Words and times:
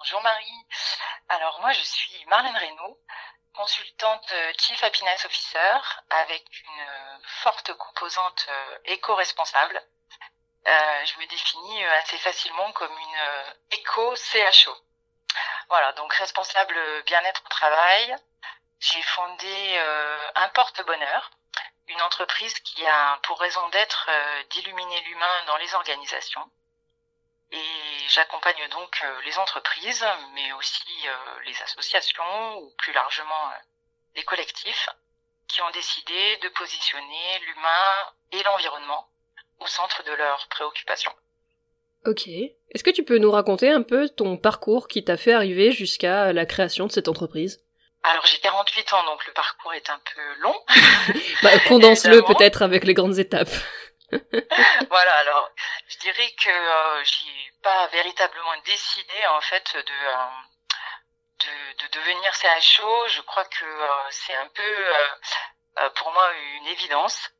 Bonjour 0.00 0.22
Marie. 0.22 0.66
Alors 1.28 1.60
moi 1.60 1.72
je 1.72 1.82
suis 1.82 2.24
Marlène 2.24 2.56
Reynaud, 2.56 2.98
consultante 3.52 4.32
euh, 4.32 4.52
Chief 4.58 4.82
Happiness 4.82 5.26
Officer 5.26 5.76
avec 6.08 6.42
une 6.62 6.80
euh, 6.80 7.18
forte 7.42 7.74
composante 7.74 8.46
euh, 8.48 8.78
éco-responsable. 8.86 9.78
je 10.64 11.20
me 11.20 11.26
définis 11.26 11.84
assez 11.84 12.16
facilement 12.16 12.72
comme 12.72 12.96
une 12.98 13.52
éco-CHO. 13.72 14.74
Voilà, 15.68 15.92
donc 15.92 16.10
responsable 16.14 17.02
bien-être 17.02 17.42
au 17.44 17.48
travail. 17.48 18.16
J'ai 18.78 19.02
fondé 19.02 19.78
un 20.34 20.48
porte-bonheur, 20.48 21.30
une 21.88 22.00
entreprise 22.00 22.58
qui 22.60 22.86
a 22.86 23.18
pour 23.24 23.38
raison 23.38 23.68
d'être 23.68 24.08
d'illuminer 24.48 25.00
l'humain 25.02 25.44
dans 25.46 25.58
les 25.58 25.74
organisations 25.74 26.50
et 27.52 28.08
j'accompagne 28.08 28.68
donc 28.70 29.00
euh, 29.02 29.20
les 29.24 29.38
entreprises, 29.38 30.04
mais 30.34 30.52
aussi 30.52 30.86
euh, 31.06 31.40
les 31.46 31.62
associations 31.62 32.58
ou 32.58 32.70
plus 32.78 32.92
largement 32.92 33.48
euh, 33.48 33.58
les 34.16 34.22
collectifs 34.22 34.88
qui 35.48 35.60
ont 35.62 35.70
décidé 35.70 36.38
de 36.42 36.48
positionner 36.50 37.38
l'humain 37.46 38.12
et 38.32 38.42
l'environnement 38.44 39.08
au 39.58 39.66
centre 39.66 40.02
de 40.04 40.12
leurs 40.12 40.46
préoccupations. 40.48 41.12
Ok. 42.06 42.28
Est-ce 42.28 42.84
que 42.84 42.90
tu 42.90 43.04
peux 43.04 43.18
nous 43.18 43.30
raconter 43.30 43.68
un 43.68 43.82
peu 43.82 44.08
ton 44.08 44.36
parcours 44.36 44.88
qui 44.88 45.04
t'a 45.04 45.16
fait 45.16 45.32
arriver 45.32 45.72
jusqu'à 45.72 46.32
la 46.32 46.46
création 46.46 46.86
de 46.86 46.92
cette 46.92 47.08
entreprise? 47.08 47.60
Alors 48.02 48.24
j'ai 48.24 48.38
48 48.38 48.92
ans, 48.94 49.04
donc 49.04 49.26
le 49.26 49.32
parcours 49.34 49.74
est 49.74 49.90
un 49.90 50.00
peu 50.14 50.40
long. 50.40 50.54
bah, 51.42 51.58
condense-le 51.68 52.22
peut-être 52.22 52.62
avec 52.62 52.84
les 52.84 52.94
grandes 52.94 53.18
étapes. 53.18 53.50
voilà, 54.10 55.12
alors 55.18 55.50
je 55.88 55.98
dirais 55.98 56.32
que 56.42 56.48
euh, 56.48 57.04
j'ai 57.04 57.39
pas 57.62 57.86
véritablement 57.88 58.56
décidé 58.64 59.26
en 59.28 59.40
fait 59.40 59.76
de 59.76 59.92
euh, 59.92 60.26
de, 61.40 61.84
de, 61.84 61.88
devenir 61.98 62.34
CHO. 62.34 63.08
Je 63.08 63.20
crois 63.22 63.44
que 63.46 63.64
euh, 63.64 64.10
c'est 64.10 64.34
un 64.34 64.48
peu 64.48 64.62
euh, 65.78 65.90
pour 65.90 66.12
moi 66.12 66.32
une 66.32 66.66
évidence. 66.66 67.30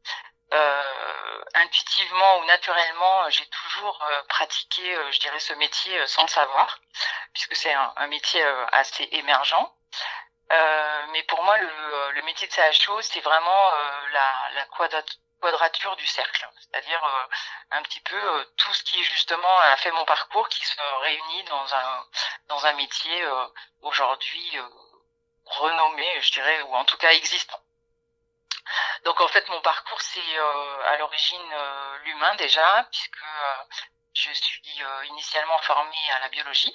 intuitivement 1.55 2.39
ou 2.39 2.45
naturellement, 2.45 3.29
j'ai 3.31 3.47
toujours 3.47 3.99
pratiqué, 4.29 4.83
je 5.13 5.21
dirais, 5.21 5.39
ce 5.39 5.53
métier 5.55 6.07
sans 6.07 6.23
le 6.23 6.29
savoir, 6.29 6.79
puisque 7.33 7.55
c'est 7.55 7.73
un, 7.73 8.07
métier 8.09 8.43
assez 8.73 9.07
émergent. 9.13 9.65
mais 11.13 11.23
pour 11.25 11.43
moi, 11.45 11.57
le, 11.59 12.11
le 12.13 12.23
métier 12.23 12.49
de 12.49 12.53
CHO, 12.53 13.01
c'est 13.03 13.21
vraiment 13.21 13.71
la, 14.13 14.29
la 14.55 14.65
quadrature 15.41 15.97
du 15.97 16.07
cercle, 16.07 16.49
c'est-à-dire 16.61 17.03
euh, 17.05 17.27
un 17.73 17.83
petit 17.83 18.01
peu 18.01 18.17
euh, 18.17 18.45
tout 18.57 18.73
ce 18.73 18.83
qui 18.85 19.03
justement 19.03 19.59
a 19.63 19.77
fait 19.77 19.91
mon 19.93 20.05
parcours 20.05 20.49
qui 20.49 20.65
se 20.65 20.81
réunit 21.03 21.45
dans 22.49 22.67
un 22.67 22.73
métier 22.75 23.23
euh, 23.23 23.47
aujourd'hui 23.83 24.59
renommé, 25.47 26.21
je 26.21 26.33
dirais, 26.33 26.63
ou 26.63 26.75
en 26.77 26.85
tout 26.85 26.97
cas 26.99 27.11
existant. 27.13 27.61
Donc 29.05 29.21
en 29.21 29.29
fait 29.29 29.49
mon 29.49 29.61
parcours 29.63 30.01
c'est 30.01 30.39
à 30.87 30.97
l'origine 30.99 31.55
l'humain 32.05 32.35
déjà 32.37 32.87
puisque 32.93 33.25
je 34.15 34.33
suis 34.33 34.83
initialement 35.07 35.59
formée 35.59 36.13
à 36.13 36.21
la 36.21 36.29
biologie. 36.29 36.73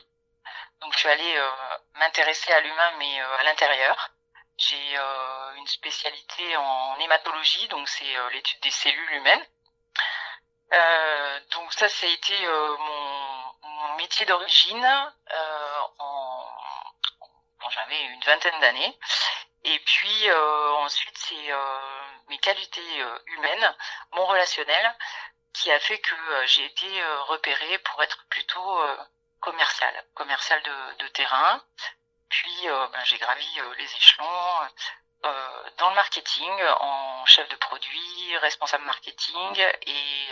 Donc 0.82 0.92
je 0.94 1.00
suis 1.00 1.10
allée 1.10 1.50
m'intéresser 1.94 2.52
à 2.52 2.60
l'humain 2.60 2.92
mais 2.98 3.22
à 3.22 3.44
l'intérieur 3.44 4.12
j'ai 4.58 4.98
euh, 4.98 5.56
une 5.56 5.68
spécialité 5.68 6.56
en 6.58 6.98
hématologie, 7.00 7.68
donc 7.68 7.88
c'est 7.90 8.16
euh, 8.16 8.30
l'étude 8.30 8.60
des 8.62 8.72
cellules 8.72 9.12
humaines. 9.12 9.46
Euh, 10.74 11.40
donc 11.52 11.74
ça, 11.74 11.90
ça 11.90 12.08
a 12.08 12.10
été 12.10 12.48
mon, 12.48 13.54
mon, 13.64 13.96
métier 13.98 14.26
d'origine 14.26 15.12
quand 17.60 17.70
j'avais 17.70 18.02
une 18.06 18.22
vingtaine 18.22 18.60
d'années. 18.62 18.98
Et 19.64 19.80
puis 19.80 20.32
ensuite, 20.32 21.18
c'est 21.18 21.52
mes 22.30 22.38
qualités 22.40 23.06
humaines, 23.28 23.76
mon 24.12 24.26
relationnel, 24.26 24.96
qui 25.54 25.72
a 25.72 25.80
fait 25.80 26.00
que 26.00 26.46
j'ai 26.46 26.66
été 26.66 27.04
repérée 27.28 27.80
pour 27.80 28.04
être 28.04 28.26
plutôt 28.30 28.80
commercial, 29.40 30.06
commercial 30.14 30.62
de, 30.64 31.04
de 31.04 31.08
terrain. 31.10 31.62
Puis 32.36 32.68
euh, 32.68 32.88
ben, 32.88 33.00
j'ai 33.06 33.18
gravi 33.18 33.48
euh, 33.60 33.74
les 33.78 33.96
échelons 33.96 34.60
euh, 35.24 35.70
dans 35.78 35.90
le 35.90 35.96
marketing 35.96 36.52
en 36.82 37.26
chef 37.26 37.48
de 37.48 37.56
produit, 37.56 38.38
responsable 38.42 38.84
marketing 38.84 39.66
et 39.88 40.28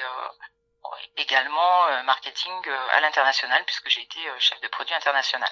également 1.16 2.03
marketing 2.03 2.69
à 2.91 3.00
l'international 3.00 3.64
puisque 3.66 3.88
j'ai 3.88 4.02
été 4.02 4.19
chef 4.40 4.59
de 4.59 4.68
produit 4.68 4.94
international. 4.94 5.50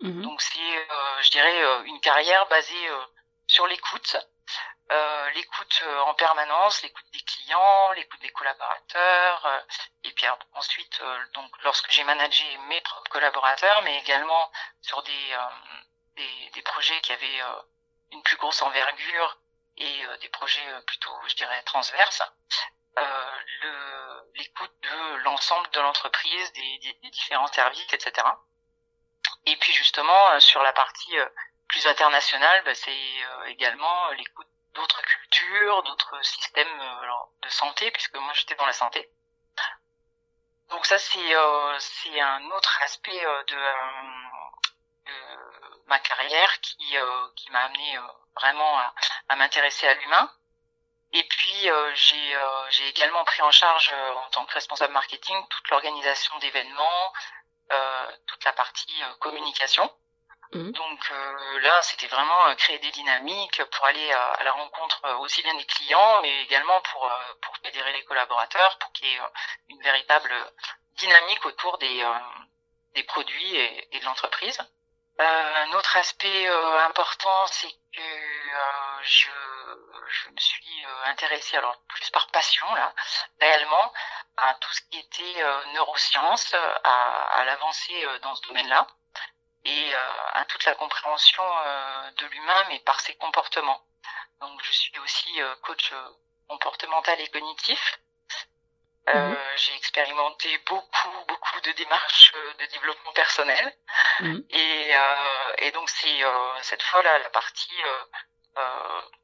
Mhm. 0.00 0.22
Donc 0.22 0.42
c'est, 0.42 0.88
je 1.22 1.30
dirais, 1.30 1.86
une 1.86 2.00
carrière 2.00 2.46
basée 2.48 2.88
sur 3.46 3.66
l'écoute, 3.68 4.16
euh, 4.92 5.30
l'écoute 5.30 5.82
en 6.06 6.14
permanence, 6.14 6.82
l'écoute 6.82 7.06
des 7.12 7.20
clients, 7.20 7.90
l'écoute 7.92 8.20
des 8.20 8.30
collaborateurs, 8.30 9.64
et 10.04 10.12
puis 10.12 10.26
ensuite, 10.52 11.02
donc 11.34 11.50
lorsque 11.64 11.90
j'ai 11.90 12.04
managé 12.04 12.44
mes 12.68 12.80
collaborateurs, 13.10 13.82
mais 13.82 13.98
également 13.98 14.50
sur 14.82 15.02
des 15.02 15.36
des, 16.14 16.50
des, 16.54 16.62
projets 16.62 16.98
qui 17.00 17.12
avaient 17.12 17.42
une 18.12 18.22
plus 18.22 18.36
grosse 18.36 18.62
envergure 18.62 19.38
et 19.76 20.02
des 20.20 20.28
projets 20.28 20.66
plutôt, 20.86 21.12
je 21.26 21.34
dirais, 21.34 21.60
transverses, 21.64 22.22
l'écoute 24.36 24.72
de 24.82 25.16
l'ensemble 25.24 25.68
de 25.70 25.80
l'entreprise, 25.80 26.52
des, 26.52 26.78
des, 26.78 27.10
différents 27.10 27.48
services, 27.48 27.92
etc. 27.92 28.26
Et 29.46 29.56
puis 29.56 29.72
justement, 29.72 30.38
sur 30.38 30.62
la 30.62 30.72
partie 30.72 31.16
plus 31.68 31.86
internationale, 31.86 32.62
bah, 32.64 32.74
c'est 32.74 32.96
également 33.48 34.10
l'écoute 34.12 34.46
d'autres 34.76 35.02
cultures, 35.02 35.82
d'autres 35.82 36.22
systèmes 36.22 36.80
de 37.42 37.48
santé, 37.48 37.90
puisque 37.90 38.16
moi 38.16 38.32
j'étais 38.34 38.54
dans 38.54 38.66
la 38.66 38.72
santé. 38.72 39.10
Donc 40.70 40.84
ça 40.86 40.98
c'est 40.98 41.34
euh, 41.34 41.78
c'est 41.78 42.20
un 42.20 42.44
autre 42.50 42.78
aspect 42.82 43.20
de, 43.48 43.56
ma 45.86 45.98
carrière 46.00 46.60
qui 46.60 46.96
qui 47.36 47.50
m'a 47.50 47.60
amené 47.60 47.98
vraiment 48.34 48.78
à, 48.78 48.94
à 49.28 49.36
m'intéresser 49.36 49.86
à 49.88 49.94
l'humain. 49.94 50.30
Et 51.12 51.22
puis 51.24 51.68
j'ai 51.94 52.38
j'ai 52.70 52.88
également 52.88 53.24
pris 53.24 53.42
en 53.42 53.50
charge 53.50 53.92
en 53.92 54.30
tant 54.30 54.44
que 54.46 54.54
responsable 54.54 54.92
marketing 54.92 55.36
toute 55.48 55.70
l'organisation 55.70 56.36
d'événements, 56.38 57.12
toute 58.26 58.44
la 58.44 58.52
partie 58.52 59.02
communication. 59.20 59.90
Mmh. 60.52 60.70
Donc 60.70 61.00
euh, 61.10 61.60
là, 61.60 61.82
c'était 61.82 62.06
vraiment 62.06 62.46
euh, 62.48 62.54
créer 62.54 62.78
des 62.78 62.90
dynamiques 62.92 63.62
pour 63.64 63.84
aller 63.84 64.12
à, 64.12 64.44
la 64.44 64.52
rencontre 64.52 65.04
euh, 65.04 65.16
aussi 65.18 65.42
bien 65.42 65.54
des 65.54 65.64
clients, 65.64 66.20
mais 66.22 66.42
également 66.42 66.80
pour 66.82 67.10
pour 67.42 67.56
fédérer 67.64 67.92
les 67.92 68.04
collaborateurs, 68.04 68.78
pour 68.78 68.92
qu'il 68.92 69.08
y 69.08 69.14
ait 69.14 69.20
une 69.68 69.82
véritable 69.82 70.32
dynamique 70.96 71.44
autour 71.46 71.78
des 71.78 72.04
des 72.94 73.02
produits 73.04 73.56
et, 73.56 73.98
de 74.00 74.04
l'entreprise. 74.04 74.58
un 75.18 75.72
autre 75.72 75.96
aspect 75.96 76.46
important, 76.86 77.46
c'est 77.48 77.72
que 77.94 78.02
je 79.02 79.30
je 80.08 80.30
me 80.30 80.38
suis 80.38 80.84
intéressée 81.06 81.56
alors 81.56 81.76
plus 81.88 82.08
par 82.10 82.28
passion 82.28 82.72
là, 82.74 82.94
réellement 83.40 83.92
à 84.36 84.54
tout 84.54 84.72
ce 84.72 84.80
qui 84.90 84.98
était 85.00 85.44
neurosciences, 85.74 86.54
à, 86.84 87.40
à 87.40 87.44
l'avancée 87.44 88.06
dans 88.22 88.34
ce 88.36 88.42
domaine-là 88.48 88.86
et 89.66 89.94
euh, 89.94 89.98
à 90.34 90.44
toute 90.44 90.64
la 90.64 90.74
compréhension 90.74 91.42
euh, 91.42 92.10
de 92.18 92.26
l'humain, 92.26 92.64
mais 92.68 92.78
par 92.80 93.00
ses 93.00 93.14
comportements. 93.16 93.80
Donc 94.40 94.60
je 94.62 94.70
suis 94.70 94.98
aussi 95.00 95.42
euh, 95.42 95.54
coach 95.62 95.92
comportemental 96.48 97.20
et 97.20 97.28
cognitif. 97.28 98.00
Mhm. 99.12 99.36
J'ai 99.56 99.74
expérimenté 99.76 100.58
beaucoup, 100.66 101.24
beaucoup 101.28 101.60
de 101.60 101.70
démarches 101.72 102.32
de 102.58 102.66
développement 102.66 103.12
personnel. 103.12 103.76
Mhm. 104.20 104.44
Et, 104.50 104.90
et 105.58 105.70
donc 105.70 105.88
c'est 105.88 106.22
cette 106.62 106.82
fois-là 106.82 107.18
la 107.20 107.30
partie 107.30 107.82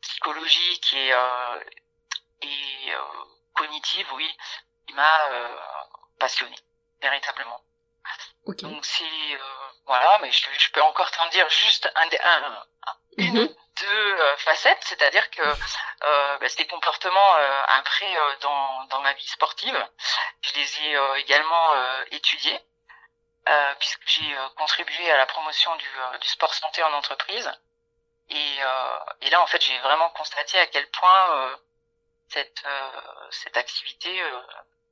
psychologique 0.00 0.94
et, 0.94 1.12
et 2.42 2.92
cognitive, 3.54 4.06
oui, 4.14 4.30
qui 4.86 4.94
m'a 4.94 5.18
passionné 6.20 6.54
véritablement. 7.00 7.60
Donc 8.46 8.84
c'est 8.84 9.38
voilà, 9.86 10.18
mais 10.22 10.30
je, 10.32 10.46
je 10.58 10.70
peux 10.70 10.82
encore 10.82 11.10
t'en 11.10 11.26
dire 11.28 11.48
juste 11.50 11.90
un, 11.96 12.08
un, 12.24 12.64
une 13.18 13.34
Mhm. 13.34 13.54
deux 13.80 14.20
euh, 14.20 14.36
facettes, 14.38 14.82
c'est-à-dire 14.84 15.30
que 15.30 15.42
euh, 15.42 16.38
bah, 16.38 16.48
ces 16.48 16.66
comportements 16.66 17.36
euh, 17.36 17.62
après 17.68 18.16
euh, 18.16 18.36
dans, 18.40 18.84
dans 18.84 19.00
ma 19.00 19.12
vie 19.14 19.26
sportive, 19.28 19.88
je 20.42 20.52
les 20.54 20.82
ai 20.84 20.96
euh, 20.96 21.14
également 21.16 21.72
euh, 21.74 22.04
étudiés 22.10 22.60
euh, 23.48 23.74
puisque 23.78 24.02
j'ai 24.06 24.36
contribué 24.56 25.10
à 25.10 25.16
la 25.16 25.26
promotion 25.26 25.74
du, 25.76 25.88
du 26.20 26.28
sport 26.28 26.54
santé 26.54 26.82
en 26.82 26.92
entreprise 26.92 27.50
et, 28.30 28.56
euh, 28.62 28.98
et 29.22 29.30
là 29.30 29.42
en 29.42 29.46
fait 29.46 29.60
j'ai 29.62 29.78
vraiment 29.80 30.10
constaté 30.10 30.58
à 30.58 30.66
quel 30.66 30.88
point 30.90 31.30
euh, 31.36 31.56
cette 32.28 32.62
euh, 32.66 32.90
cette 33.30 33.56
activité 33.56 34.22
euh, 34.22 34.40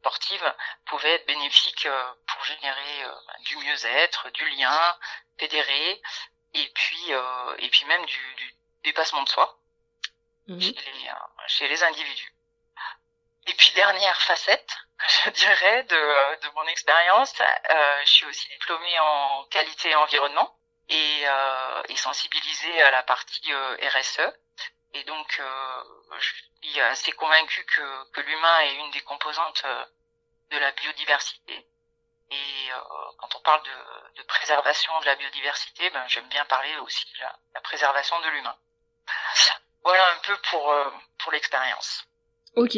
sportive 0.00 0.54
pouvait 0.86 1.14
être 1.16 1.26
bénéfique 1.26 1.86
euh, 1.86 2.12
pour 2.26 2.44
générer 2.44 3.04
euh, 3.04 3.14
du 3.44 3.56
mieux-être, 3.58 4.30
du 4.30 4.48
lien, 4.50 4.98
fédérer 5.38 6.00
et 6.54 6.68
puis 6.74 7.12
euh, 7.12 7.54
et 7.58 7.68
puis 7.68 7.84
même 7.84 8.04
du, 8.06 8.34
du 8.36 8.54
dépassement 8.84 9.22
de 9.22 9.28
soi 9.28 9.56
Mhm. 10.48 10.60
chez 10.60 10.72
les, 10.72 11.10
chez 11.46 11.68
les 11.68 11.82
individus. 11.84 12.34
Et 13.46 13.54
puis 13.54 13.70
dernière 13.72 14.20
facette, 14.22 14.74
je 15.24 15.30
dirais, 15.30 15.84
de, 15.84 16.40
de 16.42 16.48
mon 16.56 16.64
expérience, 16.66 17.32
euh, 17.40 18.00
je 18.04 18.10
suis 18.10 18.26
aussi 18.26 18.48
diplômée 18.48 18.98
en 18.98 19.44
qualité 19.44 19.90
et 19.90 19.94
environnement 19.94 20.56
et, 20.88 21.22
euh, 21.24 21.82
et 21.88 21.96
sensibilisée 21.96 22.82
à 22.82 22.90
la 22.90 23.02
partie 23.04 23.52
euh, 23.52 23.76
RSE. 23.94 24.32
Et 24.94 25.04
donc, 25.04 25.38
euh, 25.38 25.82
je 26.18 26.68
suis 26.68 26.80
assez 26.80 27.12
convaincue 27.12 27.64
que, 27.64 28.20
l'humain 28.20 28.60
est 28.60 28.74
une 28.76 28.90
des 28.92 29.00
composantes 29.00 29.62
euh, 29.64 29.84
de 30.50 30.58
la 30.58 30.72
biodiversité. 30.72 31.66
Et 32.30 32.72
euh, 32.72 32.78
quand 33.18 33.34
on 33.36 33.40
parle 33.40 33.62
de, 33.64 34.22
préservation 34.22 34.92
de 35.00 35.06
la 35.06 35.16
biodiversité, 35.16 35.90
ben, 35.90 36.04
j'aime 36.06 36.28
bien 36.28 36.44
parler 36.44 36.76
aussi 36.84 37.04
de 37.14 37.20
la, 37.54 37.60
préservation 37.62 38.16
de 38.20 38.28
l'humain. 38.28 38.56
Voilà 39.82 40.12
un 40.12 40.18
peu 40.26 40.36
pour, 40.50 40.70
euh, 40.70 40.90
pour 41.18 41.32
l'expérience. 41.32 42.04
Ok. 42.54 42.76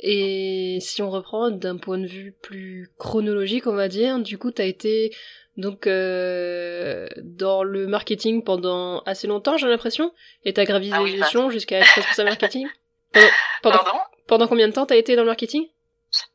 Et 0.00 0.78
si 0.80 1.02
on 1.02 1.10
reprend 1.10 1.50
d'un 1.50 1.78
point 1.78 1.98
de 1.98 2.06
vue 2.06 2.32
plus 2.32 2.92
chronologique, 2.98 3.66
on 3.66 3.74
va 3.74 3.88
dire, 3.88 4.18
du 4.18 4.38
coup, 4.38 4.50
t'as 4.50 4.66
été 4.66 5.16
donc 5.58 5.86
euh, 5.86 7.06
dans 7.18 7.62
le 7.62 7.86
marketing 7.86 8.42
pendant 8.42 9.00
assez 9.00 9.26
longtemps, 9.26 9.58
j'ai 9.58 9.66
l'impression, 9.68 10.14
et 10.44 10.54
t'as 10.54 10.64
gravi 10.64 10.90
Ah 10.94 11.02
oui, 11.02 11.18
bah. 11.18 11.26
échelons 11.26 11.50
jusqu'à 11.50 11.80
être 11.80 11.88
responsable 11.94 12.30
marketing. 12.30 12.66
Pendant, 13.12 13.28
pendant, 13.62 13.84
Pardon? 13.84 13.98
pendant 14.26 14.48
combien 14.48 14.68
de 14.68 14.72
temps 14.72 14.86
t'as 14.86 14.96
été 14.96 15.16
dans 15.16 15.22
le 15.22 15.28
marketing? 15.28 15.68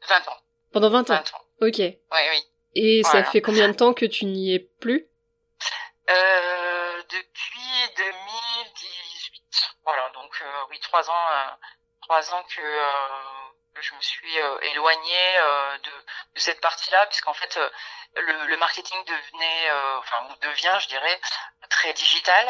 20 0.09 0.15
ans. 0.27 0.37
Pendant 0.71 0.89
20 0.89 1.09
ans. 1.11 1.13
20 1.13 1.19
ans. 1.19 1.41
Ok. 1.61 1.77
Oui, 1.79 1.93
oui. 2.11 2.43
Et 2.75 3.03
ça 3.03 3.23
fait 3.23 3.41
combien 3.41 3.67
de 3.69 3.73
temps 3.73 3.93
que 3.93 4.05
tu 4.05 4.25
n'y 4.25 4.53
es 4.53 4.59
plus? 4.59 5.07
Euh, 6.09 7.01
depuis 7.03 7.93
2018. 7.97 9.43
Voilà, 9.85 10.09
donc 10.15 10.31
euh, 10.41 10.45
oui, 10.71 10.79
trois 10.81 11.07
ans, 11.09 11.13
euh, 11.31 11.51
trois 12.01 12.33
ans 12.33 12.43
que, 12.55 12.61
euh, 12.61 13.51
que 13.75 13.81
je 13.83 13.93
me 13.93 14.01
suis 14.01 14.33
éloignée 14.71 15.37
euh, 15.37 15.77
de, 15.77 15.89
de 16.35 16.39
cette 16.39 16.59
partie-là, 16.61 17.05
puisqu'en 17.07 17.33
fait 17.33 17.55
euh, 17.57 17.69
le, 18.15 18.48
le 18.48 18.57
marketing 18.57 18.98
devenait, 19.06 19.69
euh, 19.71 19.98
enfin 20.00 20.27
devient, 20.42 20.77
je 20.81 20.88
dirais, 20.88 21.19
très 21.69 21.94
digital, 21.94 22.45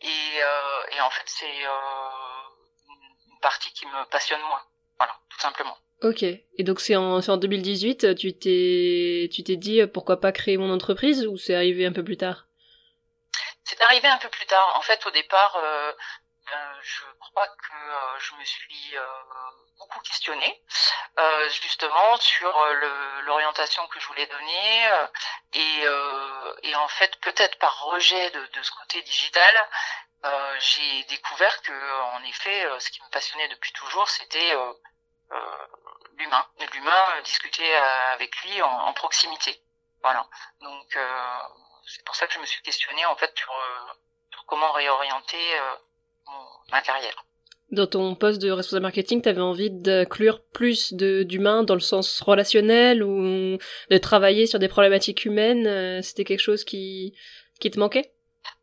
et, 0.00 0.42
euh, 0.42 0.96
et 0.96 1.00
en 1.00 1.10
fait 1.10 1.24
c'est 1.26 1.66
euh, 1.66 2.90
une 3.30 3.38
partie 3.40 3.72
qui 3.72 3.86
me 3.86 4.04
passionne 4.10 4.40
moins. 4.42 4.62
Voilà, 4.98 5.16
tout 5.30 5.40
simplement. 5.40 5.76
Ok. 6.02 6.22
Et 6.22 6.64
donc 6.64 6.80
c'est 6.80 6.96
en, 6.96 7.18
en 7.20 7.36
2018, 7.36 8.14
tu 8.16 8.36
t'es, 8.36 9.28
tu 9.32 9.44
t'es 9.44 9.56
dit 9.56 9.80
euh, 9.80 9.86
pourquoi 9.86 10.20
pas 10.20 10.32
créer 10.32 10.56
mon 10.56 10.72
entreprise 10.72 11.26
ou 11.26 11.36
c'est 11.38 11.54
arrivé 11.54 11.86
un 11.86 11.92
peu 11.92 12.04
plus 12.04 12.16
tard? 12.16 12.46
C'est 13.64 13.80
arrivé 13.80 14.08
un 14.08 14.18
peu 14.18 14.28
plus 14.28 14.46
tard. 14.46 14.74
En 14.76 14.82
fait, 14.82 15.04
au 15.06 15.10
départ, 15.10 15.56
euh, 15.56 15.92
je 16.82 17.04
crois 17.32 17.48
que 17.48 17.74
euh, 17.74 18.18
je 18.18 18.34
me 18.34 18.44
suis 18.44 18.96
euh, 18.96 19.06
beaucoup 19.78 20.00
questionnée, 20.00 20.62
euh, 21.18 21.48
justement 21.48 22.16
sur 22.18 22.56
euh, 22.56 23.20
l'orientation 23.22 23.86
que 23.88 23.98
je 23.98 24.06
voulais 24.06 24.26
donner, 24.26 24.86
euh, 24.92 25.06
et, 25.54 25.80
euh, 25.84 26.54
et 26.62 26.74
en 26.76 26.88
fait, 26.88 27.18
peut-être 27.20 27.58
par 27.58 27.84
rejet 27.84 28.30
de, 28.30 28.46
de 28.46 28.62
ce 28.62 28.70
côté 28.72 29.02
digital, 29.02 29.68
j'ai 30.60 31.02
découvert 31.04 31.62
que, 31.62 32.00
en 32.14 32.22
effet, 32.22 32.68
ce 32.78 32.90
qui 32.90 33.02
me 33.02 33.08
passionnait 33.08 33.48
depuis 33.48 33.72
toujours, 33.72 34.08
c'était 34.08 34.54
l'humain, 36.16 36.46
l'humain, 36.72 37.20
discuter 37.24 37.74
avec 37.74 38.36
lui 38.44 38.62
en, 38.62 38.70
en 38.70 38.92
proximité. 38.92 39.60
Voilà. 40.00 40.24
Donc 40.60 40.96
c'est 41.88 42.04
pour 42.04 42.14
ça 42.14 42.28
que 42.28 42.34
je 42.34 42.38
me 42.38 42.46
suis 42.46 42.62
questionnée 42.62 43.04
en 43.06 43.16
fait 43.16 43.36
sur, 43.36 43.52
sur 44.30 44.46
comment 44.46 44.70
réorienter 44.70 45.60
Dans 47.70 47.86
ton 47.86 48.14
poste 48.14 48.42
de 48.42 48.50
responsable 48.50 48.82
marketing, 48.82 49.22
t'avais 49.22 49.40
envie 49.40 49.70
d'inclure 49.70 50.42
plus 50.52 50.92
de 50.92 51.22
d'humain 51.22 51.62
dans 51.62 51.74
le 51.74 51.80
sens 51.80 52.20
relationnel 52.20 53.02
ou 53.02 53.56
de 53.90 53.98
travailler 53.98 54.46
sur 54.46 54.58
des 54.58 54.68
problématiques 54.68 55.24
humaines 55.24 55.66
euh, 55.66 56.02
C'était 56.02 56.24
quelque 56.24 56.40
chose 56.40 56.64
qui 56.64 57.14
qui 57.60 57.70
te 57.70 57.78
manquait? 57.78 58.12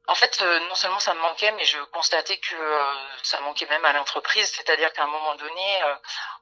En 0.10 0.16
fait, 0.16 0.40
euh, 0.42 0.60
non 0.68 0.74
seulement 0.74 1.00
ça 1.00 1.14
me 1.14 1.20
manquait, 1.20 1.52
mais 1.52 1.64
je 1.66 1.78
constatais 1.92 2.38
que 2.38 2.56
euh, 2.56 2.84
ça 3.22 3.40
manquait 3.42 3.68
même 3.68 3.86
à 3.86 3.94
l'entreprise. 3.94 4.50
C'est-à-dire 4.50 4.92
qu'à 4.92 5.04
un 5.04 5.08
moment 5.08 5.36
donné, 5.36 5.84
euh, 5.84 5.96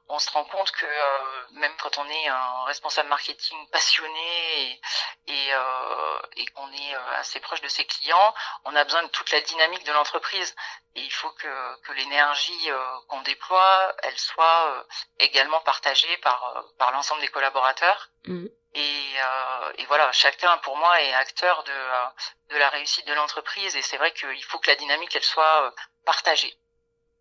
on 0.08 0.18
se 0.18 0.30
rend 0.30 0.44
compte 0.44 0.70
que 0.72 0.86
euh, 0.86 1.46
même 1.52 1.72
quand 1.82 1.98
on 1.98 2.08
est 2.08 2.28
un 2.28 2.64
responsable 2.64 3.08
marketing 3.08 3.58
passionné 3.70 4.62
et, 4.62 4.80
et, 5.26 5.52
euh, 5.52 6.18
et 6.36 6.46
qu'on 6.46 6.70
est 6.72 6.94
euh, 6.94 7.18
assez 7.18 7.40
proche 7.40 7.60
de 7.60 7.68
ses 7.68 7.84
clients, 7.84 8.34
on 8.64 8.74
a 8.74 8.84
besoin 8.84 9.02
de 9.02 9.08
toute 9.08 9.30
la 9.32 9.40
dynamique 9.40 9.84
de 9.84 9.92
l'entreprise. 9.92 10.54
Et 10.94 11.02
il 11.02 11.12
faut 11.12 11.30
que, 11.30 11.80
que 11.82 11.92
l'énergie 11.92 12.70
euh, 12.70 12.98
qu'on 13.08 13.20
déploie, 13.20 13.94
elle 14.02 14.18
soit 14.18 14.70
euh, 14.70 14.82
également 15.18 15.60
partagée 15.60 16.16
par, 16.18 16.56
euh, 16.56 16.62
par 16.78 16.90
l'ensemble 16.92 17.20
des 17.20 17.28
collaborateurs. 17.28 18.08
Mhm. 18.24 18.48
Et, 18.74 19.14
euh, 19.20 19.72
et 19.76 19.84
voilà, 19.86 20.10
chacun 20.12 20.56
pour 20.58 20.76
moi 20.76 21.00
est 21.02 21.12
acteur 21.14 21.64
de, 21.64 22.54
de 22.54 22.56
la 22.56 22.68
réussite 22.68 23.06
de 23.06 23.14
l'entreprise 23.14 23.74
et 23.76 23.82
c'est 23.82 23.96
vrai 23.96 24.12
qu'il 24.12 24.44
faut 24.44 24.58
que 24.58 24.70
la 24.70 24.76
dynamique 24.76 25.14
elle 25.16 25.24
soit 25.24 25.74
partagée. 26.04 26.54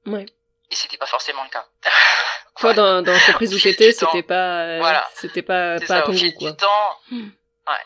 Ouais. 0.05 0.25
Et 0.69 0.75
c'était 0.75 0.97
pas 0.97 1.05
forcément 1.05 1.43
le 1.43 1.49
cas. 1.49 1.65
Toi, 2.59 2.73
dans, 2.73 3.01
dans 3.01 3.11
l'entreprise 3.13 3.53
où 3.53 3.57
Au 3.57 3.59
fil 3.59 3.75
t'étais, 3.75 3.91
du 3.93 3.97
temps. 3.99 4.07
c'était 4.11 4.23
pas, 4.27 4.61
euh, 4.63 4.77
Voilà. 4.79 5.07
c'était 5.15 5.41
pas, 5.43 5.79
pas 5.79 5.95
à 5.97 6.01
ton 6.01 6.09
au 6.09 6.11
goût, 6.13 6.17
fil 6.17 6.33
quoi. 6.35 6.51
du 6.51 6.57
temps, 6.57 6.99
Hmm. 7.11 7.29
ouais, 7.67 7.85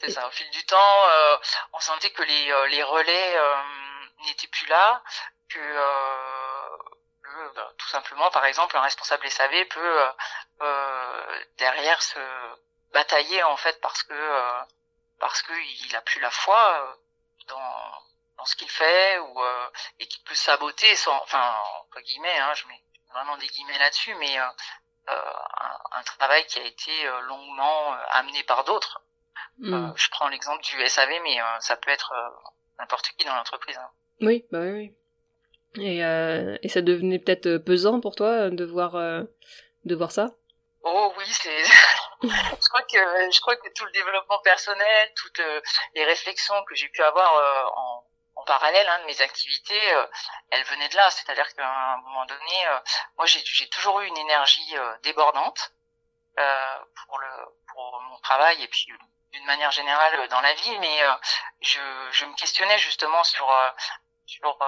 c'est 0.00 0.10
ça. 0.10 0.26
Au 0.26 0.30
fil 0.30 0.48
du 0.50 0.64
temps, 0.64 1.04
euh, 1.10 1.36
on 1.72 1.80
sentait 1.80 2.10
que 2.10 2.22
les, 2.22 2.50
euh, 2.52 2.66
les 2.68 2.82
relais 2.82 3.36
euh, 3.36 3.54
n'étaient 4.24 4.46
plus 4.48 4.66
là, 4.68 5.02
que, 5.50 5.58
euh, 5.58 6.76
que, 7.24 7.54
bah, 7.56 7.72
tout 7.76 7.88
simplement, 7.88 8.30
par 8.30 8.44
exemple, 8.46 8.76
un 8.76 8.80
responsable 8.82 9.28
SAV 9.28 9.64
peut 9.66 9.80
euh, 10.02 10.08
euh, 10.62 11.40
derrière 11.58 12.00
se 12.02 12.18
batailler 12.94 13.42
en 13.42 13.56
fait 13.58 13.78
parce 13.82 14.02
que 14.04 14.14
euh, 14.14 14.60
parce 15.20 15.42
que 15.42 15.52
il 15.86 15.94
a 15.96 16.00
plus 16.00 16.20
la 16.20 16.30
foi 16.30 16.58
euh, 16.80 16.94
dans 17.48 17.92
dans 18.38 18.44
ce 18.44 18.56
qu'il 18.56 18.70
fait 18.70 19.18
ou 19.18 19.42
euh, 19.42 19.68
et 19.98 20.06
qu'il 20.06 20.22
peut 20.24 20.34
saboter 20.34 20.94
sans 20.96 21.14
enfin 21.22 21.54
entre 21.80 22.00
guillemets 22.00 22.38
hein, 22.38 22.52
je 22.54 22.66
mets 22.68 22.82
vraiment 23.12 23.36
des 23.36 23.46
guillemets 23.46 23.78
là-dessus 23.78 24.14
mais 24.14 24.38
euh, 24.38 24.44
euh, 25.10 25.32
un, 25.60 25.98
un 25.98 26.02
travail 26.02 26.46
qui 26.46 26.58
a 26.58 26.64
été 26.64 27.06
euh, 27.06 27.20
longuement 27.22 27.94
euh, 27.94 27.96
amené 28.10 28.42
par 28.44 28.64
d'autres. 28.64 29.02
Euh, 29.64 29.88
je 29.96 30.08
prends 30.10 30.28
l'exemple 30.28 30.62
du 30.62 30.86
SAV 30.86 31.08
mais 31.24 31.40
euh, 31.40 31.44
ça 31.60 31.76
peut 31.76 31.90
être 31.90 32.12
euh, 32.12 32.50
n'importe 32.78 33.08
qui 33.16 33.24
dans 33.24 33.34
l'entreprise 33.34 33.76
hein. 33.76 33.90
Oui, 34.20 34.44
bah 34.52 34.60
oui, 34.60 34.70
oui. 35.76 35.84
Et, 35.84 36.04
euh, 36.04 36.56
et 36.62 36.68
ça 36.68 36.80
devenait 36.80 37.18
peut-être 37.18 37.58
pesant 37.58 38.00
pour 38.00 38.14
toi 38.14 38.50
de 38.50 38.64
voir, 38.64 38.96
euh, 38.96 39.22
de 39.84 39.94
voir 39.94 40.10
ça? 40.10 40.30
Oh 40.82 41.12
oui, 41.18 41.24
c'est. 41.28 41.64
je 42.22 42.68
crois 42.68 42.82
que 42.82 42.98
je 43.32 43.40
crois 43.40 43.56
que 43.56 43.68
tout 43.74 43.84
le 43.84 43.92
développement 43.92 44.38
personnel, 44.40 45.12
toutes 45.16 45.40
euh, 45.40 45.60
les 45.94 46.04
réflexions 46.04 46.54
que 46.68 46.74
j'ai 46.74 46.88
pu 46.88 47.02
avoir 47.02 47.34
euh, 47.36 47.70
en 47.76 48.04
parallèle 48.48 48.88
hein, 48.88 48.98
de 49.00 49.04
mes 49.04 49.20
activités, 49.20 49.94
euh, 49.94 50.06
elles 50.50 50.64
venaient 50.64 50.88
de 50.88 50.96
là. 50.96 51.08
C'est-à-dire 51.10 51.46
qu'à 51.54 51.68
un 51.68 51.96
moment 51.98 52.26
donné, 52.26 52.66
euh, 52.66 52.78
moi 53.16 53.26
j'ai 53.26 53.68
toujours 53.68 54.00
eu 54.00 54.06
une 54.06 54.18
énergie 54.18 54.76
euh, 54.76 54.96
débordante 55.04 55.72
euh, 56.38 56.78
pour 57.06 57.18
le 57.20 57.28
pour 57.72 58.00
mon 58.02 58.18
travail 58.18 58.60
et 58.62 58.68
puis 58.68 58.88
d'une 59.32 59.44
manière 59.44 59.70
générale 59.70 60.26
dans 60.28 60.40
la 60.40 60.54
vie, 60.54 60.78
mais 60.80 60.98
je 61.60 61.80
je 62.10 62.24
me 62.24 62.34
questionnais 62.34 62.78
justement 62.78 63.22
sur 63.24 63.46
sur 64.26 64.58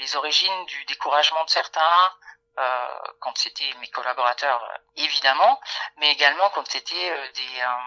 les 0.00 0.16
origines 0.16 0.64
du 0.66 0.84
découragement 0.84 1.44
de 1.44 1.50
certains, 1.50 2.12
euh, 2.58 2.98
quand 3.20 3.36
c'était 3.38 3.72
mes 3.80 3.88
collaborateurs 3.88 4.78
évidemment, 4.96 5.58
mais 5.96 6.12
également 6.12 6.50
quand 6.50 6.66
c'était 6.68 7.30
des, 7.32 7.60
euh, 7.62 7.78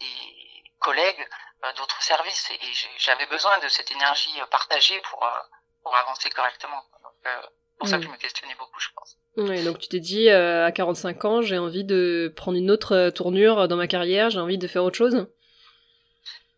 des 0.00 0.64
collègues 0.80 1.28
d'autres 1.76 2.02
services. 2.02 2.50
Et, 2.50 2.58
j'avais 2.98 3.26
besoin 3.26 3.58
de 3.58 3.68
cette 3.68 3.90
énergie 3.90 4.40
euh, 4.40 4.46
partagée 4.46 5.00
pour, 5.10 5.24
euh, 5.24 5.40
pour 5.82 5.94
avancer 5.96 6.28
correctement. 6.30 6.82
Donc, 7.02 7.12
euh, 7.26 7.40
c'est 7.42 7.78
pour 7.78 7.88
ça 7.88 7.96
que 7.98 8.02
Mm. 8.02 8.06
je 8.06 8.10
me 8.10 8.16
questionnais 8.16 8.54
beaucoup, 8.56 8.80
je 8.80 8.88
pense. 8.94 9.16
Ouais, 9.36 9.62
donc 9.62 9.78
tu 9.78 9.88
t'es 9.88 10.00
dit, 10.00 10.28
euh, 10.28 10.66
à 10.66 10.72
45 10.72 11.24
ans, 11.24 11.42
j'ai 11.42 11.58
envie 11.58 11.84
de 11.84 12.32
prendre 12.36 12.58
une 12.58 12.70
autre 12.70 12.94
euh, 12.94 13.10
tournure 13.10 13.66
dans 13.68 13.76
ma 13.76 13.86
carrière, 13.86 14.30
j'ai 14.30 14.40
envie 14.40 14.58
de 14.58 14.68
faire 14.68 14.84
autre 14.84 14.96
chose? 14.98 15.26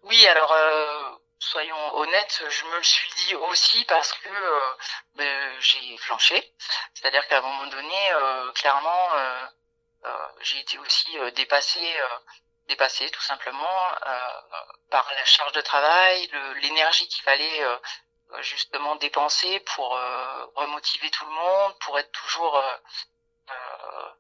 Oui, 0.03 0.27
alors 0.27 0.55
soyons 1.39 1.97
honnêtes, 1.97 2.43
je 2.49 2.65
me 2.67 2.77
le 2.77 2.83
suis 2.83 3.11
dit 3.27 3.35
aussi 3.37 3.85
parce 3.87 4.13
que 4.13 4.29
ben, 5.15 5.53
j'ai 5.61 5.97
flanché. 5.97 6.53
C'est-à-dire 6.93 7.27
qu'à 7.29 7.39
un 7.39 7.41
moment 7.41 7.67
donné, 7.69 8.11
clairement, 8.55 9.09
j'ai 10.43 10.61
été 10.61 10.79
aussi 10.79 11.17
dépassée 11.37 11.95
dépassé 12.69 13.11
tout 13.11 13.21
simplement 13.21 13.89
euh, 14.07 14.19
par 14.91 15.11
la 15.15 15.25
charge 15.25 15.53
de 15.53 15.61
travail, 15.61 16.31
l'énergie 16.63 17.07
qu'il 17.09 17.23
fallait 17.23 17.63
euh, 17.63 17.77
justement 18.41 18.97
dépenser 18.97 19.61
pour 19.61 19.97
euh, 19.97 20.47
remotiver 20.55 21.11
tout 21.11 21.25
le 21.27 21.33
monde, 21.33 21.79
pour 21.81 21.99
être 21.99 22.13
toujours 22.13 22.63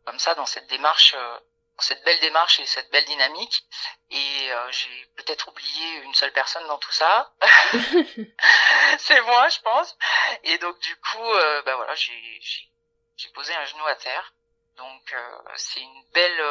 comme 0.04 0.18
ça 0.18 0.34
dans 0.34 0.44
cette 0.44 0.66
démarche, 0.66 1.14
dans 1.14 1.82
cette 1.82 2.04
belle 2.04 2.20
démarche 2.20 2.60
et 2.60 2.66
cette 2.66 2.90
belle 2.90 3.06
dynamique. 3.06 3.64
Et 4.10 4.50
j'ai 4.70 5.06
peut-être 5.16 5.48
oublié 5.48 5.96
une 6.02 6.14
seule 6.14 6.32
personne 6.32 6.66
dans 6.66 6.76
tout 6.76 6.92
ça. 6.92 7.32
C'est 8.98 9.20
moi, 9.22 9.48
je 9.48 9.60
pense. 9.60 9.96
Et 10.42 10.58
donc 10.58 10.78
du 10.80 10.94
coup, 10.96 11.32
ben 11.64 11.74
voilà, 11.76 11.94
j'ai 11.94 13.30
posé 13.34 13.54
un 13.54 13.64
genou 13.64 13.86
à 13.86 13.94
terre. 13.96 14.34
Donc 14.76 15.16
c'est 15.56 15.80
une 15.80 16.04
belle 16.12 16.42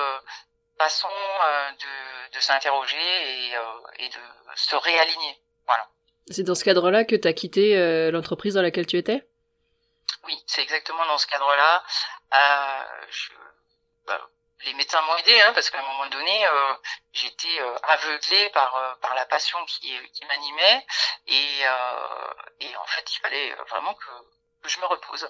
façon 0.77 1.08
euh, 1.10 1.72
de, 1.72 2.36
de 2.36 2.39
s'interroger 2.39 2.98
et, 2.98 3.56
euh, 3.56 3.62
et, 4.00 4.10
de 4.10 4.20
se 4.56 4.75
réaligner. 4.75 5.42
Voilà. 5.65 5.88
C'est 6.30 6.44
dans 6.44 6.56
ce 6.56 6.63
cadre-là 6.63 7.06
que 7.06 7.15
tu 7.15 7.27
as 7.27 7.34
quitté 7.34 7.77
euh, 7.77 8.12
l'entreprise 8.12 8.56
dans 8.56 8.62
laquelle 8.62 8.88
tu 8.88 8.98
étais? 8.98 9.27
Oui, 10.25 10.42
c'est 10.48 10.62
exactement 10.62 11.06
dans 11.06 11.18
ce 11.18 11.27
cadre-là. 11.27 11.84
Bah, 14.06 14.30
les 14.65 14.74
médecins 14.75 15.01
m'ont 15.01 15.18
aidé 15.18 15.39
hein, 15.42 15.51
parce 15.53 15.70
qu'à 15.70 15.80
un 15.80 15.88
moment 15.88 16.08
donné, 16.08 16.46
j'étais 17.12 17.60
aveuglée 17.84 18.50
par 18.51 18.98
par 19.01 19.13
la 19.13 19.25
passion 19.25 19.60
qui, 19.65 19.94
qui 20.13 20.25
m'animait 20.25 20.86
et, 21.27 21.60
et 22.62 22.75
en 22.77 22.86
fait, 22.86 23.13
il 23.13 23.20
fallait 23.20 23.53
vraiment 23.70 23.94
que, 23.94 24.10
que 24.62 24.70
je 24.70 24.80
me 24.80 24.86
repose 24.86 25.30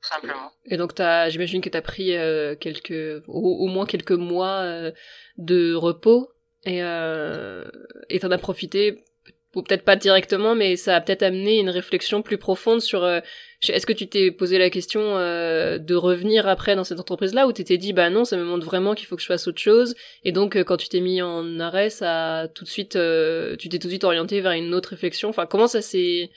simplement. 0.00 0.52
Et 0.66 0.76
donc, 0.76 0.92
j'imagine 1.28 1.60
que 1.60 1.68
tu 1.68 1.76
as 1.76 1.82
pris 1.82 2.16
euh, 2.16 2.54
quelques, 2.54 3.22
au, 3.26 3.66
moins 3.66 3.86
quelques 3.86 4.12
mois 4.12 4.60
euh, 4.62 4.92
de 5.36 5.74
repos 5.74 6.30
et 6.64 6.82
euh, 6.82 7.64
et 8.08 8.18
t'en 8.20 8.30
as 8.30 8.38
profité, 8.38 9.04
peut-être 9.52 9.84
pas 9.84 9.96
directement, 9.96 10.54
mais 10.54 10.76
ça 10.76 10.96
a 10.96 11.00
peut-être 11.00 11.22
amené 11.22 11.58
une 11.58 11.70
réflexion 11.70 12.22
plus 12.22 12.38
profonde 12.38 12.80
sur. 12.80 13.04
Euh, 13.04 13.20
est-ce 13.68 13.86
que 13.86 13.92
tu 13.92 14.08
t'es 14.08 14.30
posé 14.30 14.56
la 14.56 14.70
question 14.70 15.00
de 15.00 15.94
revenir 15.94 16.46
après 16.46 16.76
dans 16.76 16.84
cette 16.84 17.00
entreprise-là 17.00 17.48
ou 17.48 17.52
t'étais 17.52 17.76
dit 17.76 17.92
bah 17.92 18.08
non, 18.08 18.24
ça 18.24 18.36
me 18.36 18.44
montre 18.44 18.64
vraiment 18.64 18.94
qu'il 18.94 19.08
faut 19.08 19.16
que 19.16 19.22
je 19.22 19.26
fasse 19.26 19.48
autre 19.48 19.58
chose 19.58 19.96
et 20.22 20.30
donc 20.30 20.56
quand 20.62 20.76
tu 20.76 20.88
t'es 20.88 21.00
mis 21.00 21.22
en 21.22 21.58
arrêt, 21.58 21.90
ça 21.90 22.46
tout 22.54 22.62
de 22.62 22.68
suite, 22.68 22.92
tu 22.92 23.68
t'es 23.68 23.80
tout 23.80 23.88
de 23.88 23.92
suite 23.92 24.04
orienté 24.04 24.40
vers 24.40 24.52
une 24.52 24.74
autre 24.74 24.90
réflexion. 24.90 25.28
Enfin, 25.28 25.46
comment 25.46 25.66
ça 25.66 25.82
s'est 25.82 26.30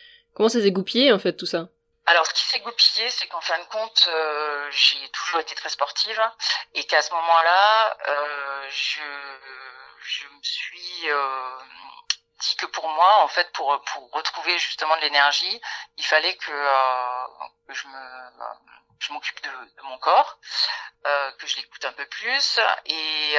goupillé 0.71 1.11
en 1.11 1.19
fait 1.19 1.33
tout 1.33 1.45
ça? 1.45 1.69
Alors, 2.07 2.25
ce 2.25 2.33
qui 2.33 2.43
s'est 2.43 2.59
goupillé, 2.59 3.09
c'est 3.09 3.27
qu'en 3.27 3.41
fin 3.41 3.59
de 3.59 3.63
compte, 3.65 4.07
euh, 4.07 4.67
j'ai 4.71 5.09
toujours 5.09 5.39
été 5.39 5.53
très 5.55 5.69
sportive 5.69 6.21
et 6.73 6.83
qu'à 6.85 7.01
ce 7.01 7.13
moment-là, 7.13 7.97
euh, 8.07 8.67
je, 8.69 9.01
je 10.01 10.27
me 10.27 10.41
suis 10.41 11.11
euh, 11.11 11.57
dit 12.39 12.55
que 12.55 12.65
pour 12.65 12.89
moi, 12.89 13.17
en 13.19 13.27
fait, 13.27 13.51
pour, 13.53 13.79
pour 13.83 14.11
retrouver 14.11 14.57
justement 14.57 14.95
de 14.97 15.01
l'énergie, 15.01 15.61
il 15.97 16.05
fallait 16.05 16.35
que, 16.37 16.51
que 17.67 17.73
je 17.73 17.87
me 17.87 18.21
je 18.99 19.13
m'occupe 19.13 19.41
de, 19.41 19.49
de, 19.49 19.81
mon 19.83 19.97
corps, 19.97 20.37
que 21.03 21.47
je 21.47 21.55
l'écoute 21.57 21.85
un 21.85 21.93
peu 21.93 22.05
plus. 22.05 22.59
Et, 22.85 23.35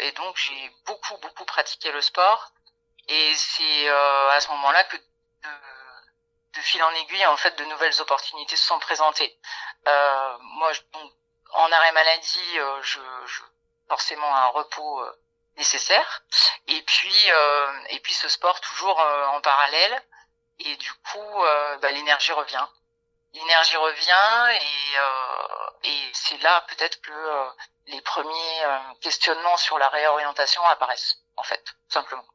et 0.00 0.12
donc 0.12 0.36
j'ai 0.36 0.72
beaucoup 0.86 1.16
beaucoup 1.18 1.44
pratiqué 1.44 1.92
le 1.92 2.00
sport. 2.00 2.52
Et 3.08 3.34
c'est 3.34 3.88
à 3.88 4.40
ce 4.40 4.48
moment-là 4.48 4.84
que 4.84 4.96
fil 6.62 6.82
en 6.82 6.90
aiguille, 6.90 7.26
en 7.26 7.36
fait, 7.36 7.56
de 7.56 7.64
nouvelles 7.64 8.00
opportunités 8.00 8.56
se 8.56 8.66
sont 8.66 8.78
présentées. 8.78 9.38
Euh, 9.86 10.36
moi, 10.40 10.72
en 11.52 11.72
arrêt 11.72 11.92
maladie, 11.92 12.58
euh, 12.58 12.82
je, 12.82 13.00
je, 13.26 13.42
forcément 13.88 14.34
un 14.34 14.46
repos 14.48 15.00
euh, 15.00 15.22
nécessaire. 15.56 16.22
Et 16.66 16.82
puis, 16.82 17.30
et 17.90 18.00
puis 18.00 18.12
ce 18.12 18.28
sport 18.28 18.60
toujours 18.60 18.98
en 18.98 19.40
parallèle. 19.40 20.02
Et 20.58 20.76
du 20.76 20.92
coup, 20.92 21.42
bah, 21.80 21.90
l'énergie 21.92 22.32
revient. 22.32 22.66
L'énergie 23.32 23.76
revient 23.76 24.58
et, 24.60 25.88
et 25.88 26.10
c'est 26.12 26.42
là 26.42 26.62
peut-être 26.68 27.00
que 27.00 27.48
les 27.86 28.00
premiers 28.02 28.62
questionnements 29.00 29.56
sur 29.56 29.78
la 29.78 29.88
réorientation 29.88 30.62
apparaissent, 30.64 31.16
en 31.36 31.42
fait, 31.42 31.64
simplement. 31.88 32.26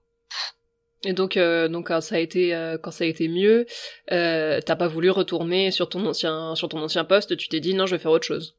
Et 1.03 1.13
donc, 1.13 1.35
euh, 1.35 1.67
donc 1.67 1.87
quand 1.87 2.01
ça 2.01 2.15
a 2.15 2.17
été 2.19 2.53
euh, 2.53 2.77
quand 2.77 2.91
ça 2.91 3.05
a 3.05 3.07
été 3.07 3.27
mieux, 3.27 3.65
euh, 4.11 4.59
t'as 4.61 4.75
pas 4.75 4.87
voulu 4.87 5.09
retourner 5.09 5.71
sur 5.71 5.89
ton 5.89 6.05
ancien 6.05 6.55
sur 6.55 6.69
ton 6.69 6.81
ancien 6.81 7.05
poste. 7.05 7.35
Tu 7.37 7.47
t'es 7.47 7.59
dit 7.59 7.73
non, 7.73 7.87
je 7.87 7.95
vais 7.95 8.01
faire 8.01 8.11
autre 8.11 8.27
chose. 8.27 8.55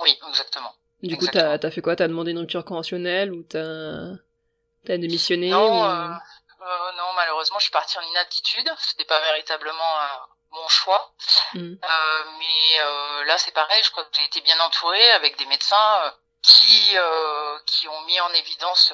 Oui, 0.00 0.18
exactement. 0.28 0.74
Du 1.02 1.16
coup, 1.16 1.26
t'as 1.30 1.58
as 1.62 1.70
fait 1.70 1.80
quoi? 1.80 1.94
T'as 1.94 2.08
demandé 2.08 2.32
une 2.32 2.38
rupture 2.38 2.64
conventionnelle 2.64 3.32
ou 3.32 3.44
t'as 3.44 4.14
t'as 4.84 4.98
démissionné 4.98 5.50
Non, 5.50 5.84
euh, 5.84 6.08
non, 6.96 7.12
malheureusement, 7.14 7.58
je 7.58 7.64
suis 7.64 7.72
partie 7.72 7.98
en 7.98 8.02
inaptitude. 8.02 8.68
C'était 8.78 9.04
pas 9.04 9.20
véritablement 9.20 9.94
mon 10.50 10.66
choix. 10.68 11.12
Hmm. 11.52 11.74
mais 12.38 13.26
là, 13.26 13.38
c'est 13.38 13.54
pareil. 13.54 13.80
Je 13.84 13.92
crois 13.92 14.02
que 14.04 14.10
j'ai 14.16 14.24
été 14.24 14.40
bien 14.40 14.58
entourée 14.58 15.10
avec 15.12 15.38
des 15.38 15.46
médecins 15.46 16.12
qui 16.42 16.96
qui 17.66 17.86
ont 17.86 18.00
mis 18.06 18.18
en 18.18 18.30
évidence 18.30 18.92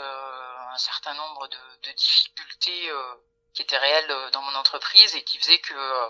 un 0.72 0.78
certain 0.78 1.14
nombre 1.14 1.48
de, 1.48 1.58
de 1.82 1.92
difficultés 1.92 2.90
euh, 2.90 3.14
qui 3.54 3.62
étaient 3.62 3.78
réelles 3.78 4.10
euh, 4.10 4.30
dans 4.30 4.42
mon 4.42 4.54
entreprise 4.54 5.14
et 5.16 5.24
qui 5.24 5.38
faisaient 5.38 5.58
que 5.58 5.74
euh, 5.74 6.08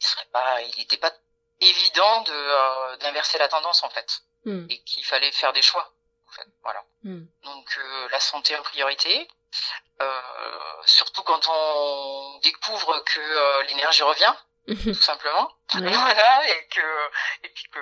il 0.00 0.06
serait 0.06 0.28
pas, 0.32 0.62
il 0.62 0.78
n'était 0.78 0.98
pas 0.98 1.12
évident 1.60 2.22
de 2.22 2.96
d'inverser 2.98 3.38
la 3.38 3.48
tendance 3.48 3.82
en 3.82 3.88
fait 3.88 4.20
hmm. 4.44 4.66
et 4.68 4.82
qu'il 4.84 5.04
fallait 5.04 5.32
faire 5.32 5.54
des 5.54 5.62
choix. 5.62 5.90
En 6.28 6.32
fait, 6.32 6.46
voilà. 6.62 6.84
Hmm. 7.02 7.24
Donc 7.44 7.80
la 8.10 8.20
santé 8.20 8.56
en 8.56 8.62
priorité. 8.62 9.26
surtout 10.84 11.22
quand 11.22 11.48
on 11.48 12.38
découvre 12.40 13.02
que 13.04 13.62
l'énergie 13.68 14.02
revient, 14.02 14.34
tout 14.84 14.94
simplement. 14.94 15.50
Voilà, 15.72 16.48
et 16.48 16.68
que 16.68 17.10
et 17.44 17.48
puis 17.48 17.64
que 17.70 17.80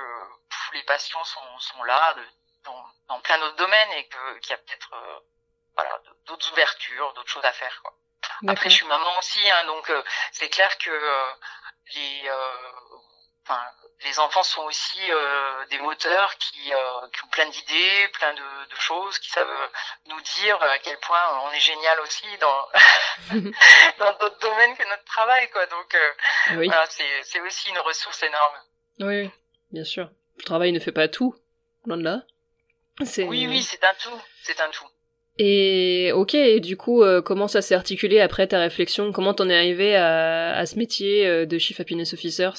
les 0.73 0.83
patients 0.85 1.25
sont, 1.25 1.59
sont 1.59 1.83
là 1.83 2.15
dans, 2.63 2.87
dans 3.09 3.21
plein 3.21 3.39
d'autres 3.39 3.57
domaines 3.57 3.93
et 3.99 4.07
que 4.07 4.39
qu'il 4.39 4.51
y 4.51 4.55
a 4.55 4.59
peut-être 4.59 4.95
voilà, 5.75 6.01
d'autres 6.27 6.53
ouvertures, 6.53 7.13
d'autres 7.15 7.31
choses 7.31 7.45
à 7.45 7.53
faire. 7.53 7.81
Quoi. 7.83 7.95
Après, 8.49 8.71
je 8.71 8.77
suis 8.77 8.87
maman 8.87 9.19
aussi, 9.19 9.41
hein, 9.51 9.67
donc 9.67 9.89
euh, 9.91 10.03
c'est 10.33 10.49
clair 10.49 10.77
que 10.79 10.91
euh, 10.91 11.31
les, 11.95 12.23
euh, 12.29 13.55
les 14.05 14.19
enfants 14.19 14.43
sont 14.43 14.63
aussi 14.63 15.01
des 15.71 15.79
moteurs 15.79 16.37
qui, 16.39 16.61
qui 16.63 17.25
ont 17.25 17.29
plein 17.31 17.47
d'idées, 17.49 18.09
plein 18.15 18.33
de, 18.35 18.71
de, 18.71 18.77
choses, 18.77 19.19
qui 19.19 19.31
savent 19.31 19.71
nous 20.07 20.21
dire 20.21 20.63
à 20.63 20.79
quel 20.79 20.99
point 21.01 21.21
on 21.45 21.53
est 21.53 21.61
génial 21.61 22.01
aussi 22.01 22.25
dans 22.41 22.69
dans 23.99 24.13
d'autres 24.19 24.39
domaines 24.41 24.77
que 24.77 24.89
notre 24.89 25.05
travail, 25.05 25.51
quoi. 25.51 25.67
Donc 25.67 25.97
oui. 26.53 26.67
voilà, 26.67 26.87
c'est 26.89 27.41
aussi 27.41 27.69
une 27.71 27.79
ressource 27.79 28.23
énorme. 28.23 28.55
Oui, 29.01 29.31
bien 29.71 29.85
sûr. 29.85 30.11
Le 30.39 30.45
travail 30.45 30.73
ne 30.73 30.81
fait 30.81 30.93
pas 30.93 31.09
tout, 31.09 31.35
loin 31.85 31.97
de 31.97 32.05
là. 32.05 32.23
Oui, 33.01 33.47
oui, 33.47 33.63
c'est 33.63 33.83
un 33.85 33.95
tout, 33.95 34.23
c'est 34.43 34.61
un 34.61 34.71
tout. 34.71 34.89
Et 35.37 36.13
ok, 36.15 36.35
et 36.35 36.61
du 36.61 36.77
coup, 36.77 37.03
euh, 37.03 37.21
comment 37.21 37.49
ça 37.49 37.61
s'est 37.61 37.75
articulé 37.75 38.21
après 38.21 38.47
ta 38.47 38.61
réflexion? 38.61 39.11
Comment 39.11 39.35
t'en 39.35 39.49
es 39.49 39.57
arrivé 39.57 39.97
à, 39.97 40.65
ce 40.65 40.79
métier 40.79 41.27
euh, 41.27 41.45
de 41.45 41.59
Chief 41.59 41.81
Happiness 41.81 42.15
Officer? 42.15 42.51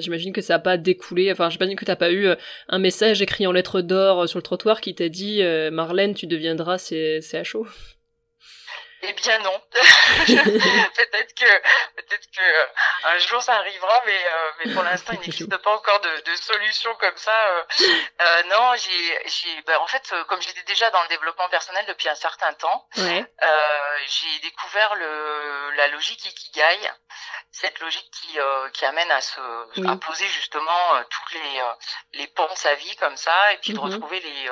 J'imagine 0.00 0.32
que 0.32 0.40
ça 0.40 0.54
a 0.54 0.58
pas 0.60 0.76
découlé, 0.76 1.32
enfin 1.32 1.50
j'imagine 1.50 1.76
que 1.76 1.84
t'as 1.84 1.96
pas 1.96 2.12
eu 2.12 2.26
euh, 2.26 2.36
un 2.68 2.78
message 2.78 3.20
écrit 3.20 3.48
en 3.48 3.52
lettres 3.52 3.80
d'or 3.80 4.28
sur 4.28 4.38
le 4.38 4.44
trottoir 4.44 4.80
qui 4.80 4.94
t'a 4.94 5.08
dit 5.08 5.42
Marlène, 5.72 6.14
tu 6.14 6.28
deviendras 6.28 6.78
CHO 6.78 7.66
eh 9.02 9.12
bien 9.14 9.38
non. 9.38 9.62
peut-être 9.72 11.34
que 11.34 11.60
peut-être 11.96 12.30
que 12.30 12.42
euh, 12.42 12.66
un 13.04 13.18
jour 13.18 13.42
ça 13.42 13.54
arrivera, 13.56 14.02
mais 14.06 14.24
euh, 14.26 14.52
mais 14.58 14.74
pour 14.74 14.82
l'instant 14.82 15.12
il 15.14 15.20
n'existe 15.20 15.56
pas 15.56 15.74
encore 15.74 16.00
de, 16.00 16.20
de 16.30 16.36
solution 16.36 16.94
comme 16.96 17.16
ça. 17.16 17.46
Euh, 17.48 17.62
euh 18.20 18.42
non, 18.44 18.74
j'ai 18.76 19.28
j'ai 19.28 19.62
bah, 19.62 19.80
en 19.80 19.86
fait 19.86 20.12
comme 20.28 20.42
j'étais 20.42 20.62
déjà 20.64 20.90
dans 20.90 21.02
le 21.02 21.08
développement 21.08 21.48
personnel 21.48 21.84
depuis 21.86 22.08
un 22.08 22.14
certain 22.14 22.52
temps, 22.54 22.86
ouais. 22.98 23.24
j'ai 24.06 24.38
découvert 24.40 24.94
le 24.94 25.70
la 25.76 25.88
logique 25.88 26.24
ikigai, 26.26 26.90
cette 27.52 27.78
logique 27.80 28.10
qui 28.12 28.38
qui 28.74 28.84
amène 28.84 29.10
à 29.10 29.20
se 29.20 29.40
à 29.88 29.96
poser 29.96 30.26
justement 30.26 31.04
tous 31.08 31.34
les 31.34 31.62
les 32.20 32.26
pans 32.26 32.48
de 32.48 32.58
sa 32.58 32.74
vie 32.74 32.96
comme 32.96 33.16
ça 33.16 33.52
et 33.52 33.58
puis 33.58 33.72
de 33.72 33.78
mm-hmm. 33.78 33.94
retrouver 33.94 34.20
les 34.20 34.50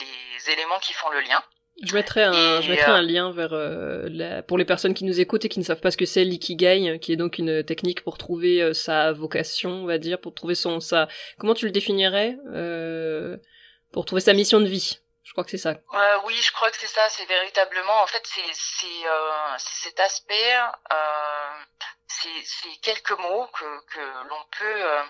les 0.00 0.50
éléments 0.50 0.80
qui 0.80 0.94
font 0.94 1.10
le 1.10 1.20
lien. 1.20 1.42
Je 1.82 1.92
mettrai 1.94 2.22
un, 2.22 2.60
je 2.60 2.70
mettrai 2.70 2.92
un 2.92 3.02
lien 3.02 3.32
vers 3.32 3.52
euh, 3.52 4.08
la, 4.08 4.42
pour 4.42 4.58
les 4.58 4.64
personnes 4.64 4.94
qui 4.94 5.04
nous 5.04 5.18
écoutent 5.18 5.44
et 5.44 5.48
qui 5.48 5.58
ne 5.58 5.64
savent 5.64 5.80
pas 5.80 5.90
ce 5.90 5.96
que 5.96 6.06
c'est 6.06 6.22
l'ikigai, 6.24 6.98
qui 7.00 7.12
est 7.12 7.16
donc 7.16 7.38
une 7.38 7.64
technique 7.64 8.04
pour 8.04 8.16
trouver 8.16 8.62
euh, 8.62 8.72
sa 8.72 9.12
vocation, 9.12 9.70
on 9.70 9.86
va 9.86 9.98
dire, 9.98 10.20
pour 10.20 10.34
trouver 10.34 10.54
son 10.54 10.78
sa. 10.78 11.08
Comment 11.38 11.54
tu 11.54 11.66
le 11.66 11.72
définirais 11.72 12.36
euh, 12.52 13.36
Pour 13.92 14.04
trouver 14.04 14.20
sa 14.20 14.34
mission 14.34 14.60
de 14.60 14.66
vie. 14.66 15.00
Je 15.24 15.32
crois 15.32 15.42
que 15.42 15.50
c'est 15.50 15.58
ça. 15.58 15.70
Euh, 15.70 16.18
oui, 16.26 16.34
je 16.34 16.52
crois 16.52 16.70
que 16.70 16.76
c'est 16.78 16.86
ça. 16.86 17.08
C'est 17.08 17.24
véritablement, 17.24 18.02
en 18.02 18.06
fait, 18.06 18.22
c'est 18.24 18.40
c'est 18.52 19.08
euh, 19.08 19.54
cet 19.58 19.98
aspect, 19.98 20.54
euh, 20.54 21.64
c'est 22.06 22.80
quelques 22.82 23.18
mots 23.18 23.46
que 23.58 23.64
que 23.86 24.00
l'on 24.28 24.44
peut 24.56 24.84
euh, 24.84 25.02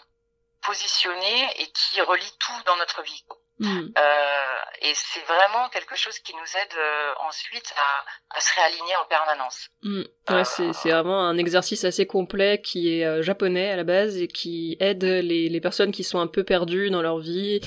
positionner 0.62 1.61
et 1.61 1.66
qui 1.66 2.00
relient 2.00 2.38
tout 2.38 2.62
dans 2.64 2.76
notre 2.76 3.02
vie. 3.02 3.25
Mm. 3.61 3.92
Euh, 3.96 4.54
et 4.82 4.92
c'est 4.94 5.25
vraiment 5.26 5.68
quelque 5.68 5.94
chose 5.94 6.18
qui 6.18 6.34
nous 6.34 6.40
aide 6.40 6.76
euh, 6.76 7.12
ensuite 7.20 7.73
à, 7.76 8.37
à, 8.37 8.40
se 8.40 8.52
réaligner 8.54 8.96
en 8.96 9.04
permanence. 9.04 9.68
Mm. 9.82 10.02
Ouais, 10.30 10.42
euh, 10.61 10.73
c'est 10.73 10.90
vraiment 10.90 11.20
un 11.20 11.37
exercice 11.37 11.84
assez 11.84 12.06
complet 12.06 12.61
qui 12.61 13.00
est 13.00 13.23
japonais 13.23 13.70
à 13.70 13.76
la 13.76 13.84
base 13.84 14.16
et 14.16 14.26
qui 14.26 14.76
aide 14.80 15.04
les, 15.04 15.49
les, 15.49 15.61
personnes 15.61 15.92
qui 15.92 16.02
sont 16.02 16.18
un 16.18 16.26
peu 16.26 16.42
perdues 16.42 16.90
dans 16.90 17.02
leur 17.02 17.18
vie 17.18 17.61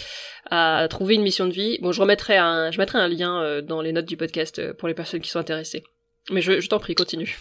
à 0.51 0.87
trouver 0.89 1.15
une 1.15 1.23
mission 1.23 1.45
de 1.45 1.53
vie. 1.53 1.77
Bon, 1.81 1.91
je 1.91 2.01
remettrai 2.01 2.37
un, 2.37 2.71
je 2.71 2.77
mettrai 2.79 2.97
un 2.97 3.07
lien 3.07 3.61
dans 3.61 3.81
les 3.81 3.93
notes 3.93 4.05
du 4.05 4.17
podcast 4.17 4.73
pour 4.73 4.87
les 4.87 4.93
personnes 4.93 5.21
qui 5.21 5.29
sont 5.29 5.39
intéressées. 5.39 5.83
Mais 6.29 6.41
je, 6.41 6.59
je 6.59 6.67
t'en 6.67 6.79
prie, 6.79 6.95
continue. 6.95 7.37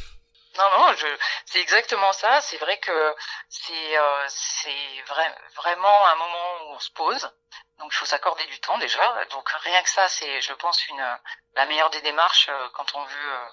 Non, 0.58 0.64
non, 0.78 0.94
je, 0.94 1.06
c'est 1.44 1.60
exactement 1.60 2.12
ça. 2.12 2.40
C'est 2.40 2.56
vrai 2.58 2.78
que 2.78 3.14
c'est, 3.48 3.72
c'est 4.28 5.02
vrai, 5.08 5.34
vraiment 5.56 6.06
un 6.06 6.16
moment 6.16 6.64
où 6.64 6.74
on 6.74 6.78
se 6.78 6.90
pose. 6.92 7.28
Donc 7.78 7.92
il 7.92 7.96
faut 7.96 8.06
s'accorder 8.06 8.44
du 8.46 8.58
temps 8.60 8.78
déjà. 8.78 9.24
Donc 9.26 9.48
rien 9.48 9.82
que 9.82 9.90
ça, 9.90 10.08
c'est, 10.08 10.40
je 10.40 10.52
pense, 10.54 10.86
une 10.88 11.18
la 11.54 11.66
meilleure 11.66 11.90
des 11.90 12.00
démarches 12.02 12.48
euh, 12.48 12.68
quand 12.74 12.94
on 12.94 13.04
veut 13.04 13.32
euh, 13.32 13.46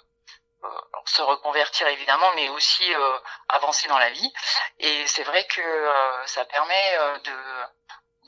euh, 0.66 0.82
se 1.06 1.22
reconvertir 1.22 1.88
évidemment, 1.88 2.32
mais 2.36 2.50
aussi 2.50 2.94
avancer 3.50 3.88
dans 3.88 3.98
la 3.98 4.10
vie. 4.10 4.34
Et 4.80 5.08
c'est 5.08 5.24
vrai 5.24 5.46
que 5.48 6.22
ça 6.26 6.46
permet 6.46 6.98
de 7.26 7.36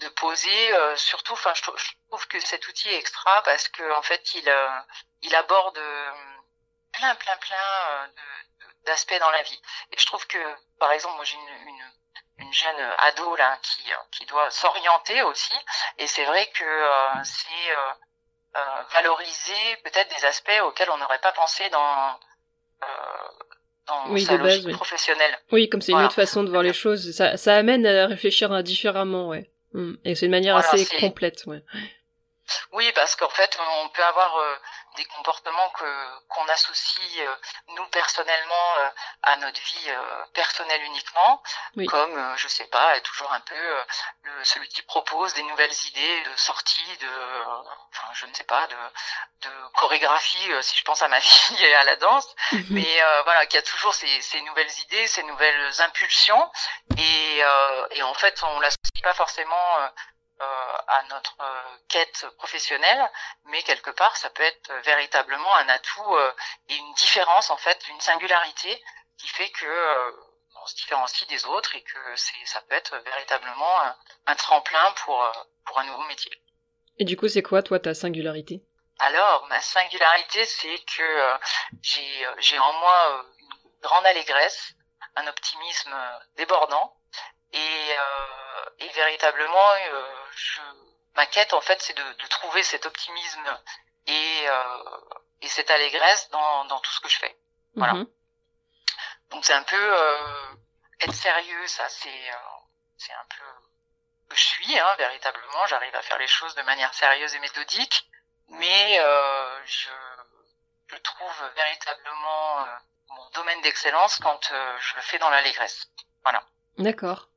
de 0.02 0.10
poser 0.10 0.74
surtout. 0.98 1.34
Enfin, 1.34 1.54
je, 1.54 1.62
trouve 1.62 2.28
que 2.28 2.40
cet 2.42 2.68
outil 2.68 2.90
est 2.90 2.98
extra 2.98 3.42
parce 3.44 3.70
que 3.70 3.90
en 3.94 4.02
fait, 4.02 4.36
il 4.36 4.54
il 5.22 5.34
aborde 5.36 5.80
plein, 6.92 7.16
plein, 7.16 7.38
plein 7.38 8.10
d'aspects 8.84 9.20
dans 9.20 9.32
la 9.32 9.42
vie. 9.44 9.62
Et 9.94 9.98
je 9.98 10.06
trouve 10.06 10.28
que, 10.28 10.38
par 10.78 10.92
exemple, 10.92 11.16
moi 11.16 11.24
j'ai 11.24 11.38
une, 11.38 11.68
une 11.70 11.92
une 12.40 12.54
jeune 12.54 12.76
ado 13.00 13.36
là 13.36 13.58
qui 13.62 13.84
qui 14.12 14.26
doit 14.26 14.50
s'orienter 14.52 15.22
aussi 15.24 15.54
et 15.98 16.08
c'est 16.08 16.26
vrai 16.26 16.48
que 16.54 16.64
euh, 16.64 17.24
c'est 17.24 17.72
euh, 17.72 18.58
euh, 18.58 18.84
valoriser 18.94 19.78
peut-être 19.84 20.14
des 20.16 20.26
aspects 20.26 20.62
auxquels 20.64 20.90
on 20.90 20.98
n'aurait 20.98 21.20
pas 21.20 21.32
pensé 21.32 21.70
dans 21.70 22.20
dans 23.88 24.10
oui, 24.10 24.22
sa 24.22 24.38
base, 24.38 24.66
oui. 24.66 24.74
professionnelle. 24.74 25.38
Oui, 25.52 25.70
comme 25.70 25.82
c'est 25.82 25.92
une 25.92 26.04
autre 26.04 26.16
façon 26.16 26.44
de 26.44 26.50
voir 26.50 26.64
les 26.64 26.74
choses, 26.84 27.16
ça 27.16 27.38
ça 27.38 27.56
amène 27.56 27.86
à 27.86 28.08
réfléchir 28.08 28.64
différemment, 28.64 29.28
ouais. 29.28 29.52
Mm. 29.74 29.94
Et 30.04 30.16
c'est 30.16 30.26
une 30.26 30.32
manière 30.32 30.58
assez 30.58 30.86
complète, 31.00 31.44
ouais. 31.46 31.64
Oui, 32.76 32.92
parce 32.94 33.16
qu'en 33.16 33.30
fait, 33.30 33.58
on 33.58 33.88
peut 33.88 34.04
avoir 34.04 34.38
euh, 34.38 34.56
des 34.98 35.06
comportements 35.06 35.70
que 35.70 36.20
qu'on 36.28 36.46
associe 36.50 37.20
euh, 37.20 37.36
nous 37.70 37.88
personnellement 37.88 38.78
euh, 38.80 38.90
à 39.24 39.38
notre 39.38 39.62
vie 39.62 39.92
personnelle 40.34 40.84
uniquement, 40.84 41.42
comme 41.88 42.36
je 42.36 42.48
sais 42.50 42.66
pas, 42.66 43.00
toujours 43.00 43.32
un 43.32 43.40
peu 43.40 43.56
le, 44.24 44.44
celui 44.44 44.68
qui 44.68 44.82
propose 44.82 45.34
des 45.36 45.44
nouvelles 45.44 45.74
idées 45.88 46.24
de 46.24 46.36
sortie, 46.36 46.98
de, 46.98 47.08
enfin, 47.92 48.08
je 48.14 48.26
ne 48.26 48.34
sais 48.34 48.44
pas, 48.44 48.68
de, 48.68 49.48
de 49.48 49.68
chorégraphie, 49.76 50.52
si 50.62 50.78
je 50.78 50.84
pense 50.84 51.02
à 51.02 51.08
ma 51.08 51.22
fille 51.22 51.64
et 51.64 51.76
à 51.76 51.86
la 51.86 51.96
danse, 51.96 52.28
mhm. 52.52 52.66
mais 52.72 53.02
voilà, 53.24 53.46
qui 53.46 53.58
a 53.58 53.62
toujours 53.62 53.94
ces, 53.94 54.22
ces 54.22 54.42
nouvelles 54.42 54.80
idées, 54.82 55.08
ces 55.08 55.24
nouvelles 55.24 55.82
impulsions, 55.82 56.52
et, 56.98 57.38
et 57.92 58.04
en 58.04 58.14
fait, 58.14 58.44
on 58.44 58.60
l'associe 58.60 58.96
pas 59.06 59.14
forcément 59.14 59.80
euh, 59.80 59.88
à 60.40 61.04
notre 61.10 61.36
euh, 61.42 61.78
quête 61.90 62.26
professionnelle, 62.38 63.12
mais 63.46 63.62
quelque 63.64 63.92
part 63.92 64.16
ça 64.18 64.30
peut 64.30 64.44
être 64.44 64.72
véritablement 64.84 65.56
un 65.56 65.70
atout 65.70 66.16
euh, 66.16 66.32
et 66.70 66.76
une 66.76 66.94
différence 66.94 67.50
en 67.50 67.58
fait, 67.58 67.88
une 67.90 68.00
singularité 68.02 68.84
qui 69.18 69.28
fait 69.28 69.50
que 69.50 70.16
on 70.62 70.66
se 70.68 70.76
différencie 70.76 71.28
des 71.30 71.46
autres 71.46 71.76
et 71.76 71.84
que 71.84 72.16
c'est 72.16 72.34
ça 72.46 72.62
peut 72.62 72.76
être 72.76 72.98
véritablement 72.98 73.82
un, 74.26 74.36
tremplin 74.36 74.92
pour 75.04 75.24
pour 75.66 75.80
un 75.80 75.86
nouveau 75.86 76.04
métier. 76.04 76.32
Et 76.98 77.06
du 77.06 77.18
coup, 77.18 77.28
c'est 77.28 77.44
quoi 77.44 77.62
toi 77.62 77.80
ta 77.80 77.94
singularité? 77.94 78.64
Alors, 79.00 79.46
ma 79.48 79.62
singularité, 79.62 80.46
c'est 80.46 80.80
que 80.98 81.38
j'ai 81.82 82.28
j'ai 82.40 82.58
en 82.58 82.74
moi 82.74 83.26
une 83.38 83.82
grande 83.82 84.06
allégresse, 84.06 84.74
un 85.16 85.28
optimisme 85.28 85.96
débordant 86.36 86.96
et, 87.56 87.58
euh, 87.58 88.70
et 88.80 88.90
véritablement, 88.90 89.72
euh, 89.92 90.12
je, 90.36 90.62
ma 91.16 91.26
quête 91.26 91.54
en 91.54 91.62
fait, 91.62 91.82
c'est 91.82 91.96
de, 91.96 92.04
de, 92.04 92.28
trouver 92.28 92.64
cet 92.64 92.86
optimisme 92.86 93.60
et, 94.08 94.44
euh, 94.48 95.00
et 95.42 95.48
cette 95.48 95.72
allégresse 95.72 96.30
dans, 96.32 96.66
dans 96.66 96.80
tout 96.80 96.92
ce 96.92 97.00
que 97.00 97.10
je 97.10 97.18
fais. 97.18 97.36
Voilà. 97.76 97.94
Mhm. 97.94 98.08
Donc 99.32 99.46
c'est 99.46 99.54
un 99.54 99.64
peu 99.64 99.76
euh, 99.76 100.56
être 101.02 101.14
sérieux, 101.14 101.68
ça 101.68 101.88
c'est 101.90 102.10
euh, 102.10 102.38
c'est 102.98 103.14
un 103.14 103.26
peu 103.30 103.46
que 104.30 104.36
je 104.36 104.44
suis 104.44 104.80
hein, 104.80 104.96
véritablement. 104.98 105.66
J'arrive 105.68 105.96
à 105.96 106.02
faire 106.02 106.18
les 106.18 106.28
choses 106.28 106.56
de 106.56 106.62
manière 106.64 106.94
sérieuse 106.94 107.34
et 107.36 107.40
méthodique, 107.40 108.08
mais 108.50 109.00
euh, 109.00 109.66
je, 109.66 109.90
je 110.88 110.96
trouve 110.98 111.52
véritablement 111.56 112.66
mon 113.10 113.30
domaine 113.34 113.62
d'excellence 113.62 114.20
quand 114.20 114.40
je 114.50 114.96
le 114.96 115.02
fais 115.02 115.20
dans 115.20 115.30
l'allégresse. 115.30 115.88
Voilà. 116.24 116.44
D'accord. 116.78 117.30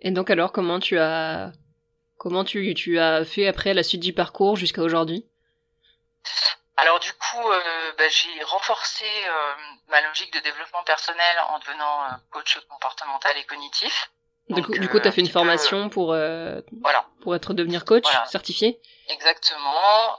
Et 0.00 0.10
donc 0.10 0.30
alors, 0.30 0.52
comment 0.52 0.78
tu 0.80 0.98
as 0.98 1.52
comment 2.18 2.44
tu, 2.44 2.74
tu 2.74 2.98
as 2.98 3.24
fait 3.24 3.46
après 3.46 3.72
la 3.72 3.82
suite 3.82 4.02
du 4.02 4.12
parcours 4.12 4.56
jusqu'à 4.56 4.82
aujourd'hui? 4.82 5.24
Alors 6.76 7.00
du 7.00 7.12
coup, 7.12 7.50
euh, 7.50 7.92
bah, 7.98 8.04
j'ai 8.08 8.42
renforcé 8.44 9.04
euh, 9.04 9.54
ma 9.88 10.00
logique 10.02 10.32
de 10.32 10.38
développement 10.40 10.84
personnel 10.84 11.36
en 11.48 11.58
devenant 11.58 12.04
euh, 12.04 12.16
coach 12.30 12.58
comportemental 12.68 13.36
et 13.36 13.44
cognitif. 13.44 14.12
du 14.48 14.62
coup, 14.62 14.72
du 14.72 14.88
coup, 14.88 15.00
tu 15.00 15.08
as 15.08 15.12
fait 15.12 15.20
une 15.20 15.28
formation 15.28 15.88
pour 15.88 16.08
voilà. 16.08 17.06
pour 17.22 17.34
être 17.34 17.52
devenir 17.52 17.84
coach 17.84 18.06
certifié? 18.26 18.80
Exactement. 19.08 20.18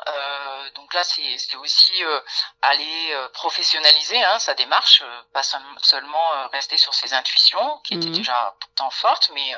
Euh, 0.59 0.71
donc 0.71 0.93
là, 0.93 1.03
c'est 1.03 1.55
aussi 1.57 2.03
euh, 2.03 2.19
aller 2.61 3.11
euh, 3.11 3.29
professionnaliser 3.29 4.21
hein, 4.23 4.39
sa 4.39 4.53
démarche, 4.53 5.03
pas 5.33 5.43
seulement 5.43 6.49
rester 6.51 6.77
sur 6.77 6.93
ses 6.93 7.13
intuitions 7.13 7.79
qui 7.79 7.95
étaient 7.95 8.07
mhm. 8.07 8.15
déjà 8.17 8.55
pourtant 8.59 8.89
fortes, 8.89 9.31
mais 9.33 9.53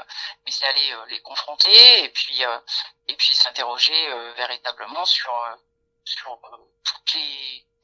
mais 0.46 0.52
c'est 0.52 0.66
aller 0.66 0.96
les 1.10 1.22
confronter 1.22 2.04
et 2.04 2.10
puis 2.10 2.44
et 3.08 3.16
puis 3.16 3.34
s'interroger 3.34 4.34
véritablement 4.36 5.06
sur 5.06 5.34
sur 6.06 6.40
toute 6.84 7.14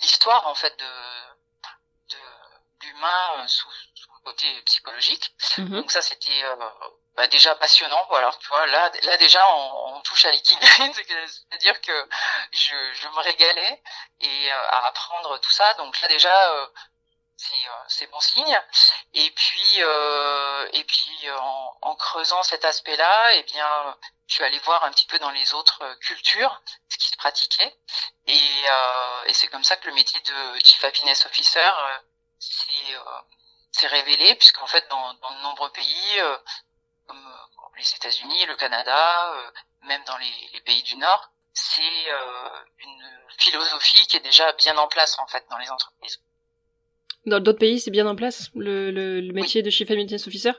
l'histoire 0.01 0.47
en 0.47 0.55
fait 0.55 0.77
de 0.77 0.85
de 2.09 2.87
l'humain 2.87 3.47
sous, 3.47 3.69
sous, 3.95 4.09
le 4.13 4.31
côté 4.31 4.61
psychologique. 4.63 5.33
Mhm. 5.57 5.69
Donc 5.69 5.91
ça, 5.91 6.01
c'était 6.01 6.43
bah 7.17 7.27
déjà 7.27 7.55
passionnant 7.55 8.05
voilà 8.09 8.31
tu 8.39 8.47
vois 8.47 8.65
là 8.67 8.91
là 9.01 9.17
déjà 9.17 9.43
on, 9.55 9.95
on 9.95 10.01
touche 10.01 10.25
à 10.25 10.31
l'équilibre 10.31 10.67
c'est-à-dire 10.77 11.81
que 11.81 12.09
je, 12.51 12.75
je 12.93 13.07
me 13.07 13.19
régalais 13.21 13.81
et 14.19 14.51
euh, 14.51 14.67
à 14.69 14.87
apprendre 14.87 15.39
tout 15.39 15.49
ça 15.49 15.73
donc 15.75 15.99
là 15.99 16.07
déjà 16.09 16.51
euh, 16.53 16.67
c'est 17.35 18.03
euh, 18.05 18.11
bon 18.11 18.19
signe. 18.19 18.61
Et 19.13 19.31
puis 19.31 19.79
et 20.73 20.83
puis 20.83 21.31
en, 21.31 21.77
en, 21.81 21.95
creusant 21.95 22.43
cet 22.43 22.65
aspect 22.65 22.95
là 22.95 23.33
et 23.33 23.39
eh 23.39 23.43
bien 23.43 23.97
je 24.27 24.35
suis 24.35 24.43
allé 24.43 24.59
voir 24.59 24.83
un 24.83 24.91
petit 24.91 25.05
peu 25.07 25.17
dans 25.19 25.31
les 25.31 25.53
autres 25.53 25.83
cultures 26.01 26.61
ce 26.89 26.97
qui 26.97 27.07
se 27.09 27.17
pratiquait. 27.17 27.75
Et, 28.25 28.63
et 29.25 29.33
c'est 29.33 29.47
comme 29.47 29.63
ça 29.63 29.75
que 29.77 29.87
le 29.87 29.93
métier 29.93 30.19
de 30.21 30.59
chief 30.63 30.83
happiness 30.83 31.25
officer 31.27 31.71
s'est 33.77 33.87
révélé 33.87 34.35
puisqu'en 34.35 34.67
fait 34.67 34.87
dans, 34.89 35.13
dans 35.15 35.31
de 35.31 35.41
nombreux 35.41 35.71
pays 35.71 36.19
euh, 36.19 36.37
les 37.77 37.95
États-Unis, 37.95 38.45
le 38.47 38.55
Canada, 38.55 39.33
euh, 39.33 39.51
même 39.87 40.01
dans 40.05 40.17
les, 40.17 40.61
pays 40.61 40.83
du 40.83 40.97
Nord, 40.97 41.31
c'est 41.53 41.81
euh, 41.81 42.49
une 42.79 43.03
philosophie 43.37 44.05
qui 44.07 44.17
est 44.17 44.21
déjà 44.21 44.51
bien 44.53 44.77
en 44.77 44.87
place 44.87 45.17
en 45.19 45.27
fait 45.27 45.45
dans 45.49 45.57
les 45.57 45.69
entreprises. 45.69 46.21
Dans 47.25 47.39
d'autres 47.39 47.59
pays, 47.59 47.79
c'est 47.79 47.91
bien 47.91 48.07
en 48.07 48.15
place 48.15 48.49
le, 48.55 48.91
le, 48.91 49.21
le 49.21 49.33
métier 49.33 49.61
de 49.61 49.69
chief 49.69 49.89
maintenance 49.89 50.27
officer? 50.27 50.51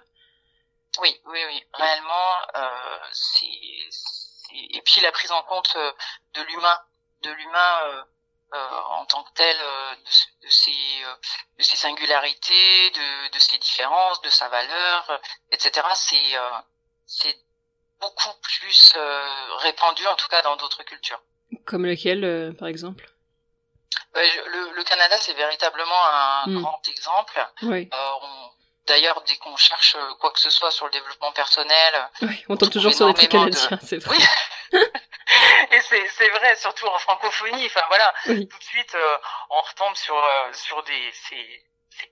Oui, 1.01 1.21
oui, 1.27 1.39
oui, 1.47 1.65
réellement, 1.75 2.33
euh, 2.57 2.99
c'est 3.13 3.47
et 4.51 4.81
puis 4.83 5.01
la 5.03 5.13
prise 5.13 5.31
en 5.31 5.43
compte 5.43 5.77
de 6.35 6.43
l'humain, 6.43 6.81
de 7.23 7.31
l'humain 7.31 7.79
euh, 7.85 8.03
en 8.53 9.05
tant 9.07 9.23
que 9.25 9.33
tel 9.35 9.57
euh, 9.61 9.95
de, 9.95 10.47
de, 10.47 10.51
ses, 10.51 10.71
euh, 10.71 11.15
de 11.59 11.63
ses 11.63 11.77
singularités, 11.77 12.91
de, 12.91 13.33
de 13.33 13.39
ses 13.39 13.59
différences, 13.59 14.21
de 14.23 14.31
sa 14.31 14.49
valeur, 14.49 15.21
etc. 15.53 15.87
C'est 15.95 16.17
c'est 17.07 17.37
beaucoup 18.01 18.39
plus 18.43 18.95
répandu 19.59 20.07
en 20.07 20.15
tout 20.17 20.29
cas 20.29 20.43
dans 20.43 20.57
d'autres 20.57 20.83
cultures. 20.85 21.21
Comme 21.65 21.87
lequel, 21.87 22.55
par 22.59 22.69
exemple? 22.69 23.09
Le, 24.15 24.75
le, 24.75 24.85
Canada, 24.85 25.17
c'est 25.19 25.35
véritablement 25.35 26.07
un 26.13 26.47
hmm. 26.47 26.63
grand 26.63 26.81
exemple. 26.89 27.47
Oui. 27.63 27.89
D'ailleurs, 28.87 29.23
dès 29.27 29.37
qu'on 29.37 29.57
cherche 29.57 29.97
quoi 30.19 30.31
que 30.31 30.41
ce 30.41 30.51
soit 30.51 30.71
sur 30.71 30.87
le 30.87 30.93
développement 30.93 31.31
personnel, 31.33 32.09
oui, 32.23 32.45
on 32.49 32.57
tombe 32.57 32.71
toujours 32.71 32.95
sur 32.95 33.07
les 33.07 33.15
trucs 33.15 33.29
canadiens, 33.29 33.79
c'est 33.83 33.99
vrai. 33.99 34.17
Oui. 34.73 34.81
et 35.73 35.81
c'est 35.81 36.29
vrai, 36.31 36.57
surtout 36.57 36.87
en 36.87 36.99
francophonie. 36.99 37.67
Enfin 37.67 37.81
voilà, 37.89 38.15
tout 38.25 38.59
de 38.59 38.65
suite, 38.65 38.97
on 39.51 39.61
retombe 39.61 39.95
sur 39.97 40.17
sur 40.53 40.83
des 40.85 41.11
ces, 41.13 41.65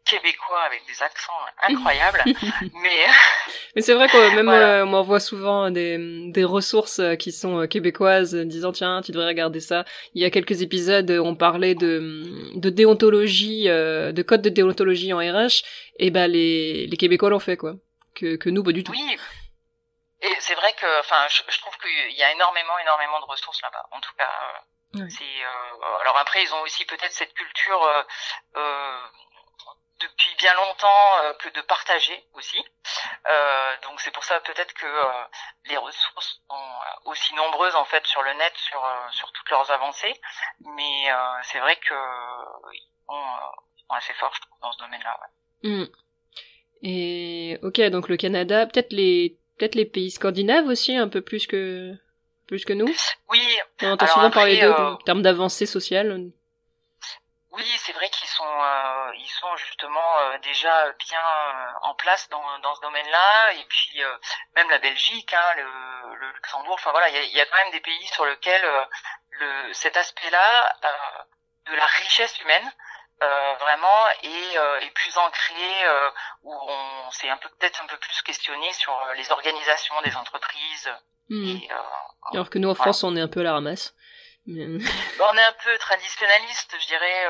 québécois 0.05 0.63
avec 0.67 0.83
des 0.87 1.03
accents 1.03 1.33
incroyables. 1.63 2.23
mais 2.83 3.07
mais 3.77 3.83
c'est 3.83 3.95
vrai 3.95 4.09
que 4.09 4.35
même 4.35 4.47
voilà. 4.47 4.85
on 4.85 4.87
m'envoie 4.87 5.21
souvent 5.21 5.71
des, 5.71 6.31
des 6.31 6.45
ressources 6.45 7.01
qui 7.19 7.33
sont 7.33 7.67
québécoises 7.67 8.35
disant 8.35 8.73
tiens 8.73 9.01
tu 9.03 9.13
devrais 9.13 9.29
regarder 9.29 9.61
ça. 9.61 9.85
Il 10.15 10.23
y 10.23 10.25
a 10.25 10.31
quelques 10.31 10.63
épisodes 10.63 11.11
on 11.11 11.35
parlait 11.35 11.75
de 11.75 12.23
de 12.55 12.71
déontologie, 12.71 13.65
de 13.67 14.23
code 14.23 14.43
de 14.43 14.51
déontologie 14.51 15.13
en 15.13 15.19
RH 15.19 15.63
et 15.99 16.11
ben 16.11 16.27
les 16.27 16.87
les 16.87 16.97
Québécois 16.97 17.31
l'ont 17.31 17.39
fait 17.39 17.57
quoi. 17.57 17.75
Que 18.15 18.37
que 18.37 18.49
nous 18.51 18.63
pas 18.63 18.73
du 18.73 18.83
tout. 18.83 18.93
Oui. 18.93 19.17
Et 20.27 20.37
c'est 20.41 20.55
vrai 20.55 20.73
que, 20.75 21.01
enfin, 21.01 21.27
je, 21.29 21.43
je 21.49 21.61
trouve 21.61 21.77
qu'il 21.79 22.13
y 22.13 22.23
a 22.23 22.33
énormément, 22.33 22.79
énormément 22.79 23.21
de 23.21 23.27
ressources 23.27 23.63
là-bas. 23.63 23.87
En 23.93 24.01
tout 24.01 24.15
cas, 24.19 24.31
c'est. 25.09 25.25
Euh, 25.25 25.99
alors 26.01 26.17
après, 26.19 26.43
ils 26.43 26.55
ont 26.55 26.63
aussi 26.63 26.85
peut-être 26.85 27.13
cette 27.13 27.35
culture 27.35 27.83
euh, 27.83 28.03
euh, 28.57 29.01
depuis 30.01 30.35
bien 30.37 30.55
longtemps 30.55 31.19
euh, 31.19 31.33
que 31.35 31.49
de 31.51 31.61
partager 31.63 32.25
aussi. 32.35 32.63
Euh, 33.29 33.77
donc 33.83 34.01
c'est 34.01 34.11
pour 34.11 34.25
ça 34.25 34.41
peut-être 34.41 34.73
que 34.75 34.87
euh, 34.87 35.25
les 35.67 35.77
ressources 35.77 36.41
sont 36.49 37.11
aussi 37.11 37.35
nombreuses 37.35 37.75
en 37.75 37.85
fait 37.85 38.05
sur 38.07 38.23
le 38.23 38.33
net, 38.35 38.53
sur 38.57 38.83
sur 39.13 39.31
toutes 39.33 39.51
leurs 39.51 39.71
avancées. 39.71 40.21
Mais 40.61 41.07
c'est 41.43 41.61
vrai 41.61 41.77
que 41.77 41.95
ils 42.73 42.89
sont, 43.09 43.95
assez 43.95 44.15
forts, 44.15 44.35
je 44.35 44.41
trouve, 44.41 44.59
dans 44.61 44.73
ce 44.73 44.79
domaine-là. 44.79 45.21
Ouais. 45.21 45.71
Mmh. 45.71 45.87
Et 46.83 47.59
ok, 47.63 47.81
donc 47.91 48.09
le 48.09 48.17
Canada, 48.17 48.67
peut-être 48.67 48.93
les 48.93 49.39
peut-être 49.57 49.75
les 49.75 49.87
pays 49.87 50.11
scandinaves 50.11 50.67
aussi 50.67 50.97
un 50.97 51.09
peu 51.09 51.21
plus 51.21 51.47
que 51.47 51.95
plus 52.47 52.65
que 52.65 52.73
nous. 52.73 52.89
Oui. 53.29 53.59
On 53.83 53.93
entend 53.93 54.07
souvent 54.07 54.31
parler 54.31 54.61
d'eux 54.61 54.71
en 54.73 54.97
termes 54.97 55.23
d'avancée 55.23 55.67
sociale. 55.67 56.31
Oui, 57.57 57.65
c'est 57.79 57.93
vrai 57.93 58.09
qu'ils 58.11 58.29
sont 58.29 58.45
euh, 58.45 59.11
ils 59.17 59.31
sont 59.31 59.57
justement 59.57 60.19
euh, 60.21 60.39
déjà 60.43 60.93
bien 61.09 61.19
euh, 61.19 61.73
en 61.83 61.95
place 61.95 62.29
dans, 62.29 62.59
dans 62.59 62.75
ce 62.75 62.83
domaine-là 62.83 63.53
et 63.55 63.65
puis 63.65 64.03
même 64.55 64.69
la 64.69 64.79
Belgique, 64.79 65.33
hein, 65.33 65.55
le, 65.57 66.17
le 66.17 66.33
Luxembourg, 66.33 66.75
enfin 66.75 66.91
voilà, 66.91 67.09
il 67.09 67.15
y 67.15 67.19
a, 67.19 67.23
y 67.25 67.41
a, 67.41 67.47
quand 67.47 67.57
même 67.57 67.73
des 67.73 67.81
pays 67.81 68.07
sur 68.13 68.27
lesquels 68.27 68.65
le 69.31 69.73
cet 69.73 69.97
aspect-là 69.97 70.77
de 71.67 71.75
la 71.75 71.87
richesse 71.87 72.39
humaine 72.41 72.73
euh, 73.23 73.55
vraiment 73.61 74.09
est, 74.23 74.59
euh, 74.59 74.81
est, 74.81 74.91
plus 74.91 75.17
ancré 75.17 75.87
euh, 75.87 76.11
où 76.43 76.53
on 76.53 77.11
s'est 77.11 77.31
un 77.31 77.39
peu 77.39 77.49
peut-être 77.59 77.83
un 77.83 77.87
peu 77.87 77.97
plus 77.97 78.21
questionné 78.21 78.71
sur 78.75 78.93
les 79.17 79.31
organisations 79.33 79.95
des 80.03 80.15
entreprises. 80.17 80.91
Mmh. 81.31 81.49
Et, 81.49 81.69
Alors 82.33 82.51
que 82.51 82.59
nous 82.59 82.69
en 82.69 82.75
France 82.75 83.05
on 83.05 83.17
est 83.17 83.21
un 83.21 83.29
peu 83.29 83.41
à 83.41 83.45
la 83.45 83.53
ramasse. 83.55 83.95
Mais... 84.47 84.65
on 85.21 85.39
est 85.39 85.43
un 85.43 85.57
peu 85.65 85.79
traditionnaliste, 85.79 86.77
je 86.79 86.87
dirais. 86.89 87.27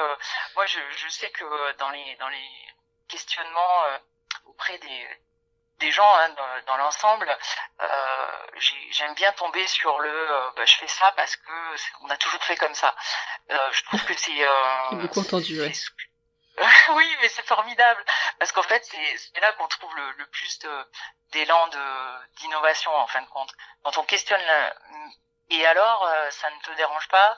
moi, 0.57 0.66
je, 0.66 0.81
je, 0.96 1.09
sais 1.09 1.31
que 1.31 1.77
dans 1.79 1.90
les 1.90 2.16
dans 2.16 2.29
les 2.29 2.49
questionnements 3.09 3.83
auprès 4.46 4.79
des 4.79 5.07
des 5.78 5.90
gens 5.90 6.14
hein, 6.16 6.28
dans, 6.30 6.64
dans 6.66 6.76
l'ensemble, 6.78 7.28
euh, 7.80 8.60
j'aime 8.90 9.14
bien 9.14 9.32
tomber 9.32 9.66
sur 9.66 9.98
le 10.00 10.08
euh, 10.08 10.50
bah, 10.56 10.64
je 10.64 10.76
fais 10.76 10.88
ça 10.88 11.12
parce 11.16 11.36
que 11.36 11.52
on 12.02 12.10
a 12.10 12.16
toujours 12.16 12.42
fait 12.44 12.56
comme 12.56 12.74
ça. 12.74 12.94
Euh, 13.50 13.72
je 13.72 13.84
trouve 13.84 14.04
que 14.04 14.14
c'est 14.14 14.46
euh, 14.46 14.90
beaucoup 14.92 15.20
entendu. 15.20 15.60
Ouais. 15.60 15.72
oui, 16.90 17.16
mais 17.20 17.28
c'est 17.28 17.46
formidable 17.46 18.02
parce 18.38 18.52
qu'en 18.52 18.62
fait 18.62 18.82
c'est 18.84 19.40
là 19.40 19.52
qu'on 19.52 19.68
trouve 19.68 19.94
le, 19.94 20.12
le 20.12 20.26
plus 20.26 20.58
d'élan 21.32 21.68
de 21.68 22.34
d'innovation 22.36 22.94
en 22.94 23.06
fin 23.06 23.20
de 23.20 23.28
compte. 23.28 23.52
Quand 23.82 23.98
on 23.98 24.04
questionne 24.04 24.42
et 25.50 25.66
alors 25.66 26.06
euh, 26.06 26.30
ça 26.30 26.50
ne 26.50 26.60
te 26.60 26.70
dérange 26.76 27.08
pas? 27.08 27.36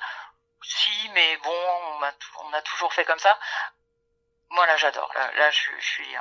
Si, 0.63 1.11
mais 1.15 1.37
bon, 1.39 1.51
on 1.51 2.03
a, 2.03 2.13
on 2.45 2.53
a 2.53 2.63
toujours 2.63 2.93
fait 2.93 3.05
comme 3.05 3.19
ça. 3.19 3.39
Moi 4.51 4.67
là 4.67 4.77
j'adore. 4.77 5.13
Là, 5.15 5.33
là 5.33 5.51
je, 5.51 5.71
je 5.79 5.87
suis 5.87 6.17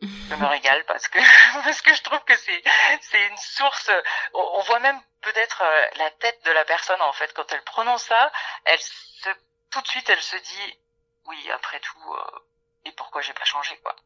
je 0.00 0.34
me 0.34 0.46
régale 0.46 0.84
parce 0.86 1.08
que 1.08 1.18
parce 1.64 1.82
que 1.82 1.94
je 1.94 2.02
trouve 2.02 2.22
que 2.24 2.36
c'est 2.36 2.62
c'est 3.00 3.26
une 3.26 3.36
source 3.36 3.90
on, 4.34 4.60
voit 4.62 4.80
même 4.80 5.00
peut-être 5.22 5.62
euh, 5.62 5.86
la 5.96 6.10
tête 6.12 6.44
de 6.44 6.50
la 6.52 6.64
personne 6.64 7.00
en 7.02 7.12
fait. 7.12 7.32
Quand 7.34 7.50
elle 7.52 7.62
prononce 7.62 8.04
ça 8.04 8.30
elle 8.64 8.80
se 8.80 9.30
tout 9.70 9.80
de 9.80 9.88
suite 9.88 10.08
elle 10.08 10.22
se 10.22 10.36
dit 10.36 10.78
oui 11.26 11.50
après 11.52 11.80
tout 11.80 12.14
euh, 12.14 12.38
et 12.84 12.92
pourquoi 12.92 13.22
j'ai 13.22 13.34
pas 13.34 13.44
changé 13.44 13.76
quoi. 13.82 13.96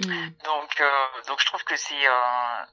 Mm. 0.00 0.30
donc 0.44 0.80
euh, 0.80 1.06
donc 1.26 1.40
je 1.40 1.46
trouve 1.46 1.64
que 1.64 1.76
c'est 1.76 2.08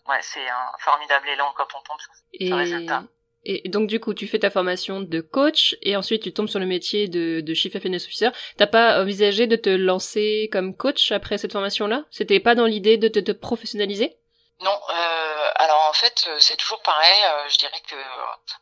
ouais 0.07 0.21
c'est 0.21 0.47
un 0.47 0.71
formidable 0.79 1.29
élan 1.29 1.53
quand 1.55 1.67
on 1.75 1.81
tombe 1.81 1.99
sur 1.99 2.13
ce 2.15 2.53
résultat 2.53 3.03
et 3.45 3.69
donc 3.69 3.87
du 3.87 3.99
coup, 3.99 4.13
tu 4.13 4.27
fais 4.27 4.39
ta 4.39 4.49
formation 4.49 5.01
de 5.01 5.21
coach 5.21 5.75
et 5.81 5.95
ensuite 5.95 6.23
tu 6.23 6.33
tombes 6.33 6.49
sur 6.49 6.59
le 6.59 6.65
métier 6.65 7.07
de, 7.07 7.41
de 7.41 7.53
Chief 7.53 7.75
Happiness 7.75 8.05
Officer. 8.05 8.29
T'as 8.57 8.67
pas 8.67 9.01
envisagé 9.01 9.47
de 9.47 9.55
te 9.55 9.69
lancer 9.69 10.49
comme 10.51 10.75
coach 10.75 11.11
après 11.11 11.37
cette 11.37 11.53
formation-là? 11.53 12.03
C'était 12.09 12.39
pas 12.39 12.55
dans 12.55 12.65
l'idée 12.65 12.97
de 12.97 13.07
te, 13.07 13.31
professionnaliser? 13.31 14.17
Non. 14.61 14.71
Euh, 14.89 15.51
alors 15.55 15.87
en 15.89 15.93
fait, 15.93 16.25
euh, 16.27 16.37
c'est 16.39 16.57
toujours 16.57 16.81
pareil. 16.81 17.23
Euh, 17.23 17.49
je 17.49 17.57
dirais 17.57 17.81
que 17.87 17.95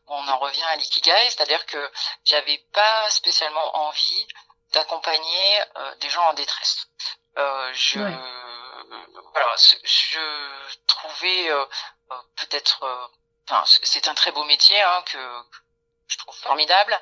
on 0.08 0.28
en 0.28 0.38
revient 0.40 0.64
à 0.72 0.76
l'ikigai, 0.76 1.30
c'est-à-dire 1.30 1.66
que 1.66 1.78
j'avais 2.26 2.60
pas 2.74 3.10
spécialement 3.10 3.76
envie 3.88 4.28
d'accompagner 4.74 5.62
euh, 5.78 5.96
des 6.02 6.10
gens 6.10 6.24
en 6.24 6.34
détresse. 6.34 6.88
Euh, 7.38 7.72
je 7.74 8.00
voilà, 8.00 9.56
je 9.84 10.20
trouvais 10.86 11.50
peut-être 12.36 12.86
enfin, 13.48 13.64
c'est 13.66 14.08
un 14.08 14.14
très 14.14 14.32
beau 14.32 14.44
métier 14.46 14.82
hein, 14.82 15.04
que 15.12 15.18
je 16.08 16.18
trouve 16.18 16.36
formidable, 16.36 17.00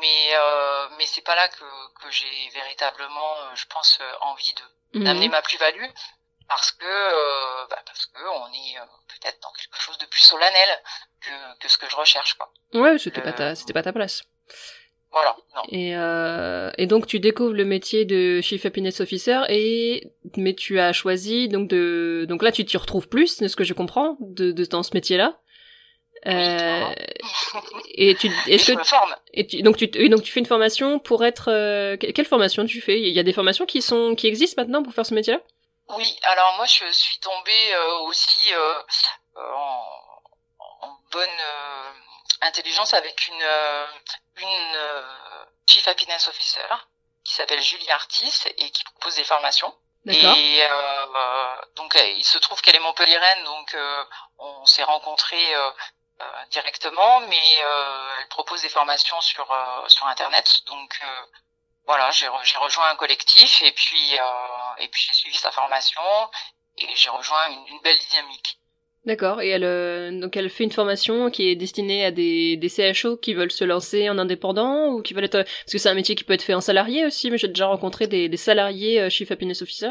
mais 0.00 0.28
euh, 0.34 0.88
mais 0.98 1.06
c'est 1.06 1.22
pas 1.22 1.34
là 1.34 1.48
que, 1.48 1.64
que 2.02 2.10
j'ai 2.10 2.48
véritablement, 2.52 3.36
euh, 3.38 3.54
je 3.54 3.66
pense, 3.66 3.98
euh, 4.00 4.12
envie 4.20 4.54
de 4.54 4.98
mhm. 4.98 5.04
d'amener 5.04 5.28
ma 5.28 5.42
plus-value 5.42 5.90
parce 6.48 6.72
que 6.72 6.84
euh, 6.84 7.66
bah 7.70 7.82
parce 7.86 8.06
que 8.06 8.20
on 8.20 8.52
est 8.52 8.78
euh, 8.78 8.84
peut-être 9.08 9.40
dans 9.42 9.52
quelque 9.52 9.80
chose 9.80 9.98
de 9.98 10.06
plus 10.06 10.20
solennel 10.20 10.68
que, 11.20 11.58
que 11.60 11.68
ce 11.68 11.78
que 11.78 11.88
je 11.88 11.96
recherche 11.96 12.34
quoi. 12.34 12.52
Ouais, 12.74 12.98
c'était 12.98 13.22
pas 13.22 13.32
ta 13.32 13.54
c'était 13.54 13.72
pas 13.72 13.82
ta 13.82 13.92
place. 13.92 14.22
Voilà. 15.10 15.36
Non. 15.54 15.62
Et, 15.68 15.96
euh, 15.96 16.72
et 16.76 16.86
donc 16.86 17.06
tu 17.06 17.20
découvres 17.20 17.54
le 17.54 17.64
métier 17.64 18.04
de 18.04 18.40
Chief 18.40 18.66
Happiness 18.66 19.00
Officer 19.00 19.42
et 19.48 20.10
mais 20.36 20.54
tu 20.54 20.80
as 20.80 20.92
choisi 20.92 21.48
donc 21.48 21.68
de 21.68 22.26
donc 22.28 22.42
là 22.42 22.50
tu 22.50 22.64
t'y 22.64 22.76
retrouves 22.76 23.08
plus, 23.08 23.38
de 23.38 23.46
ce 23.46 23.54
que 23.54 23.62
je 23.62 23.74
comprends, 23.74 24.16
de, 24.20 24.50
de 24.50 24.64
dans 24.64 24.82
ce 24.82 24.90
métier-là? 24.92 25.38
Euh, 26.26 26.94
et 27.94 28.14
tu, 28.14 28.28
est-ce 28.48 28.72
que, 28.72 28.80
et 29.32 29.46
tu, 29.46 29.62
donc 29.62 29.76
tu, 29.76 29.88
donc 30.08 30.22
tu 30.22 30.32
fais 30.32 30.40
une 30.40 30.46
formation 30.46 30.98
pour 30.98 31.24
être, 31.24 31.50
euh, 31.50 31.96
quelle 31.96 32.26
formation 32.26 32.64
tu 32.66 32.80
fais? 32.80 33.00
Il 33.00 33.14
y 33.14 33.20
a 33.20 33.22
des 33.22 33.32
formations 33.32 33.66
qui 33.66 33.82
sont, 33.82 34.14
qui 34.14 34.26
existent 34.26 34.60
maintenant 34.60 34.82
pour 34.82 34.94
faire 34.94 35.06
ce 35.06 35.14
métier-là? 35.14 35.40
Oui, 35.90 36.18
alors 36.22 36.54
moi 36.56 36.64
je 36.66 36.90
suis 36.92 37.18
tombée 37.18 37.74
euh, 37.74 37.98
aussi 38.06 38.54
euh, 38.54 38.74
en, 39.36 39.82
en, 40.80 40.96
bonne 41.12 41.28
intelligence 42.40 42.94
avec 42.94 43.28
une, 43.28 43.46
une 44.42 44.76
Chief 45.66 45.86
Happiness 45.86 46.28
Officer 46.28 46.60
qui 47.24 47.34
s'appelle 47.34 47.62
Julie 47.62 47.90
Artis 47.90 48.44
et 48.56 48.70
qui 48.70 48.84
propose 48.84 49.16
des 49.16 49.24
formations. 49.24 49.72
Et 50.06 50.62
euh, 50.62 51.56
donc 51.76 51.96
il 52.16 52.24
se 52.24 52.36
trouve 52.38 52.60
qu'elle 52.60 52.76
est 52.76 52.80
montpelliéraine, 52.80 53.44
donc 53.44 53.74
euh, 53.74 54.04
on 54.38 54.66
s'est 54.66 54.82
rencontrés 54.82 55.54
euh, 55.54 55.70
euh, 55.70 55.70
directement, 56.50 57.20
mais 57.20 57.36
euh, 57.36 58.20
elle 58.20 58.28
propose 58.28 58.62
des 58.62 58.68
formations 58.68 59.20
sur 59.20 59.50
euh, 59.50 59.88
sur 59.88 60.06
internet. 60.06 60.60
Donc 60.66 61.00
voilà, 61.86 62.10
j'ai 62.12 62.26
j'ai 62.44 62.58
rejoint 62.58 62.90
un 62.90 62.96
collectif 62.96 63.62
et 63.62 63.72
puis 63.72 64.14
et 64.78 64.88
puis 64.88 65.02
j'ai 65.06 65.12
suivi 65.12 65.36
sa 65.36 65.50
formation 65.50 66.00
et 66.78 66.86
j'ai 66.94 67.10
rejoint 67.10 67.48
une, 67.48 67.80
belle 67.82 67.98
dynamique. 68.10 68.58
D'accord. 69.04 69.42
Et 69.42 69.50
elle 69.50 70.20
donc 70.20 70.36
elle 70.36 70.48
fait 70.48 70.64
une 70.64 70.72
formation 70.72 71.30
qui 71.30 71.48
est 71.48 71.56
destinée 71.56 72.04
à 72.04 72.10
des 72.10 72.56
des 72.56 72.68
CHO 72.68 73.16
qui 73.16 73.34
veulent 73.34 73.52
se 73.52 73.64
lancer 73.64 74.08
en 74.08 74.18
indépendant 74.18 74.86
ou 74.88 75.02
qui 75.02 75.12
veulent 75.14 75.24
être 75.24 75.42
parce 75.42 75.72
que 75.72 75.78
c'est 75.78 75.90
un 75.90 75.94
métier 75.94 76.14
qui 76.14 76.24
peut 76.24 76.34
être 76.34 76.42
fait 76.42 76.54
en 76.54 76.60
salarié 76.62 77.04
aussi. 77.04 77.30
Mais 77.30 77.38
j'ai 77.38 77.48
déjà 77.48 77.66
rencontré 77.66 78.06
des 78.06 78.28
des 78.28 78.36
salariés 78.36 79.10
Chief 79.10 79.30
Happiness 79.30 79.62
Officer. 79.62 79.90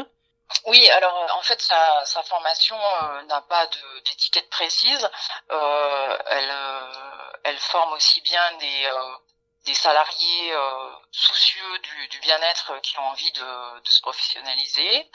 Oui, 0.66 0.88
alors 0.90 1.16
euh, 1.16 1.26
en 1.34 1.42
fait 1.42 1.60
sa, 1.60 2.04
sa 2.06 2.22
formation 2.22 2.76
euh, 2.76 3.22
n'a 3.24 3.42
pas 3.42 3.66
d'étiquette 4.06 4.48
précise. 4.50 5.10
Euh, 5.50 6.18
elle, 6.26 6.50
euh, 6.50 7.32
elle 7.44 7.58
forme 7.58 7.92
aussi 7.92 8.20
bien 8.22 8.52
des, 8.58 8.90
des 9.66 9.74
salariés 9.74 10.54
soucieux 11.10 11.78
du, 11.80 12.08
du 12.08 12.18
bien-être 12.20 12.80
qui 12.82 12.98
ont 12.98 13.08
envie 13.08 13.32
de, 13.32 13.80
de 13.80 13.90
se 13.90 14.00
professionnaliser. 14.00 15.10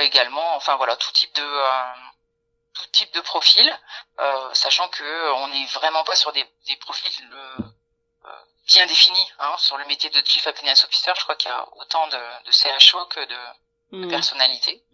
également, 0.00 0.54
enfin 0.56 0.76
voilà, 0.76 0.96
tout 0.96 1.12
type 1.12 1.34
de 1.34 1.60
tout 2.74 2.86
type 2.92 3.12
de 3.14 3.20
profil, 3.20 3.78
sachant 4.52 4.88
que 4.88 5.32
on 5.34 5.48
n'est 5.48 5.66
vraiment 5.66 6.04
pas 6.04 6.16
sur 6.16 6.32
des, 6.32 6.44
des 6.66 6.76
profils 6.76 7.30
bien 8.66 8.86
définis 8.86 9.32
hein, 9.38 9.54
sur 9.58 9.76
le 9.78 9.84
métier 9.86 10.10
de 10.10 10.22
Chief 10.26 10.46
Happiness 10.46 10.84
Officer. 10.84 11.12
Je 11.16 11.22
crois 11.22 11.36
qu'il 11.36 11.50
y 11.50 11.54
a 11.54 11.66
autant 11.76 12.06
de, 12.08 12.44
de 12.44 12.50
CHO 12.52 13.06
que 13.06 13.20
de 13.24 13.38
de 13.92 14.06
mmh. 14.06 14.08
personnalité, 14.08 14.84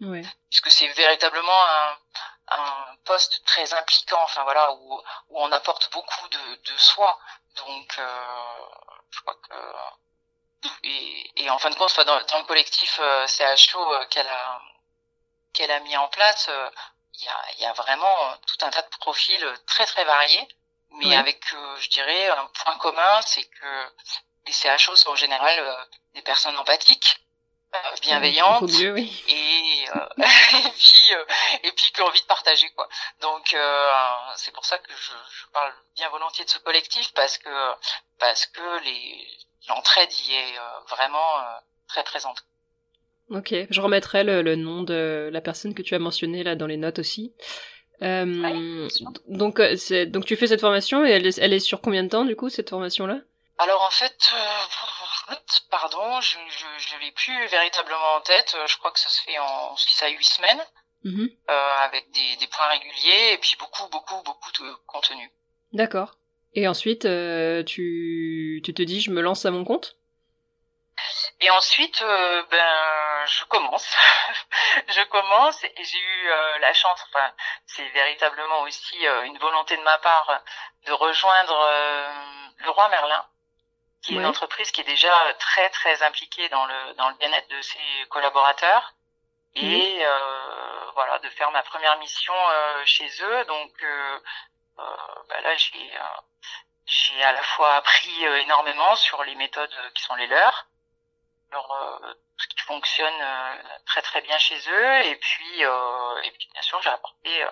puisque 0.49 0.71
c'est 0.71 0.87
véritablement 0.89 1.65
un, 1.65 1.97
un 2.49 2.95
poste 3.05 3.43
très 3.45 3.73
impliquant, 3.73 4.21
enfin 4.23 4.43
voilà, 4.43 4.71
où, 4.73 5.01
où 5.29 5.41
on 5.41 5.51
apporte 5.51 5.91
beaucoup 5.91 6.27
de, 6.29 6.55
de 6.55 6.77
soi, 6.77 7.19
Donc, 7.65 7.95
je 7.97 9.21
crois 9.21 9.35
que 9.49 10.69
et, 10.83 11.43
et, 11.43 11.49
en 11.49 11.57
fin 11.57 11.69
de 11.69 11.75
compte, 11.75 11.93
dans, 12.05 12.21
dans 12.21 12.39
le 12.39 12.45
collectif 12.45 12.99
CHO 13.27 14.05
qu'elle 14.09 14.27
a 14.27 14.61
qu'elle 15.53 15.71
a 15.71 15.79
mis 15.81 15.95
en 15.97 16.07
place, 16.07 16.49
il 17.13 17.25
y 17.25 17.27
a, 17.27 17.53
y 17.59 17.65
a 17.65 17.73
vraiment 17.73 18.37
tout 18.47 18.65
un 18.65 18.69
tas 18.69 18.81
de 18.81 18.89
profils 18.99 19.45
très 19.67 19.85
très 19.85 20.03
variés, 20.03 20.47
mais 20.91 21.15
avec, 21.15 21.43
je 21.79 21.89
dirais, 21.89 22.29
un 22.29 22.45
point 22.63 22.77
commun, 22.77 23.21
c'est 23.25 23.43
que 23.43 23.93
les 24.45 24.53
CHO 24.53 24.95
sont 24.95 25.11
en 25.11 25.15
général 25.15 25.87
des 26.13 26.21
personnes 26.21 26.57
empathiques, 26.57 27.22
bienveillantes 28.01 28.71
oui. 28.93 29.23
et, 29.27 29.89
euh, 29.95 30.05
et 30.17 30.71
puis 30.77 31.13
euh, 31.13 31.25
et 31.63 31.71
puis 31.71 31.91
qui 31.93 32.01
envie 32.01 32.21
de 32.21 32.25
partager 32.25 32.69
quoi. 32.71 32.87
Donc 33.21 33.53
euh, 33.53 33.91
c'est 34.35 34.53
pour 34.53 34.65
ça 34.65 34.77
que 34.77 34.91
je, 34.91 35.11
je, 35.11 35.51
parle 35.53 35.73
bien 35.95 36.09
volontiers 36.09 36.45
de 36.45 36.49
ce 36.49 36.59
collectif 36.59 37.11
parce 37.15 37.37
que 37.37 37.49
parce 38.19 38.45
que 38.47 38.83
les 38.85 39.27
l'entraide 39.69 40.11
y 40.27 40.33
est 40.33 40.59
vraiment 40.89 41.59
très 41.87 42.03
présente. 42.03 42.43
Ok, 43.29 43.55
je 43.69 43.81
remettrai 43.81 44.25
le, 44.25 44.41
le, 44.41 44.57
nom 44.57 44.83
de 44.83 45.29
la 45.31 45.39
personne 45.39 45.73
que 45.73 45.81
tu 45.81 45.95
as 45.95 45.99
mentionné 45.99 46.43
là 46.43 46.55
dans 46.55 46.67
les 46.67 46.75
notes 46.75 46.99
aussi. 46.99 47.33
Euh, 48.01 48.89
donc, 49.27 49.61
donc 49.61 50.25
tu 50.25 50.35
fais 50.35 50.47
cette 50.47 50.59
formation 50.59 51.05
et 51.05 51.11
elle 51.11 51.25
est, 51.25 51.37
elle 51.37 51.53
est 51.53 51.59
sur 51.59 51.79
combien 51.79 52.03
de 52.03 52.09
temps 52.09 52.25
du 52.25 52.35
coup 52.35 52.49
cette 52.49 52.69
formation 52.69 53.07
là 53.07 53.19
Alors 53.59 53.81
en 53.81 53.91
fait, 53.91 54.33
pardon, 55.69 56.21
je 56.21 56.37
je, 56.77 56.97
l'ai 56.99 57.11
plus 57.11 57.47
véritablement 57.47 58.15
en 58.15 58.21
tête. 58.21 58.55
Je 58.67 58.77
crois 58.77 58.91
que 58.91 58.99
ça 58.99 59.09
se 59.09 59.21
fait 59.21 59.37
en 59.39 59.75
6 59.75 60.03
à 60.03 60.09
8 60.09 60.23
semaines, 60.23 60.63
mhm. 61.03 61.29
euh, 61.49 61.75
avec 61.79 62.11
des, 62.11 62.35
des 62.37 62.47
points 62.47 62.67
réguliers 62.67 63.33
et 63.33 63.37
puis 63.37 63.55
beaucoup, 63.59 63.87
beaucoup, 63.89 64.21
beaucoup 64.23 64.51
de 64.51 64.73
contenu. 64.87 65.31
D'accord. 65.71 66.15
Et 66.55 66.67
ensuite, 66.67 67.05
euh, 67.05 67.63
tu, 67.63 68.61
tu 68.63 68.73
te 68.73 68.81
dis, 68.83 69.01
je 69.01 69.11
me 69.11 69.21
lance 69.21 69.45
à 69.45 69.51
mon 69.51 69.63
compte? 69.63 69.97
Et 71.41 71.49
ensuite, 71.49 72.01
euh, 72.01 72.43
ben, 72.49 73.25
je 73.25 73.43
commence. 73.45 73.95
je 74.87 75.03
commence 75.05 75.63
et 75.63 75.83
j'ai 75.83 75.97
eu 75.97 76.29
euh, 76.29 76.59
la 76.59 76.73
chance, 76.73 77.03
enfin, 77.09 77.31
c'est 77.65 77.87
véritablement 77.89 78.61
aussi 78.61 79.07
euh, 79.07 79.23
une 79.23 79.37
volonté 79.39 79.75
de 79.75 79.83
ma 79.83 79.97
part 79.97 80.41
de 80.85 80.91
rejoindre 80.91 81.53
le 82.57 82.69
roi 82.69 82.89
Merlin 82.89 83.25
qui 84.03 84.13
est 84.13 84.17
une 84.17 84.25
entreprise 84.25 84.69
qui 84.71 84.81
est 84.81 84.85
déjà 84.85 85.11
très 85.39 85.69
très 85.69 86.03
impliquée 86.03 86.49
dans 86.49 86.65
le 86.65 86.93
dans 86.95 87.09
le 87.09 87.15
bien-être 87.15 87.49
de 87.49 87.61
ses 87.61 88.05
collaborateurs. 88.09 88.93
Et 89.55 89.95
mhm. 89.95 90.01
euh, 90.01 90.91
voilà 90.93 91.19
de 91.19 91.29
faire 91.29 91.51
ma 91.51 91.63
première 91.63 91.97
mission 91.99 92.33
euh, 92.33 92.85
chez 92.85 93.09
eux. 93.21 93.45
Donc 93.45 93.71
euh, 93.83 94.19
euh 94.79 94.83
bah 95.29 95.41
là 95.41 95.55
j'ai 95.55 95.91
j'ai 96.85 97.23
à 97.23 97.31
la 97.31 97.43
fois 97.43 97.75
appris 97.75 98.25
énormément 98.25 98.95
sur 98.97 99.23
les 99.23 99.35
méthodes 99.35 99.75
qui 99.95 100.03
sont 100.03 100.15
les 100.15 100.27
leurs 100.27 100.67
sur 101.51 102.01
ce 102.37 102.47
qui 102.47 102.59
fonctionne 102.59 103.21
très 103.85 104.01
très 104.01 104.21
bien 104.21 104.37
chez 104.37 104.59
eux. 104.69 105.05
Et 105.05 105.15
puis 105.15 105.61
et 105.61 106.31
puis 106.31 106.49
bien 106.51 106.61
sûr 106.61 106.81
j'ai 106.81 106.89
apporté 106.89 107.45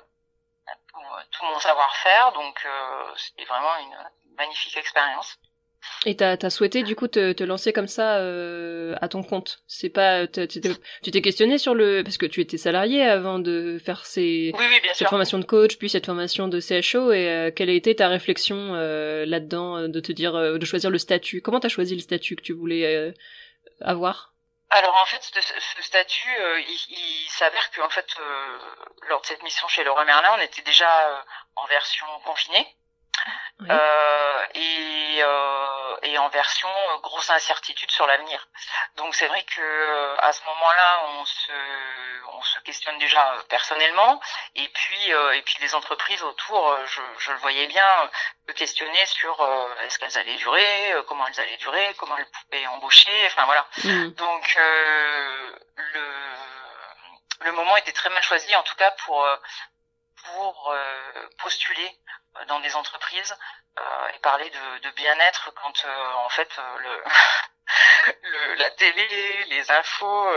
tout, 0.90 1.02
tout, 1.32 1.46
mon 1.46 1.60
savoir-faire. 1.60 2.34
Donc 2.34 2.68
c'était 3.16 3.46
vraiment 3.46 3.78
une 3.78 4.12
magnifique 4.36 4.76
expérience 4.76 5.38
et 6.06 6.16
t'as 6.16 6.38
as 6.42 6.50
souhaité 6.50 6.84
du 6.84 6.96
coup 6.96 7.08
te, 7.08 7.32
te 7.32 7.44
lancer 7.44 7.74
comme 7.74 7.88
ça 7.88 8.18
euh, 8.18 8.96
à 9.02 9.08
ton 9.08 9.24
compte. 9.24 9.60
C'est 9.68 9.90
pas 9.90 10.28
tu 10.28 11.12
t'es 11.12 11.22
questionné 11.22 11.58
sur 11.58 11.76
le 11.76 12.04
parce 12.04 12.18
que 12.18 12.26
tu 12.26 12.42
étais 12.42 12.58
salarié 12.58 13.04
avant 13.04 13.40
de 13.40 13.78
faire 13.84 14.06
ces 14.06 14.52
oui, 14.58 14.66
oui, 14.70 14.80
bien 14.82 14.94
cette 14.94 15.10
formation 15.10 15.38
de 15.38 15.46
coach 15.46 15.78
puis 15.78 15.90
cette 15.90 16.06
formation 16.06 16.48
de 16.48 16.60
CHO 16.60 17.12
et 17.12 17.30
euh, 17.30 17.52
quelle 17.52 17.70
a 17.70 17.74
été 17.74 17.96
ta 17.96 18.08
réflexion 18.08 18.74
euh, 18.76 19.26
là-dedans 19.26 19.78
euh, 19.78 19.88
de 19.88 20.00
te 20.00 20.12
dire 20.12 20.36
euh, 20.36 20.58
de 20.58 20.66
choisir 20.66 20.90
le 20.90 20.98
statut? 20.98 21.42
Comment 21.42 21.60
t'as 21.60 21.70
choisi 21.70 21.96
le 21.96 22.02
statut 22.02 22.36
que 22.36 22.42
tu 22.42 22.54
voulais 22.54 23.14
avoir? 23.82 24.34
Alors 24.70 24.96
en 25.02 25.06
fait 25.06 25.22
ce, 25.22 25.42
ce 25.42 25.84
statut 25.84 26.30
il, 26.58 26.80
il 26.90 27.30
s'avère 27.30 27.72
que 27.72 27.82
en 27.82 27.90
fait 27.90 28.08
lors 29.10 29.22
de 29.22 29.26
cette 29.26 29.44
mission 29.44 29.68
chez 29.68 29.84
Laurent 29.84 30.06
Merlin 30.06 30.30
on 30.38 30.42
était 30.42 30.62
déjà 30.62 30.88
en 31.56 31.68
version 31.68 32.06
confinée. 32.26 32.66
Euh, 33.70 34.46
et, 34.56 35.20
euh, 35.22 35.96
et 36.02 36.18
en 36.18 36.30
version 36.30 36.68
euh, 36.68 36.98
grosse 37.00 37.30
incertitude 37.30 37.92
sur 37.92 38.08
l'avenir. 38.08 38.48
Donc 38.96 39.14
c'est 39.14 39.28
vrai 39.28 39.44
que 39.44 40.18
à 40.20 40.34
ce 40.34 40.44
moment-là, 40.46 41.02
on 41.06 41.26
se 41.26 41.52
on 42.34 42.42
se 42.42 42.60
questionne 42.62 42.98
déjà 42.98 43.36
personnellement 43.50 44.20
et 44.56 44.68
puis 44.68 45.12
et 45.34 45.42
puis 45.44 45.58
les 45.62 45.76
entreprises 45.76 46.24
autour, 46.24 46.76
je, 46.86 47.02
je 47.20 47.32
le 47.32 47.38
voyais 47.38 47.68
bien, 47.68 48.10
me 48.48 48.54
questionner 48.54 49.06
sur 49.06 49.38
est-ce 49.84 50.00
qu'elles 50.00 50.18
allaient 50.18 50.38
durer, 50.38 50.96
comment 51.08 51.28
elles 51.28 51.40
allaient 51.40 51.58
durer, 51.58 51.94
comment 52.00 52.18
elles 52.18 52.30
pouvaient 52.32 52.66
embaucher, 52.68 53.26
enfin 53.28 53.46
voilà. 53.46 53.68
Mmh. 53.84 54.10
Donc 54.14 54.56
le 55.78 56.04
le 57.42 57.52
moment 57.52 57.78
était 57.78 57.92
très 57.92 58.10
mal 58.10 58.24
choisi 58.24 58.56
en 58.56 58.64
tout 58.64 58.76
cas 58.76 58.92
pour 59.06 59.28
pour 60.26 60.76
postuler 61.38 61.98
dans 62.48 62.60
des 62.60 62.76
entreprises 62.76 63.36
euh, 63.80 64.08
et 64.14 64.20
parler 64.20 64.50
de, 64.50 64.80
de 64.80 64.90
bien-être 64.92 65.54
quand 65.56 65.86
euh, 65.86 66.14
en 66.26 66.30
fait 66.30 66.50
euh, 66.60 66.78
le, 66.80 67.04
le, 68.24 68.54
la 68.56 68.70
télé, 68.72 69.46
les 69.46 69.72
infos 69.72 70.28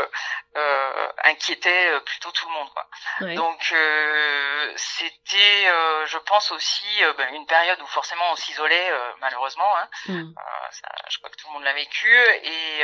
euh, 0.56 1.12
inquiétaient 1.24 2.00
plutôt 2.02 2.30
tout 2.30 2.46
le 2.48 2.54
monde. 2.54 2.70
Quoi. 2.70 3.34
Donc 3.34 3.72
euh, 3.72 4.72
c'était, 4.76 5.66
euh, 5.66 6.06
je 6.06 6.18
pense 6.18 6.52
aussi, 6.52 7.02
ben, 7.16 7.34
une 7.34 7.46
période 7.46 7.80
où 7.80 7.86
forcément 7.86 8.30
on 8.30 8.36
s'isolait 8.36 8.92
malheureusement. 9.20 9.76
Hein. 9.78 9.88
Mm. 10.06 10.34
Ça, 10.70 10.88
je 11.10 11.18
crois 11.18 11.30
que 11.30 11.36
tout 11.36 11.48
le 11.48 11.54
monde 11.54 11.64
l'a 11.64 11.74
vécu 11.74 12.16
et, 12.42 12.80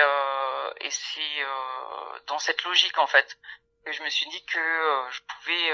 et 0.81 0.91
c'est 0.91 1.47
dans 2.27 2.39
cette 2.39 2.63
logique 2.65 2.99
en 2.99 3.07
fait 3.07 3.39
que 3.85 3.93
je 3.93 4.03
me 4.03 4.09
suis 4.09 4.29
dit 4.29 4.45
que 4.47 5.07
je 5.11 5.21
pouvais 5.23 5.73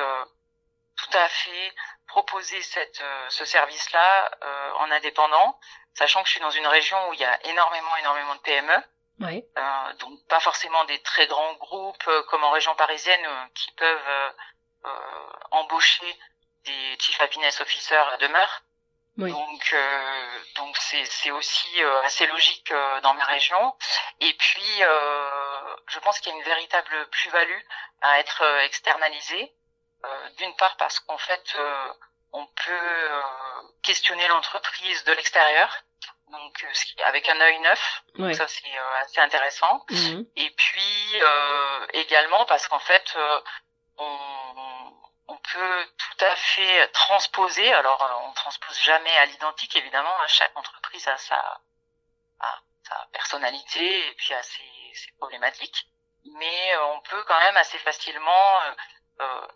tout 0.96 1.16
à 1.16 1.28
fait 1.28 1.74
proposer 2.06 2.62
cette, 2.62 3.00
euh, 3.00 3.26
ce 3.28 3.44
service-là 3.44 4.30
euh, 4.42 4.72
en 4.78 4.90
indépendant, 4.90 5.58
sachant 5.94 6.22
que 6.22 6.28
je 6.28 6.32
suis 6.32 6.40
dans 6.40 6.50
une 6.50 6.66
région 6.66 6.96
où 7.08 7.12
il 7.12 7.20
y 7.20 7.24
a 7.24 7.46
énormément, 7.46 7.96
énormément 7.98 8.34
de 8.34 8.40
PME. 8.40 8.82
Oui. 9.20 9.44
Euh, 9.56 9.92
donc 9.94 10.18
pas 10.28 10.40
forcément 10.40 10.84
des 10.84 11.00
très 11.02 11.26
grands 11.26 11.54
groupes 11.54 12.10
comme 12.28 12.44
en 12.44 12.50
région 12.50 12.74
parisienne 12.74 13.26
qui 13.54 13.72
peuvent 13.72 14.34
embaucher 15.52 16.18
des 16.64 16.98
chief 17.00 17.18
happiness 17.20 17.60
officers 17.60 18.08
à 18.12 18.18
demeure. 18.18 18.62
Oui. 19.16 19.30
Donc 19.30 19.74
donc 20.56 20.76
c'est 20.76 21.04
c'est 21.06 21.30
aussi 21.30 21.82
assez 22.04 22.26
logique 22.26 22.70
dans 23.02 23.14
ma 23.14 23.24
région. 23.24 23.74
Et 24.20 24.34
puis 24.34 24.82
je 25.88 25.98
pense 26.00 26.20
qu'il 26.20 26.30
y 26.30 26.34
a 26.34 26.38
une 26.38 26.44
véritable 26.44 27.08
plus-value 27.08 27.62
à 28.02 28.20
être 28.20 28.44
externalisé 28.64 29.42
euh, 29.44 29.65
d'une 30.38 30.54
part 30.56 30.76
parce 30.76 31.00
qu'en 31.00 31.18
fait, 31.18 31.54
euh, 31.58 31.92
on 32.32 32.46
peut 32.46 32.72
euh, 32.72 33.22
questionner 33.82 34.26
l'entreprise 34.28 35.04
de 35.04 35.12
l'extérieur, 35.12 35.74
donc 36.30 36.66
avec 37.04 37.28
un 37.28 37.40
œil 37.40 37.58
neuf. 37.60 38.02
Donc 38.16 38.34
ça 38.34 38.48
c'est 38.48 38.76
assez 39.00 39.20
intéressant. 39.20 39.84
Mhm. 39.90 40.26
Et 40.36 40.50
puis 40.50 41.22
également 41.92 42.44
parce 42.46 42.66
qu'en 42.66 42.80
fait, 42.80 43.16
on, 43.96 44.18
on 45.28 45.36
peut 45.36 45.86
tout 45.98 46.24
à 46.24 46.34
fait 46.34 46.88
transposer. 46.88 47.72
Alors 47.74 48.26
on 48.28 48.32
transpose 48.32 48.78
jamais 48.80 49.16
à 49.18 49.26
l'identique 49.26 49.76
évidemment. 49.76 50.14
Hein, 50.20 50.26
chaque 50.26 50.56
entreprise 50.56 51.06
a 51.06 51.16
sa, 51.16 51.60
a 52.40 52.58
sa 52.88 53.06
personnalité 53.12 54.08
et 54.08 54.14
puis 54.14 54.34
a 54.34 54.42
ses, 54.42 54.92
ses 54.94 55.12
problématiques. 55.18 55.86
Mais 56.34 56.76
on 56.92 57.00
peut 57.00 57.22
quand 57.24 57.38
même 57.40 57.56
assez 57.56 57.78
facilement 57.78 58.60
euh, 58.62 58.72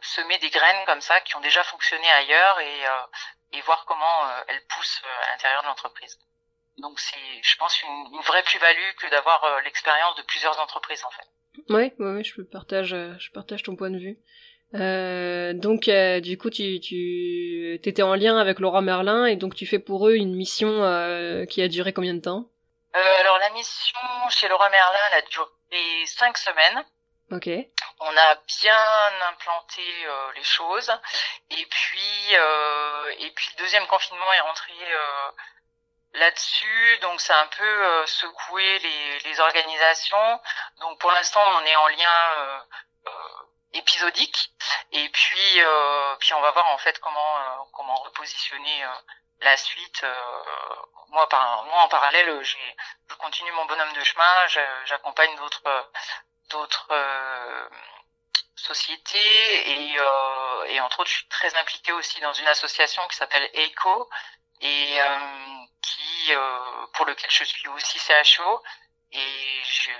semer 0.00 0.38
des 0.38 0.50
graines 0.50 0.84
comme 0.86 1.00
ça 1.00 1.20
qui 1.20 1.36
ont 1.36 1.40
déjà 1.40 1.62
fonctionné 1.64 2.08
ailleurs 2.10 2.60
et, 2.60 2.86
euh, 2.86 3.52
et 3.52 3.60
voir 3.62 3.84
comment 3.86 4.24
euh, 4.24 4.42
elles 4.48 4.62
poussent 4.68 5.02
à 5.24 5.32
l'intérieur 5.32 5.62
de 5.62 5.66
l'entreprise. 5.68 6.18
Donc 6.78 6.98
c'est, 6.98 7.42
je 7.42 7.56
pense, 7.56 7.82
une, 7.82 8.14
une 8.14 8.22
vraie 8.22 8.42
plus-value 8.42 8.92
que 8.98 9.10
d'avoir 9.10 9.60
l'expérience 9.62 10.16
de 10.16 10.22
plusieurs 10.22 10.58
entreprises 10.60 11.04
en 11.04 11.10
fait. 11.10 11.28
Oui, 11.68 11.92
oui, 11.98 12.16
oui, 12.16 12.24
je 12.24 12.42
partage, 12.42 12.90
je 12.90 13.30
partage 13.32 13.62
ton 13.62 13.76
point 13.76 13.90
de 13.90 13.98
vue. 13.98 14.18
Euh, 14.74 15.52
donc, 15.52 15.88
euh, 15.88 16.20
du 16.20 16.38
coup, 16.38 16.48
tu, 16.48 16.78
tu 16.80 17.74
étais 17.74 18.02
en 18.02 18.14
lien 18.14 18.38
avec 18.38 18.60
Laura 18.60 18.80
Merlin 18.80 19.26
et 19.26 19.34
donc 19.34 19.56
tu 19.56 19.66
fais 19.66 19.80
pour 19.80 20.08
eux 20.08 20.14
une 20.14 20.34
mission 20.34 20.84
euh, 20.84 21.44
qui 21.44 21.60
a 21.60 21.68
duré 21.68 21.92
combien 21.92 22.14
de 22.14 22.20
temps? 22.20 22.44
Alors, 22.92 23.38
la 23.38 23.50
mission 23.50 23.98
chez 24.30 24.48
Laura 24.48 24.70
Merlin, 24.70 24.98
elle 25.10 25.18
a 25.18 25.22
duré 25.22 26.06
cinq 26.06 26.38
semaines. 26.38 26.84
Ok. 27.30 27.48
On 28.00 28.16
a 28.16 28.34
bien 28.34 29.22
implanté 29.28 29.84
euh, 30.06 30.32
les 30.34 30.42
choses 30.42 30.90
et 31.50 31.66
puis 31.66 32.34
euh, 32.34 33.14
et 33.18 33.30
puis 33.30 33.48
le 33.52 33.62
deuxième 33.62 33.86
confinement 33.86 34.32
est 34.32 34.40
rentré 34.40 34.74
euh, 34.80 35.30
là-dessus, 36.14 36.98
donc 37.02 37.20
ça 37.20 37.38
a 37.38 37.42
un 37.44 37.46
peu 37.46 38.06
secoué 38.06 38.78
les, 38.80 39.18
les 39.20 39.40
organisations. 39.40 40.40
Donc 40.80 40.98
pour 40.98 41.12
l'instant 41.12 41.40
on 41.46 41.64
est 41.64 41.76
en 41.76 41.88
lien 41.88 42.64
épisodique 43.74 44.50
et 44.90 45.08
puis 45.10 45.60
puis 46.18 46.34
on 46.34 46.40
va 46.40 46.50
voir 46.50 46.66
en 46.72 46.78
fait 46.78 46.98
comment 46.98 47.68
comment 47.72 47.94
repositionner 47.94 48.84
la 49.42 49.56
suite, 49.56 50.04
moi, 51.10 51.28
par, 51.28 51.64
moi 51.64 51.82
en 51.82 51.88
parallèle, 51.88 52.42
je 52.42 53.14
continue 53.16 53.52
mon 53.52 53.64
bonhomme 53.66 53.92
de 53.92 54.04
chemin, 54.04 54.46
j'accompagne 54.84 55.34
d'autres 55.36 55.62
d'autres 56.50 56.88
sociétés 58.54 59.70
et, 59.70 59.96
et 60.68 60.80
entre 60.80 61.00
autres, 61.00 61.10
je 61.10 61.16
suis 61.16 61.28
très 61.28 61.54
impliquée 61.56 61.92
aussi 61.92 62.20
dans 62.20 62.32
une 62.32 62.46
association 62.46 63.02
qui 63.10 63.16
s'appelle 63.16 63.48
ECO 63.54 64.08
et 64.60 64.98
qui 65.82 66.32
pour 66.94 67.06
lequel 67.06 67.30
je 67.30 67.44
suis 67.44 67.68
aussi 67.68 67.98
CHO 67.98 68.62
et 69.12 69.18
je, 69.64 69.90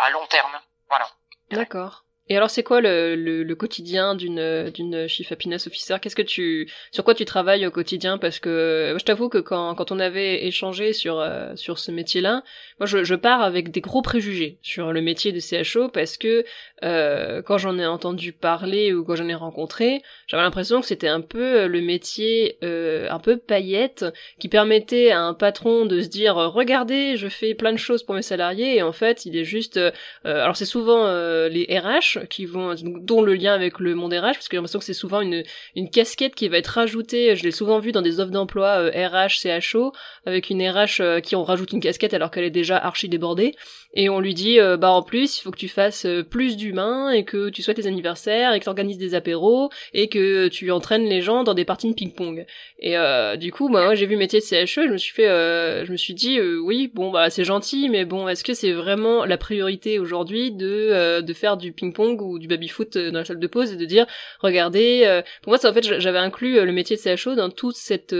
à 0.00 0.10
long 0.10 0.26
terme, 0.26 0.58
voilà. 0.88 1.08
D'accord. 1.50 2.04
Et 2.30 2.36
alors, 2.36 2.50
c'est 2.50 2.62
quoi 2.62 2.82
le, 2.82 3.14
le, 3.14 3.54
quotidien 3.54 4.14
d'une 4.14 4.68
d'une 4.70 5.08
chief 5.08 5.32
happiness 5.32 5.66
officer? 5.66 5.96
Qu'est-ce 6.00 6.16
que 6.16 6.20
tu 6.20 6.70
sur 6.92 7.02
quoi 7.02 7.14
tu 7.14 7.24
travailles 7.24 7.66
au 7.66 7.70
quotidien? 7.70 8.18
Parce 8.18 8.38
que 8.38 8.94
je 8.98 9.04
t'avoue 9.04 9.30
que 9.30 9.38
quand 9.38 9.74
quand 9.74 9.92
on 9.92 9.98
avait 9.98 10.44
échangé 10.44 10.92
sur 10.92 11.20
euh, 11.20 11.56
sur 11.56 11.78
ce 11.78 11.90
métier-là, 11.90 12.42
moi 12.78 12.86
je, 12.86 13.04
je 13.04 13.14
pars 13.14 13.42
avec 13.42 13.70
des 13.70 13.80
gros 13.80 14.02
préjugés 14.02 14.58
sur 14.62 14.92
le 14.92 15.00
métier 15.00 15.32
de 15.32 15.40
CHO 15.40 15.88
parce 15.88 16.16
que 16.16 16.44
euh, 16.82 17.42
quand 17.42 17.58
j'en 17.58 17.78
ai 17.78 17.86
entendu 17.86 18.32
parler 18.32 18.92
ou 18.92 19.04
quand 19.04 19.16
j'en 19.16 19.28
ai 19.28 19.34
rencontré, 19.34 20.02
j'avais 20.26 20.42
l'impression 20.42 20.80
que 20.80 20.86
c'était 20.86 21.08
un 21.08 21.20
peu 21.20 21.66
le 21.66 21.80
métier 21.80 22.58
euh, 22.62 23.08
un 23.10 23.18
peu 23.18 23.36
paillette 23.36 24.04
qui 24.38 24.48
permettait 24.48 25.10
à 25.10 25.20
un 25.20 25.34
patron 25.34 25.86
de 25.86 26.00
se 26.00 26.08
dire 26.08 26.36
regardez, 26.36 27.16
je 27.16 27.28
fais 27.28 27.54
plein 27.54 27.72
de 27.72 27.78
choses 27.78 28.02
pour 28.02 28.14
mes 28.14 28.22
salariés 28.22 28.76
et 28.76 28.82
en 28.82 28.92
fait 28.92 29.26
il 29.26 29.36
est 29.36 29.44
juste 29.44 29.80
alors 30.24 30.56
c'est 30.56 30.64
souvent 30.64 31.06
les 31.48 31.66
RH 31.78 32.26
qui 32.28 32.46
vont 32.46 32.74
dont 32.82 33.22
le 33.22 33.34
lien 33.34 33.54
avec 33.54 33.78
le 33.78 33.94
monde 33.94 34.12
RH 34.12 34.34
parce 34.34 34.48
que 34.48 34.52
j'ai 34.52 34.58
l'impression 34.58 34.78
que 34.78 34.84
c'est 34.84 34.92
souvent 34.92 35.20
une 35.20 35.42
une 35.74 35.90
casquette 35.90 36.34
qui 36.34 36.48
va 36.48 36.58
être 36.58 36.68
rajoutée. 36.68 37.36
Je 37.36 37.42
l'ai 37.42 37.50
souvent 37.50 37.78
vu 37.78 37.92
dans 37.92 38.02
des 38.02 38.20
offres 38.20 38.30
d'emploi 38.30 38.88
RH 38.90 39.46
euh, 39.46 39.60
CHO 39.60 39.92
avec 40.28 40.50
une 40.50 40.62
RH 40.62 41.00
euh, 41.00 41.20
qui 41.20 41.36
en 41.36 41.44
rajoute 41.44 41.72
une 41.72 41.80
casquette 41.80 42.14
alors 42.14 42.30
qu'elle 42.30 42.44
est 42.44 42.50
déjà 42.50 42.76
archi 42.76 43.08
débordée. 43.08 43.54
Et 43.94 44.08
on 44.08 44.20
lui 44.20 44.34
dit 44.34 44.60
euh, 44.60 44.76
bah 44.76 44.90
en 44.90 45.02
plus 45.02 45.38
il 45.38 45.42
faut 45.42 45.50
que 45.50 45.58
tu 45.58 45.68
fasses 45.68 46.06
plus 46.30 46.56
d'humains 46.56 47.10
et 47.10 47.24
que 47.24 47.48
tu 47.48 47.62
souhaites 47.62 47.76
des 47.76 47.86
anniversaires 47.86 48.52
et 48.52 48.58
que 48.58 48.64
tu 48.64 48.68
organises 48.68 48.98
des 48.98 49.14
apéros 49.14 49.70
et 49.94 50.08
que 50.08 50.48
tu 50.48 50.70
entraînes 50.70 51.06
les 51.06 51.22
gens 51.22 51.42
dans 51.42 51.54
des 51.54 51.64
parties 51.64 51.88
de 51.88 51.94
ping-pong. 51.94 52.44
Et 52.78 52.96
du 53.38 53.50
coup 53.50 53.68
bah, 53.68 53.84
moi 53.84 53.94
j'ai 53.94 54.06
vu 54.06 54.16
métier 54.16 54.40
de 54.40 54.44
CHE 54.44 54.66
je 54.66 54.92
me 54.92 54.98
suis 54.98 55.14
fait 55.14 55.26
je 55.26 55.90
me 55.90 55.96
suis 55.96 56.14
dit 56.14 56.40
oui 56.40 56.90
bon 56.92 57.10
bah 57.10 57.30
c'est 57.30 57.44
gentil 57.44 57.88
mais 57.88 58.04
bon 58.04 58.28
est-ce 58.28 58.44
que 58.44 58.54
c'est 58.54 58.72
vraiment 58.72 59.24
la 59.24 59.38
priorité 59.38 59.98
aujourd'hui 59.98 60.52
de 60.52 61.20
de 61.20 61.32
faire 61.32 61.56
du 61.56 61.72
ping-pong 61.72 62.20
ou 62.20 62.38
du 62.38 62.48
baby-foot 62.48 62.96
euh, 62.96 63.10
dans 63.10 63.20
la 63.20 63.24
salle 63.24 63.38
de 63.38 63.46
pause 63.46 63.72
et 63.72 63.76
de 63.76 63.84
dire 63.84 64.06
regardez 64.40 65.02
euh, 65.06 65.22
pour 65.42 65.50
moi 65.50 65.58
ça 65.58 65.70
en 65.70 65.72
fait 65.72 66.00
j'avais 66.00 66.18
inclus 66.18 66.58
euh, 66.58 66.64
le 66.64 66.72
métier 66.72 66.96
de 66.96 67.16
CHO 67.16 67.34
dans 67.34 67.50
toute 67.50 67.76
cette 67.76 68.14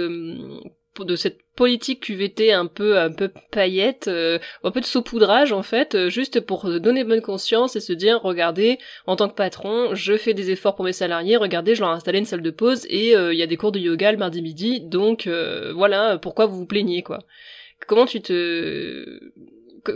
de 1.04 1.16
cette 1.16 1.38
politique 1.56 2.04
QVT 2.04 2.52
un 2.52 2.66
peu 2.66 2.98
un 2.98 3.11
peu 3.11 3.30
paillette, 3.50 4.08
un 4.08 4.70
peu 4.70 4.80
de 4.80 4.84
saupoudrage 4.87 5.52
en 5.52 5.62
fait, 5.62 6.08
juste 6.08 6.40
pour 6.40 6.68
donner 6.80 7.02
bonne 7.04 7.20
conscience 7.20 7.74
et 7.74 7.80
se 7.80 7.92
dire 7.92 8.20
regardez, 8.22 8.78
en 9.06 9.16
tant 9.16 9.28
que 9.28 9.34
patron, 9.34 9.94
je 9.94 10.16
fais 10.16 10.34
des 10.34 10.50
efforts 10.50 10.76
pour 10.76 10.84
mes 10.84 10.92
salariés, 10.92 11.37
regardez, 11.37 11.74
je 11.74 11.80
leur 11.80 11.90
ai 11.90 11.94
installé 11.94 12.20
une 12.20 12.24
salle 12.24 12.42
de 12.42 12.50
pause 12.50 12.87
et 12.88 13.12
il 13.12 13.37
y 13.37 13.42
a 13.42 13.46
des 13.46 13.56
cours 13.56 13.72
de 13.72 13.80
yoga 13.80 14.12
le 14.12 14.18
mardi 14.18 14.40
midi, 14.40 14.80
donc 14.80 15.28
voilà, 15.74 16.18
pourquoi 16.18 16.46
vous 16.46 16.58
vous 16.58 16.66
plaignez 16.66 17.02
quoi. 17.02 17.18
Comment 17.87 18.06
tu 18.06 18.20
te 18.20 19.18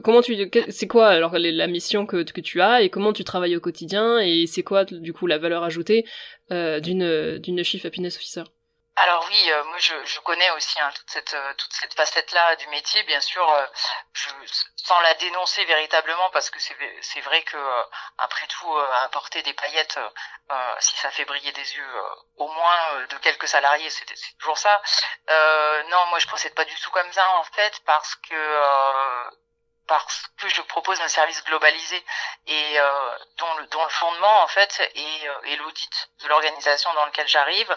comment 0.00 0.22
tu 0.22 0.36
c'est 0.68 0.86
quoi 0.86 1.08
alors 1.08 1.36
la 1.38 1.66
mission 1.66 2.06
que, 2.06 2.22
tu 2.22 2.60
as 2.60 2.82
et 2.82 2.90
comment 2.90 3.12
tu 3.12 3.24
travailles 3.24 3.56
au 3.56 3.60
quotidien 3.60 4.18
et 4.18 4.46
c'est 4.46 4.62
quoi 4.62 4.84
du 4.84 5.12
coup 5.12 5.26
la 5.26 5.38
valeur 5.38 5.62
ajoutée 5.62 6.04
euh, 6.50 6.80
d'une 6.80 7.38
d'une 7.38 7.62
chief 7.62 7.84
happiness 7.84 8.16
officer? 8.16 8.44
Alors 8.96 9.24
oui, 9.26 9.50
euh, 9.50 9.64
moi 9.64 9.78
je, 9.78 10.20
connais 10.20 10.50
aussi 10.50 10.78
hein, 10.78 10.90
toute 10.94 11.10
cette 11.10 11.32
euh, 11.32 11.54
toute 11.54 11.72
cette 11.72 11.94
facette 11.94 12.30
là 12.32 12.56
du 12.56 12.66
métier. 12.68 13.02
Bien 13.04 13.20
sûr, 13.20 13.48
euh, 13.48 13.66
je, 14.12 14.28
sans 14.76 15.00
la 15.00 15.14
dénoncer 15.14 15.64
véritablement 15.64 16.28
parce 16.30 16.50
que 16.50 16.58
c'est 16.60 16.76
c'est 17.00 17.22
vrai 17.22 17.42
que 17.42 17.56
après 18.18 18.46
tout 18.48 18.76
apporter 19.04 19.42
des 19.42 19.54
paillettes, 19.54 19.98
si 20.80 20.96
ça 20.96 21.10
fait 21.10 21.24
briller 21.24 21.52
des 21.52 21.76
yeux 21.76 22.02
au 22.36 22.48
moins 22.48 23.06
de 23.08 23.16
quelques 23.18 23.48
salariés, 23.48 23.88
c'est 23.88 24.06
toujours 24.38 24.58
ça. 24.58 24.82
non, 25.28 26.06
moi 26.06 26.18
je 26.18 26.26
procède 26.26 26.54
pas 26.54 26.66
du 26.66 26.74
tout 26.80 26.90
comme 26.90 27.12
ça 27.12 27.26
en 27.36 27.44
fait 27.44 27.80
parce 27.86 28.14
que 28.16 29.30
parce 29.86 30.22
que 30.38 30.48
je 30.48 30.62
propose 30.62 31.00
un 31.00 31.08
service 31.08 31.42
globalisé 31.44 32.04
et 32.46 32.80
euh, 32.80 33.18
dont, 33.36 33.54
le, 33.54 33.66
dont 33.66 33.82
le 33.82 33.90
fondement 33.90 34.42
en 34.42 34.46
fait 34.46 34.80
est, 34.94 35.28
euh, 35.28 35.42
est 35.44 35.56
l'audit 35.56 36.10
de 36.22 36.28
l'organisation 36.28 36.92
dans 36.94 37.06
lequel 37.06 37.26
j'arrive. 37.28 37.76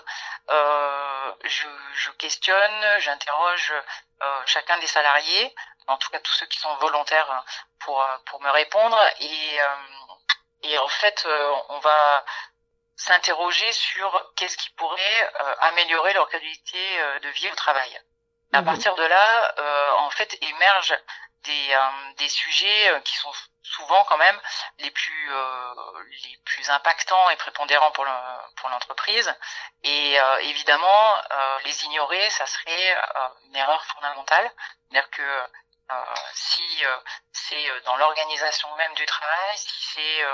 Euh, 0.49 1.31
je, 1.43 1.67
je, 1.93 2.11
questionne, 2.11 2.99
j'interroge 2.99 3.73
euh, 4.21 4.41
chacun 4.45 4.77
des 4.77 4.87
salariés, 4.87 5.55
en 5.87 5.97
tout 5.97 6.09
cas 6.09 6.19
tous 6.19 6.33
ceux 6.33 6.45
qui 6.45 6.59
sont 6.59 6.73
volontaires 6.77 7.43
pour 7.79 8.05
pour 8.27 8.41
me 8.41 8.49
répondre 8.49 8.99
et 9.19 9.61
euh, 9.61 9.67
et 10.63 10.77
en 10.77 10.87
fait 10.87 11.27
on 11.69 11.79
va 11.79 12.25
s'interroger 12.95 13.71
sur 13.73 14.31
qu'est-ce 14.35 14.57
qui 14.57 14.69
pourrait 14.71 15.33
améliorer 15.59 16.13
leur 16.13 16.29
qualité 16.29 16.79
de 17.21 17.29
vie 17.29 17.51
au 17.51 17.55
travail. 17.55 18.01
À 18.53 18.61
mmh 18.61 18.65
partir 18.65 18.95
de 18.95 19.03
là, 19.03 19.53
en 19.97 20.09
fait, 20.11 20.37
émerge 20.41 20.95
des, 21.45 21.73
euh, 21.73 22.13
des 22.17 22.29
sujets 22.29 22.89
euh, 22.89 22.99
qui 23.01 23.15
sont 23.15 23.31
souvent 23.63 24.03
quand 24.05 24.17
même 24.17 24.39
les 24.79 24.91
plus 24.91 25.33
euh, 25.33 25.73
les 26.23 26.37
plus 26.45 26.69
impactants 26.69 27.29
et 27.29 27.35
prépondérants 27.35 27.91
pour 27.91 28.05
pour 28.57 28.69
l'entreprise. 28.69 29.33
Et 29.83 30.17
évidemment 30.41 31.15
les 31.63 31.83
ignorer 31.85 32.29
ça 32.29 32.45
serait 32.45 32.97
une 33.47 33.55
erreur 33.55 33.83
fondamentale. 33.85 34.51
C'est-à-dire 34.89 35.09
que 35.09 35.41
si 36.33 36.83
c'est 37.31 37.81
dans 37.85 37.95
l'organisation 37.97 38.73
même 38.75 38.93
du 38.93 39.05
travail, 39.05 39.57
si 39.57 39.93
c'est 39.93 40.25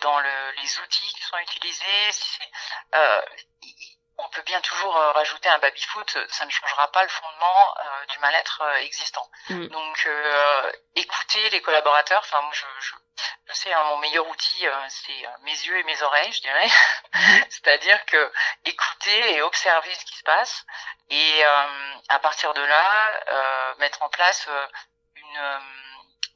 dans 0.00 0.18
le, 0.18 0.50
les 0.62 0.78
outils 0.80 1.12
qui 1.14 1.22
sont 1.22 1.38
utilisés, 1.38 2.12
si 2.12 2.38
c'est, 2.38 2.50
on 4.24 4.28
peut 4.30 4.42
bien 4.42 4.60
toujours 4.60 4.96
euh, 4.96 5.12
rajouter 5.12 5.48
un 5.48 5.58
baby-foot, 5.58 6.18
ça 6.28 6.44
ne 6.44 6.50
changera 6.50 6.90
pas 6.92 7.02
le 7.02 7.08
fondement 7.08 7.74
euh, 7.78 8.06
du 8.06 8.18
mal-être 8.18 8.62
euh, 8.62 8.76
existant. 8.76 9.28
Mm. 9.48 9.66
Donc, 9.66 10.08
écouter 10.96 11.50
les 11.50 11.60
collaborateurs, 11.62 12.20
enfin, 12.20 12.40
moi, 12.42 12.52
je, 12.52 12.64
je, 12.80 12.94
je 13.46 13.52
sais, 13.52 13.72
hein, 13.72 13.82
mon 13.84 13.98
meilleur 13.98 14.26
outil, 14.28 14.66
c'est 14.88 15.28
mes 15.42 15.52
yeux 15.52 15.78
et 15.78 15.82
mes 15.84 16.02
oreilles, 16.02 16.32
je 16.32 16.42
dirais. 16.42 16.68
Mm. 17.14 17.40
C'est-à-dire 17.50 18.04
que 18.06 18.32
écouter 18.64 19.34
et 19.34 19.42
observer 19.42 19.94
ce 19.94 20.04
qui 20.04 20.16
se 20.16 20.24
passe, 20.24 20.64
et 21.10 21.44
à 22.08 22.18
partir 22.20 22.54
de 22.54 22.62
là, 22.62 23.74
mettre 23.78 24.02
en 24.02 24.08
place 24.08 24.48
une, 25.16 25.60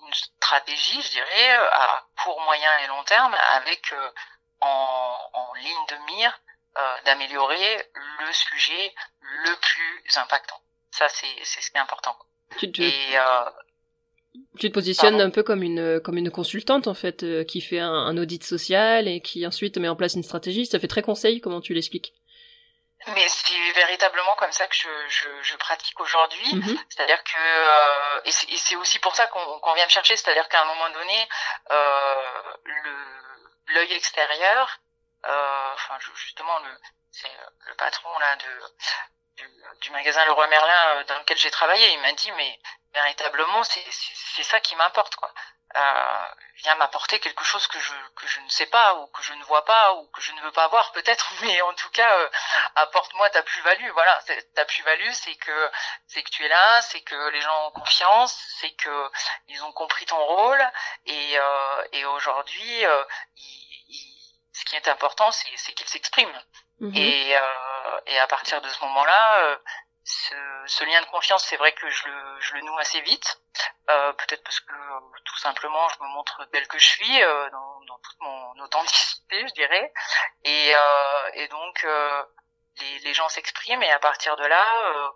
une, 0.00 0.14
stratégie, 0.14 1.00
je 1.02 1.10
dirais, 1.10 1.50
à 1.72 2.04
court, 2.22 2.40
moyen 2.42 2.78
et 2.78 2.86
long 2.88 3.04
terme, 3.04 3.34
avec 3.52 3.94
en, 4.60 5.30
en 5.32 5.54
ligne 5.54 5.86
de 5.88 5.96
mire 6.12 6.32
euh, 6.32 6.43
d'améliorer 7.04 7.90
le 7.94 8.32
sujet 8.32 8.94
le 9.20 9.54
plus 9.60 10.16
impactant. 10.16 10.60
Ça, 10.90 11.08
c'est 11.08 11.26
c'est 11.42 11.60
ce 11.60 11.70
qui 11.70 11.76
est 11.76 11.80
important. 11.80 12.16
Tu 12.58 12.70
te, 12.70 12.82
Et, 12.82 13.18
euh, 13.18 13.50
tu 14.58 14.68
te 14.68 14.74
positionnes 14.74 15.20
un 15.20 15.30
peu 15.30 15.42
comme 15.42 15.62
une 15.62 16.00
comme 16.00 16.18
une 16.18 16.30
consultante 16.30 16.86
en 16.86 16.94
fait 16.94 17.22
euh, 17.22 17.44
qui 17.44 17.60
fait 17.60 17.80
un, 17.80 18.16
audit 18.16 18.42
social 18.44 19.08
et 19.08 19.20
qui 19.20 19.46
ensuite 19.46 19.76
met 19.78 19.88
en 19.88 19.96
place 19.96 20.14
une 20.14 20.22
stratégie. 20.22 20.66
Ça 20.66 20.78
fait 20.78 20.88
très 20.88 21.02
conseil. 21.02 21.40
Comment 21.40 21.60
tu 21.60 21.74
l'expliques? 21.74 22.12
Mais 23.08 23.28
c'est 23.28 23.72
véritablement 23.74 24.34
comme 24.36 24.52
ça 24.52 24.66
que 24.66 24.74
je, 24.74 24.88
je, 25.08 25.28
je 25.42 25.56
pratique 25.56 25.98
aujourd'hui. 26.00 26.54
Mm-hmm. 26.54 26.78
C'est-à-dire 26.88 27.22
que 27.22 27.36
euh, 27.36 28.20
et 28.24 28.56
c'est 28.56 28.76
aussi 28.76 28.98
pour 29.00 29.14
ça 29.14 29.26
qu'on 29.26 29.74
vient 29.74 29.84
me 29.84 29.90
chercher. 29.90 30.16
C'est-à-dire 30.16 30.48
qu'à 30.48 30.62
un 30.62 30.66
moment 30.66 30.90
donné, 30.90 31.28
euh, 31.70 32.22
l'œil 33.74 33.92
extérieur 33.92 34.68
euh, 34.68 34.83
enfin 35.74 35.98
justement 36.14 36.58
le 36.60 36.80
c'est 37.10 37.30
le 37.66 37.74
patron 37.76 38.18
là 38.18 38.36
de 38.36 38.74
du, 39.80 39.90
magasin 39.90 40.24
Leroy 40.26 40.46
Merlin 40.46 40.96
euh, 40.96 41.04
dans 41.04 41.18
lequel 41.18 41.36
j'ai 41.36 41.50
travaillé, 41.50 41.92
il 41.92 42.00
m'a 42.00 42.12
dit 42.12 42.32
mais 42.32 42.60
véritablement 42.92 43.62
c'est 43.64 43.84
c'est 43.90 44.42
ça 44.42 44.60
qui 44.60 44.76
m'importe 44.76 45.16
quoi. 45.16 45.32
Euh, 45.76 46.26
vient 46.62 46.76
m'apporter 46.76 47.18
quelque 47.18 47.42
chose 47.42 47.66
que 47.66 47.80
je 47.80 47.92
que 48.14 48.28
je 48.28 48.40
ne 48.40 48.48
sais 48.48 48.66
pas 48.66 48.94
ou 48.94 49.08
que 49.08 49.22
je 49.24 49.32
ne 49.32 49.42
vois 49.44 49.64
pas 49.64 49.94
ou 49.94 50.06
que 50.06 50.20
je 50.20 50.30
ne 50.30 50.40
veux 50.42 50.52
pas 50.52 50.68
voir 50.68 50.92
peut-être 50.92 51.32
mais 51.42 51.60
en 51.62 51.74
tout 51.74 51.90
cas 51.90 52.16
euh, 52.16 52.30
apporte-moi 52.76 53.28
ta 53.30 53.42
plus-value 53.42 53.90
voilà 53.90 54.20
ta 54.54 54.64
plus-value 54.66 55.10
c'est 55.10 55.34
que 55.34 55.70
c'est 56.06 56.22
que 56.22 56.30
tu 56.30 56.44
es 56.44 56.48
là 56.48 56.80
c'est 56.82 57.00
que 57.00 57.28
les 57.30 57.40
gens 57.40 57.66
ont 57.66 57.70
confiance 57.72 58.38
c'est 58.60 58.70
que 58.76 59.10
ils 59.48 59.64
ont 59.64 59.72
compris 59.72 60.06
ton 60.06 60.24
rôle 60.24 60.64
et 61.06 61.38
euh, 61.38 61.84
et 61.90 62.04
aujourd'hui 62.04 62.84
ils 63.36 63.63
ce 64.54 64.64
qui 64.64 64.76
est 64.76 64.88
important, 64.88 65.30
c'est 65.32 65.72
qu'il 65.72 65.88
s'exprime. 65.88 66.32
Mhm. 66.80 66.92
Et, 66.94 67.36
euh, 67.36 68.00
et 68.06 68.18
à 68.18 68.26
partir 68.26 68.62
de 68.62 68.68
ce 68.68 68.80
moment-là, 68.84 69.44
euh, 69.44 69.56
ce, 70.04 70.34
ce, 70.66 70.84
lien 70.84 71.00
de 71.00 71.06
confiance, 71.06 71.44
c'est 71.44 71.56
vrai 71.56 71.72
que 71.72 71.88
je 71.88 72.08
le, 72.08 72.40
je 72.40 72.54
le 72.54 72.60
noue 72.62 72.78
assez 72.78 73.00
vite. 73.00 73.40
Euh, 73.90 74.12
Peut-être 74.12 74.44
parce 74.44 74.60
que 74.60 74.72
tout 75.24 75.38
simplement, 75.38 75.88
je 75.88 76.04
me 76.04 76.08
montre 76.08 76.44
tel 76.52 76.66
que 76.68 76.78
je 76.78 76.86
suis 76.86 77.22
euh, 77.22 77.50
dans, 77.50 77.80
dans, 77.86 77.98
toute 77.98 78.20
mon 78.20 78.60
authenticité, 78.60 79.46
je 79.48 79.54
dirais. 79.54 79.92
Et, 80.44 80.72
euh, 80.74 81.30
et 81.34 81.48
donc, 81.48 81.84
euh, 81.84 82.24
les, 82.80 82.98
les 83.00 83.14
gens 83.14 83.28
s'expriment 83.28 83.82
et 83.82 83.90
à 83.90 83.98
partir 83.98 84.36
de 84.36 84.44
là, 84.44 84.64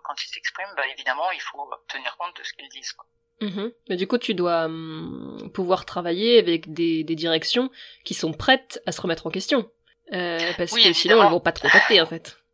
quand 0.03 0.21
ils 0.23 0.29
s'expriment, 0.29 0.73
bah, 0.75 0.87
évidemment, 0.87 1.31
il 1.31 1.41
faut 1.41 1.69
tenir 1.87 2.15
compte 2.17 2.35
de 2.35 2.43
ce 2.43 2.53
qu'ils 2.53 2.69
disent. 2.69 2.93
Quoi. 2.93 3.05
Mhm. 3.41 3.71
Mais 3.89 3.95
du 3.95 4.07
coup, 4.07 4.17
tu 4.17 4.33
dois 4.33 4.65
hum, 4.65 5.49
pouvoir 5.53 5.85
travailler 5.85 6.39
avec 6.39 6.73
des, 6.73 7.03
des, 7.03 7.15
directions 7.15 7.71
qui 8.03 8.13
sont 8.13 8.33
prêtes 8.33 8.81
à 8.85 8.91
se 8.91 9.01
remettre 9.01 9.27
en 9.27 9.29
question. 9.29 9.69
Euh, 10.11 10.51
parce 10.57 10.73
que 10.73 10.93
sinon, 10.93 11.23
elles 11.23 11.29
vont 11.29 11.39
pas 11.39 11.51
te 11.51 11.61
contacter, 11.61 12.01
en 12.01 12.05
fait. 12.05 12.37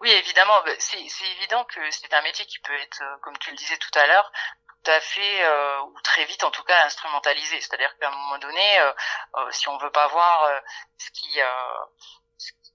Oui, 0.00 0.10
évidemment. 0.10 0.62
C'est 0.78 0.98
évident 1.38 1.64
que 1.64 1.80
c'est 1.90 2.12
un 2.12 2.20
métier 2.22 2.44
qui 2.44 2.58
peut 2.58 2.74
être, 2.74 3.00
euh, 3.02 3.16
comme 3.22 3.38
tu 3.38 3.50
le 3.50 3.56
disais 3.56 3.78
tout 3.78 3.98
à 3.98 4.06
l'heure, 4.06 4.30
tout 4.66 4.90
à 4.90 5.00
fait 5.00 5.44
euh, 5.44 5.80
ou 5.80 6.00
très 6.02 6.26
vite 6.26 6.44
en 6.44 6.50
tout 6.50 6.62
cas 6.64 6.84
instrumentalisé. 6.84 7.58
C'est-à-dire 7.60 7.96
qu'à 7.98 8.08
un 8.08 8.10
moment 8.10 8.38
donné, 8.38 8.80
euh, 8.80 8.92
euh 9.38 9.50
si 9.50 9.68
on 9.68 9.78
veut 9.78 9.90
pas 9.90 10.08
voir 10.08 10.60
ce 10.98 11.10
qui 11.12 11.40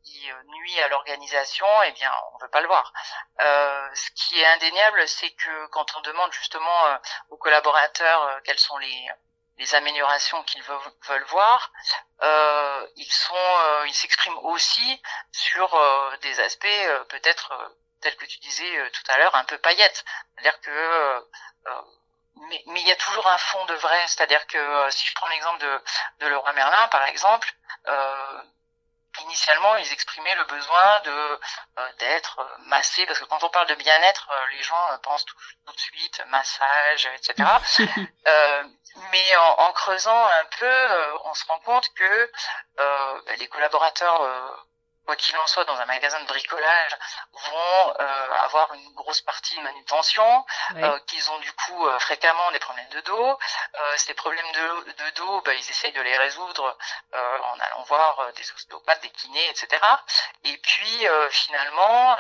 qui 0.09 0.31
nuit 0.47 0.79
à 0.81 0.87
l'organisation, 0.87 1.67
eh 1.83 1.91
bien 1.91 2.11
on 2.33 2.37
veut 2.39 2.49
pas 2.49 2.61
le 2.61 2.67
voir. 2.67 2.91
ce 3.39 4.11
qui 4.15 4.41
est 4.41 4.47
indéniable, 4.47 5.07
c'est 5.07 5.31
que 5.31 5.67
quand 5.67 5.95
on 5.97 6.01
demande 6.01 6.31
justement 6.33 6.99
aux 7.29 7.37
collaborateurs 7.37 8.41
quelles 8.43 8.59
sont 8.59 8.77
les 8.77 9.09
les 9.59 9.75
améliorations 9.75 10.41
qu'ils 10.43 10.63
veulent, 10.63 11.25
voir, 11.27 11.71
euh, 12.23 12.87
ils 12.95 13.11
sont, 13.11 13.35
euh, 13.35 13.87
ils 13.87 13.93
s'expriment 13.93 14.39
aussi 14.45 15.01
sur 15.31 15.73
euh, 15.75 16.17
des 16.21 16.39
aspects 16.39 16.67
peut-être 17.09 17.53
tels 18.01 18.15
que 18.15 18.25
tu 18.25 18.39
disais 18.39 18.89
tout 18.91 19.03
à 19.09 19.17
l'heure 19.17 19.35
un 19.35 19.43
peu 19.43 19.57
paillettes, 19.57 20.05
c'est-à-dire 20.33 20.59
que 20.61 21.25
mais, 22.47 22.63
mais 22.67 22.79
il 22.79 22.87
y 22.87 22.91
a 22.91 22.95
toujours 22.95 23.27
un 23.27 23.37
fond 23.37 23.65
de 23.65 23.73
vrai, 23.75 24.07
c'est-à-dire 24.07 24.47
que 24.47 24.89
si 24.91 25.05
je 25.05 25.13
prends 25.13 25.27
l'exemple 25.27 25.59
de, 25.59 25.81
de 26.19 26.27
Leroy 26.27 26.53
Merlin 26.53 26.87
par 26.87 27.03
exemple, 27.03 27.53
initialement, 29.21 29.75
ils 29.77 29.91
exprimaient 29.91 30.35
le 30.35 30.43
besoin 30.45 30.99
de 31.01 31.39
euh, 31.79 31.91
d'être 31.99 32.39
massés, 32.65 33.05
parce 33.05 33.19
que 33.19 33.25
quand 33.25 33.43
on 33.43 33.49
parle 33.49 33.67
de 33.67 33.75
bien-être, 33.75 34.29
euh, 34.31 34.45
les 34.51 34.63
gens 34.63 34.91
euh, 34.91 34.97
pensent 34.97 35.25
tout, 35.25 35.35
de 35.73 35.79
suite 35.79 36.21
massage, 36.29 37.09
etc. 37.15 37.47
mais 39.11 39.35
en, 39.35 39.71
creusant 39.73 40.25
un 40.25 40.45
peu, 40.59 40.87
on 41.25 41.33
se 41.33 41.45
rend 41.45 41.59
compte 41.59 41.87
que 41.93 42.31
ben, 42.75 43.35
les 43.37 43.47
collaborateurs 43.47 44.67
quoi 45.09 45.15
qu'il 45.15 45.35
en 45.37 45.47
soit, 45.47 45.65
dans 45.65 45.79
un 45.79 45.87
magasin 45.87 46.19
de 46.19 46.27
bricolage, 46.27 46.97
vont 47.33 47.95
euh, 47.99 48.31
avoir 48.43 48.71
une 48.75 48.93
grosse 48.93 49.21
partie 49.21 49.57
de 49.57 49.61
manutention, 49.63 50.45
euh, 50.75 50.99
qu'ils 51.07 51.31
ont 51.31 51.39
du 51.39 51.51
coup 51.53 51.87
euh, 51.87 51.97
fréquemment 51.97 52.51
des 52.51 52.59
problèmes 52.59 52.89
de 52.89 53.01
dos. 53.01 53.39
ces 53.97 54.13
problèmes 54.13 54.51
de, 54.51 54.91
de 54.91 55.09
dos, 55.15 55.41
bah, 55.41 55.55
ils 55.55 55.67
essayent 55.67 55.93
de 55.93 56.01
les 56.01 56.15
résoudre 56.15 56.77
en 57.13 57.59
allant 57.59 57.81
voir 57.87 58.31
des 58.33 58.51
ostéopathes, 58.51 59.01
des 59.01 59.09
kinés, 59.09 59.49
etc. 59.49 59.83
Et 60.43 60.57
puis 60.57 61.07
finalement, 61.31 62.15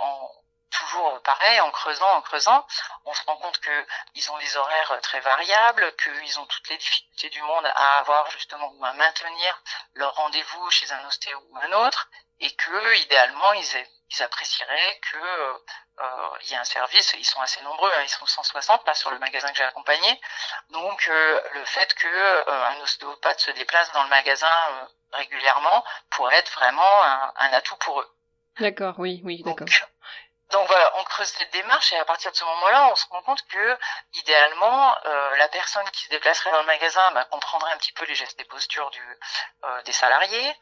en 0.00 0.30
toujours 0.72 1.20
pareil, 1.22 1.60
en 1.60 1.70
creusant, 1.70 2.10
en 2.16 2.22
creusant, 2.22 2.66
on 3.04 3.14
se 3.14 3.22
rend 3.24 3.36
compte 3.36 3.58
que 3.58 3.86
ils 4.14 4.30
ont 4.30 4.38
des 4.38 4.56
horaires 4.56 4.98
très 5.02 5.20
variables, 5.20 5.94
qu'ils 5.96 6.40
ont 6.40 6.46
toutes 6.46 6.68
les 6.68 6.78
difficultés 6.78 7.30
du 7.30 7.42
monde 7.42 7.66
à 7.74 7.98
avoir 7.98 8.30
justement 8.30 8.72
ou 8.76 8.84
à 8.84 8.92
maintenir 8.94 9.62
leur 9.94 10.14
rendez-vous 10.14 10.70
chez 10.70 10.90
un 10.92 11.06
ostéo 11.06 11.38
ou 11.50 11.58
un 11.58 11.72
autre, 11.86 12.08
et 12.40 12.50
que 12.54 13.02
idéalement 13.02 13.52
ils, 13.52 13.86
ils 14.10 14.22
apprécieraient 14.22 15.00
que 15.12 15.18
euh, 15.18 16.28
il 16.42 16.50
y 16.50 16.54
ait 16.54 16.56
un 16.56 16.64
service. 16.64 17.14
Ils 17.18 17.24
sont 17.24 17.40
assez 17.40 17.62
nombreux, 17.62 17.90
hein, 17.96 18.02
ils 18.02 18.08
sont 18.08 18.26
160 18.26 18.86
là 18.86 18.94
sur 18.94 19.10
le 19.10 19.18
magasin 19.18 19.48
que 19.48 19.56
j'ai 19.56 19.64
accompagné. 19.64 20.20
Donc 20.70 21.06
euh, 21.08 21.40
le 21.54 21.64
fait 21.64 21.94
que 21.94 22.08
euh, 22.08 22.66
un 22.66 22.80
ostéopathe 22.80 23.40
se 23.40 23.50
déplace 23.52 23.92
dans 23.92 24.02
le 24.02 24.08
magasin 24.08 24.46
euh, 24.70 24.84
régulièrement 25.12 25.84
pourrait 26.10 26.36
être 26.36 26.52
vraiment 26.52 27.04
un, 27.04 27.32
un 27.36 27.52
atout 27.52 27.76
pour 27.76 28.00
eux. 28.00 28.16
D'accord, 28.58 28.94
oui, 28.98 29.20
oui, 29.24 29.42
d'accord. 29.44 29.66
Donc 30.52 30.66
voilà, 30.66 30.92
on 30.96 31.04
creuse 31.04 31.28
cette 31.28 31.50
démarche 31.52 31.92
et 31.92 31.96
à 31.96 32.04
partir 32.04 32.30
de 32.30 32.36
ce 32.36 32.44
moment-là, 32.44 32.88
on 32.92 32.94
se 32.94 33.06
rend 33.06 33.22
compte 33.22 33.42
que 33.48 33.78
idéalement, 34.14 34.94
euh, 35.06 35.36
la 35.36 35.48
personne 35.48 35.88
qui 35.90 36.04
se 36.04 36.10
déplacerait 36.10 36.50
dans 36.50 36.60
le 36.60 36.66
magasin 36.66 37.10
bah, 37.12 37.24
comprendrait 37.24 37.72
un 37.72 37.78
petit 37.78 37.92
peu 37.92 38.04
les 38.04 38.14
gestes 38.14 38.38
et 38.38 38.44
postures 38.44 38.90
euh, 39.64 39.82
des 39.82 39.92
salariés, 39.92 40.54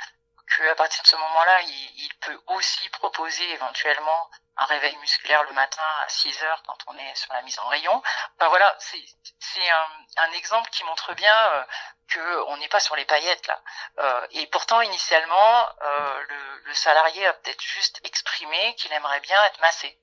que 0.51 0.69
à 0.69 0.75
partir 0.75 1.03
de 1.03 1.09
ce 1.09 1.17
moment-là, 1.17 1.61
il, 1.63 2.05
il, 2.05 2.11
peut 2.21 2.39
aussi 2.49 2.89
proposer 2.91 3.49
éventuellement 3.53 4.31
un 4.57 4.65
réveil 4.67 4.95
musculaire 5.01 5.43
le 5.45 5.55
matin 5.55 5.83
à 6.05 6.09
6 6.09 6.43
heures 6.43 6.63
quand 6.67 6.77
on 6.89 6.97
est 6.97 7.15
sur 7.15 7.33
la 7.33 7.43
mise 7.43 7.59
en 7.61 7.69
rayon. 7.69 8.03
Enfin 8.37 8.49
voilà, 8.49 8.77
c'est 8.79 9.71
un, 9.71 10.25
un, 10.25 10.33
exemple 10.33 10.69
qui 10.71 10.85
montre 10.85 11.15
bien 11.15 11.35
euh, 11.55 11.63
que 12.09 12.49
on 12.49 12.57
n'est 12.59 12.69
pas 12.69 12.81
sur 12.81 12.97
les 12.97 13.05
paillettes 13.05 13.47
là. 13.47 13.61
Euh, 14.01 14.27
et 14.33 14.47
pourtant, 14.49 14.81
initialement, 14.83 15.67
euh, 15.83 16.21
le, 16.29 16.69
le, 16.69 16.75
salarié 16.75 17.27
a 17.27 17.33
peut-être 17.33 17.63
juste 17.63 18.01
exprimé 18.05 18.75
qu'il 18.77 18.93
aimerait 18.93 19.21
bien 19.21 19.43
être 19.47 19.61
massé. 19.61 19.99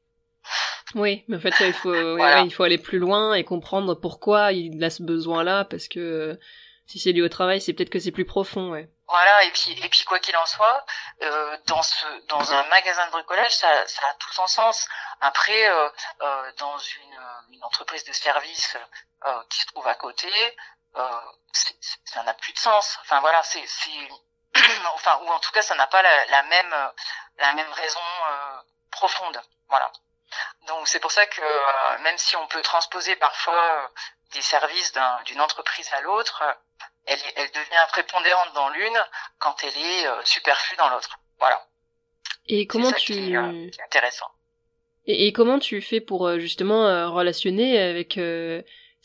Oui, 0.96 1.26
mais 1.28 1.38
en 1.38 1.42
fait, 1.42 1.54
il 1.60 1.74
faut, 1.74 1.94
il 2.46 2.54
faut 2.54 2.64
aller 2.64 2.78
plus 2.78 3.00
loin 3.00 3.34
et 3.34 3.44
comprendre 3.44 3.96
pourquoi 3.96 4.54
il 4.54 4.82
a 4.82 4.90
ce 4.90 5.04
besoin-là, 5.04 5.66
parce 5.66 5.90
que 5.90 6.40
si 6.86 7.00
c'est 7.00 7.12
lié 7.12 7.22
au 7.22 7.30
travail, 7.30 7.60
c'est 7.60 7.74
peut-être 7.74 7.90
que 7.90 8.00
c'est 8.00 8.12
plus 8.12 8.26
profond, 8.26 8.72
ouais. 8.72 8.90
Voilà, 9.08 9.44
et 9.46 9.52
puis 9.52 9.72
et 9.72 9.90
puis 9.90 10.04
quoi 10.04 10.20
qu'il 10.20 10.36
en 10.36 10.46
soit, 10.46 10.86
euh, 11.22 11.58
dans 11.66 11.82
ce 11.82 12.06
dans 12.28 12.54
un 12.54 12.64
magasin 12.66 13.06
de 13.08 13.12
bricolage, 13.12 13.56
ça, 13.56 13.88
ça 13.88 14.06
a 14.06 14.14
tout 14.16 14.32
son 14.34 14.48
sens. 14.48 14.86
Après, 15.22 15.70
euh, 15.70 15.90
euh, 16.22 16.52
dans 16.58 16.78
une, 16.78 17.20
une 17.52 17.64
entreprise 17.64 18.04
de 18.04 18.12
service 18.12 18.76
euh, 19.26 19.44
qui 19.50 19.62
se 19.62 19.66
trouve 19.68 19.88
à 19.88 19.96
côté, 19.96 20.30
euh, 20.98 21.22
ça 22.04 22.24
n'a 22.24 22.34
plus 22.34 22.52
de 22.52 22.60
sens. 22.60 22.98
Enfin 23.02 23.22
voilà, 23.22 23.42
c'est 23.44 23.64
enfin 24.96 25.20
ou 25.22 25.30
en 25.30 25.40
tout 25.40 25.52
cas 25.52 25.62
ça 25.62 25.76
n'a 25.76 25.88
pas 25.88 26.02
la, 26.02 26.44
même 26.44 26.92
la 27.38 27.54
même 27.54 27.72
raison 27.72 28.00
euh, 28.30 28.62
profonde. 28.92 29.42
Voilà. 29.70 29.90
Donc 30.64 30.88
c'est 30.88 31.00
pour 31.00 31.12
ça 31.12 31.26
que 31.26 31.42
euh, 31.42 31.98
même 32.00 32.18
si 32.18 32.36
on 32.36 32.48
peut 32.48 32.62
transposer 32.62 33.16
parfois 33.16 33.90
des 34.34 34.42
services 34.42 34.92
d'une 35.26 35.40
entreprise 35.40 35.90
à 35.94 36.02
l'autre, 36.02 36.44
elle, 37.08 37.20
elle 37.36 37.52
devient 37.52 37.86
prépondérante 37.90 38.54
dans 38.54 38.70
l'une 38.70 38.98
quand 39.40 39.56
elle 39.64 39.78
est 39.78 40.08
euh, 40.08 40.22
superflue 40.24 40.78
dans 40.78 40.90
l'autre. 40.90 41.20
Voilà. 41.40 41.66
Et 42.48 42.68
comment 42.68 42.92
tu 42.92 43.14
qui, 43.14 43.36
euh, 43.36 43.70
intéressant. 43.86 44.28
Et, 45.06 45.28
et, 45.28 45.34
comment 45.34 45.60
tu 45.60 45.82
fais 45.82 46.02
pour 46.02 46.28
euh, 46.28 46.40
justement 46.40 46.88
euh, 46.88 47.10
relationner 47.10 47.80
avec 47.80 48.20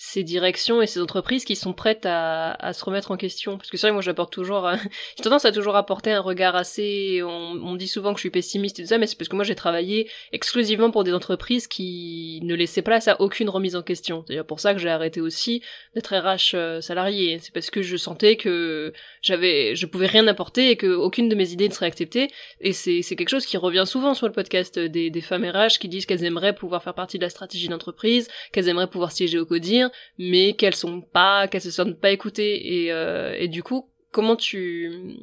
ces 0.04 0.24
directions 0.24 0.82
et 0.82 0.88
ces 0.88 1.00
entreprises 1.00 1.44
qui 1.44 1.54
sont 1.54 1.72
prêtes 1.72 2.06
à, 2.06 2.54
à 2.54 2.72
se 2.72 2.84
remettre 2.84 3.12
en 3.12 3.16
question 3.16 3.56
Parce 3.56 3.70
que 3.70 3.76
c'est 3.76 3.86
vrai, 3.86 3.92
moi 3.92 4.02
j'apporte 4.02 4.32
toujours, 4.32 4.66
euh, 4.66 4.74
j'ai 5.16 5.22
tendance 5.22 5.44
à 5.44 5.52
toujours 5.52 5.76
apporter 5.76 6.10
un 6.10 6.20
regard 6.20 6.56
assez, 6.56 7.22
on, 7.22 7.28
on, 7.62 7.76
dit 7.76 7.86
souvent 7.86 8.12
que 8.12 8.18
je 8.18 8.22
suis 8.22 8.30
pessimiste 8.30 8.80
et 8.80 8.82
tout 8.82 8.88
ça, 8.88 8.98
mais 8.98 9.06
c'est 9.06 9.16
parce 9.16 9.28
que 9.28 9.36
moi 9.36 9.44
j'ai 9.44 9.54
travaillé 9.54 10.10
exclusivement 10.32 10.90
pour 10.90 11.04
des 11.04 11.14
entreprises 11.14 11.68
qui 11.68 12.40
ne 12.42 12.56
laissaient 12.56 12.82
place 12.82 13.06
à 13.06 13.20
aucune 13.20 13.48
remise 13.48 13.76
en 13.76 13.82
question. 13.82 14.24
C'est 14.26 14.42
pour 14.42 14.58
ça 14.58 14.74
que 14.74 14.80
j'ai 14.80 14.88
arrêté 14.88 15.20
aussi 15.20 15.62
d'être 15.94 16.12
RH 16.12 16.56
euh, 16.56 16.80
salarié. 16.80 17.38
C'est 17.40 17.54
parce 17.54 17.70
que 17.70 17.80
je 17.80 17.96
sentais 17.96 18.34
que 18.34 18.92
j'avais, 19.22 19.76
je 19.76 19.86
pouvais 19.86 20.06
rien 20.06 20.26
apporter 20.26 20.72
et 20.72 20.76
que 20.76 20.88
aucune 20.88 21.28
de 21.28 21.36
mes 21.36 21.52
idées 21.52 21.68
ne 21.68 21.74
serait 21.74 21.86
acceptée. 21.86 22.28
Et 22.60 22.72
c'est, 22.72 23.02
c'est 23.02 23.14
quelque 23.14 23.30
chose 23.30 23.46
qui 23.46 23.56
revient 23.56 23.84
souvent 23.86 24.14
sur 24.14 24.26
le 24.26 24.32
podcast 24.32 24.80
des, 24.80 25.10
des 25.10 25.20
femmes 25.20 25.44
RH 25.44 25.78
qui 25.78 25.88
disent 25.88 26.06
qu'elles 26.06 26.24
aimeraient 26.24 26.56
pouvoir 26.56 26.82
faire 26.82 26.94
partie 26.94 27.18
de 27.18 27.22
la 27.22 27.30
stratégie 27.30 27.68
d'entreprise, 27.68 28.26
qu'elles 28.50 28.68
aimeraient 28.68 28.90
pouvoir 28.90 29.12
siéger 29.12 29.38
au 29.38 29.46
codir 29.46 29.91
mais 30.18 30.54
qu'elles 30.54 30.74
sont 30.74 31.00
pas, 31.00 31.48
qu'elles 31.48 31.62
se 31.62 31.70
sentent 31.70 32.00
pas 32.00 32.10
écoutées. 32.10 32.84
Et, 32.84 32.92
euh, 32.92 33.34
et 33.38 33.48
du 33.48 33.62
coup, 33.62 33.90
comment 34.12 34.36
tu 34.36 35.16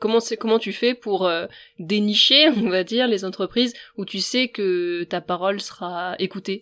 comment 0.00 0.20
c'est 0.20 0.36
comment 0.36 0.58
tu 0.58 0.72
fais 0.72 0.94
pour 0.94 1.26
euh, 1.26 1.46
dénicher, 1.78 2.48
on 2.56 2.68
va 2.70 2.84
dire, 2.84 3.06
les 3.06 3.24
entreprises 3.24 3.74
où 3.96 4.04
tu 4.04 4.20
sais 4.20 4.48
que 4.48 5.04
ta 5.04 5.20
parole 5.20 5.60
sera 5.60 6.16
écoutée? 6.18 6.60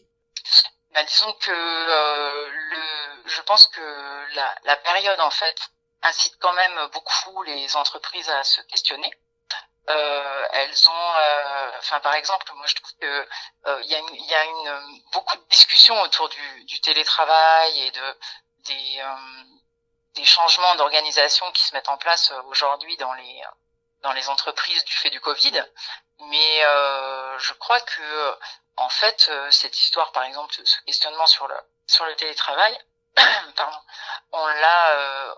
Ben, 0.94 1.04
disons 1.06 1.32
que 1.40 1.50
euh, 1.50 2.50
je 3.26 3.42
pense 3.42 3.66
que 3.68 3.80
la, 4.34 4.54
la 4.64 4.76
période 4.76 5.20
en 5.20 5.30
fait 5.30 5.56
incite 6.02 6.36
quand 6.40 6.52
même 6.52 6.88
beaucoup 6.92 7.42
les 7.44 7.76
entreprises 7.76 8.28
à 8.28 8.42
se 8.42 8.60
questionner 8.62 9.10
euh, 9.88 10.48
elles 10.52 10.88
ont, 10.88 11.14
euh, 11.18 11.70
enfin 11.78 11.98
par 12.00 12.14
exemple, 12.14 12.52
moi 12.54 12.66
je 12.66 12.74
trouve 12.76 12.92
que 13.00 13.28
euh, 13.66 13.80
il 13.82 13.90
y 13.90 13.94
a, 13.96 13.98
une, 13.98 14.14
y 14.14 14.34
a 14.34 14.44
une, 14.44 15.02
beaucoup 15.12 15.36
de 15.36 15.44
discussions 15.48 16.00
autour 16.02 16.28
du, 16.28 16.64
du 16.66 16.80
télétravail 16.80 17.80
et 17.80 17.90
de 17.90 18.18
des, 18.58 19.02
des 20.14 20.24
changements 20.24 20.76
d'organisation 20.76 21.50
qui 21.50 21.64
se 21.64 21.74
mettent 21.74 21.88
en 21.88 21.96
place 21.96 22.32
aujourd'hui 22.46 22.96
dans 22.98 23.12
les 23.14 23.42
dans 24.02 24.12
les 24.12 24.28
entreprises 24.28 24.84
du 24.84 24.92
fait 24.92 25.10
du 25.10 25.20
Covid. 25.20 25.64
Mais 26.20 26.60
je 27.38 27.52
crois 27.54 27.80
que 27.80 28.38
en 28.76 28.88
fait 28.88 29.32
cette 29.50 29.76
histoire, 29.76 30.12
par 30.12 30.22
exemple, 30.22 30.54
ce 30.64 30.80
questionnement 30.82 31.26
sur 31.26 31.48
le 31.48 31.56
sur 31.88 32.04
le 32.04 32.14
télétravail, 32.14 32.78
pardon, 33.56 33.78
on 34.30 34.46
l'a 34.46 35.34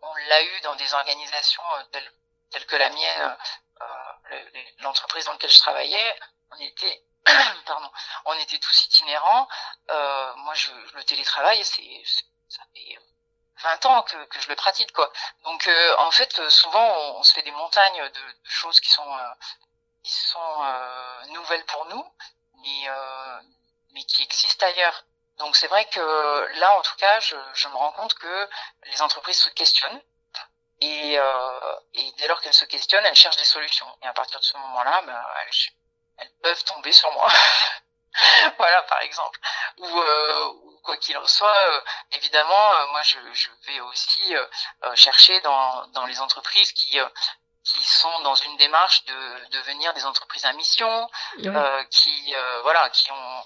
on 0.00 0.14
l'a 0.28 0.42
eu 0.42 0.60
dans 0.62 0.76
des 0.76 0.94
organisations 0.94 1.62
telles 2.52 2.66
que 2.66 2.76
la 2.76 2.88
mienne 2.88 3.36
euh, 4.32 4.44
l'entreprise 4.80 5.24
dans 5.24 5.32
laquelle 5.32 5.50
je 5.50 5.58
travaillais, 5.58 6.20
on 6.50 6.56
était 6.60 7.02
pardon, 7.66 7.90
on 8.24 8.34
était 8.34 8.58
tous 8.58 8.86
itinérants. 8.86 9.48
Euh, 9.90 10.34
moi, 10.36 10.54
je, 10.54 10.72
le 10.94 11.04
télétravail, 11.04 11.64
c'est 11.64 12.02
ça 12.48 12.62
fait 12.74 12.98
20 13.62 13.86
ans 13.86 14.02
que, 14.02 14.40
je 14.40 14.48
le 14.48 14.56
pratique, 14.56 14.92
quoi. 14.92 15.12
Donc, 15.44 15.68
euh, 15.68 15.96
en 15.98 16.10
fait, 16.10 16.48
souvent, 16.50 16.84
on, 17.16 17.22
se 17.22 17.32
fait 17.32 17.42
des 17.42 17.52
montagnes 17.52 18.08
de, 18.08 18.20
choses 18.44 18.80
qui 18.80 18.90
sont 18.90 19.18
qui 20.02 20.12
sont 20.12 20.74
nouvelles 21.28 21.64
pour 21.66 21.86
nous, 21.86 22.12
mais 22.56 22.88
mais 23.92 24.02
qui 24.04 24.22
existent 24.22 24.66
ailleurs. 24.66 25.04
Donc 25.38 25.56
c'est 25.56 25.68
vrai 25.68 25.84
que 25.86 26.00
là, 26.58 26.76
en 26.76 26.82
tout 26.82 26.96
cas, 26.98 27.20
je, 27.20 27.68
me 27.68 27.74
rends 27.74 27.92
compte 27.92 28.14
que 28.14 28.48
les 28.84 29.02
entreprises 29.02 29.40
se 29.40 29.50
questionnent 29.50 30.02
et, 30.84 31.18
euh, 31.18 31.76
et 31.94 32.12
dès 32.18 32.28
lors 32.28 32.40
qu'elles 32.40 32.54
se 32.54 32.64
questionnent, 32.64 33.04
elles 33.04 33.14
cherchent 33.14 33.36
des 33.36 33.44
solutions. 33.44 33.86
Et 34.02 34.06
à 34.06 34.12
partir 34.12 34.40
de 34.40 34.44
ce 34.44 34.56
moment-là, 34.56 35.02
ben, 35.06 35.24
elles, 35.40 35.72
elles, 36.18 36.32
peuvent 36.42 36.64
tomber 36.64 36.92
sur 36.92 37.10
moi. 37.12 37.28
voilà, 38.58 38.82
par 38.82 39.00
exemple. 39.00 39.38
Ou, 39.78 40.00
euh, 40.00 40.52
quoi 40.82 40.96
qu'il 40.96 41.16
en 41.16 41.26
soit, 41.26 41.56
euh, 41.68 41.80
évidemment, 42.12 42.74
euh, 42.74 42.86
moi, 42.88 43.02
je, 43.02 43.18
je, 43.32 43.50
vais 43.66 43.80
aussi 43.80 44.36
euh, 44.36 44.94
chercher 44.94 45.40
dans, 45.40 45.86
dans 45.88 46.06
les 46.06 46.20
entreprises 46.20 46.72
qui 46.72 46.98
qui 47.64 47.82
sont 47.84 48.20
dans 48.22 48.34
une 48.34 48.56
démarche 48.56 49.04
de 49.04 49.48
devenir 49.50 49.94
des 49.94 50.04
entreprises 50.04 50.44
à 50.44 50.52
mission, 50.52 51.08
qui 51.90 52.34
voilà, 52.62 52.90
qui 52.90 53.12
ont, 53.12 53.44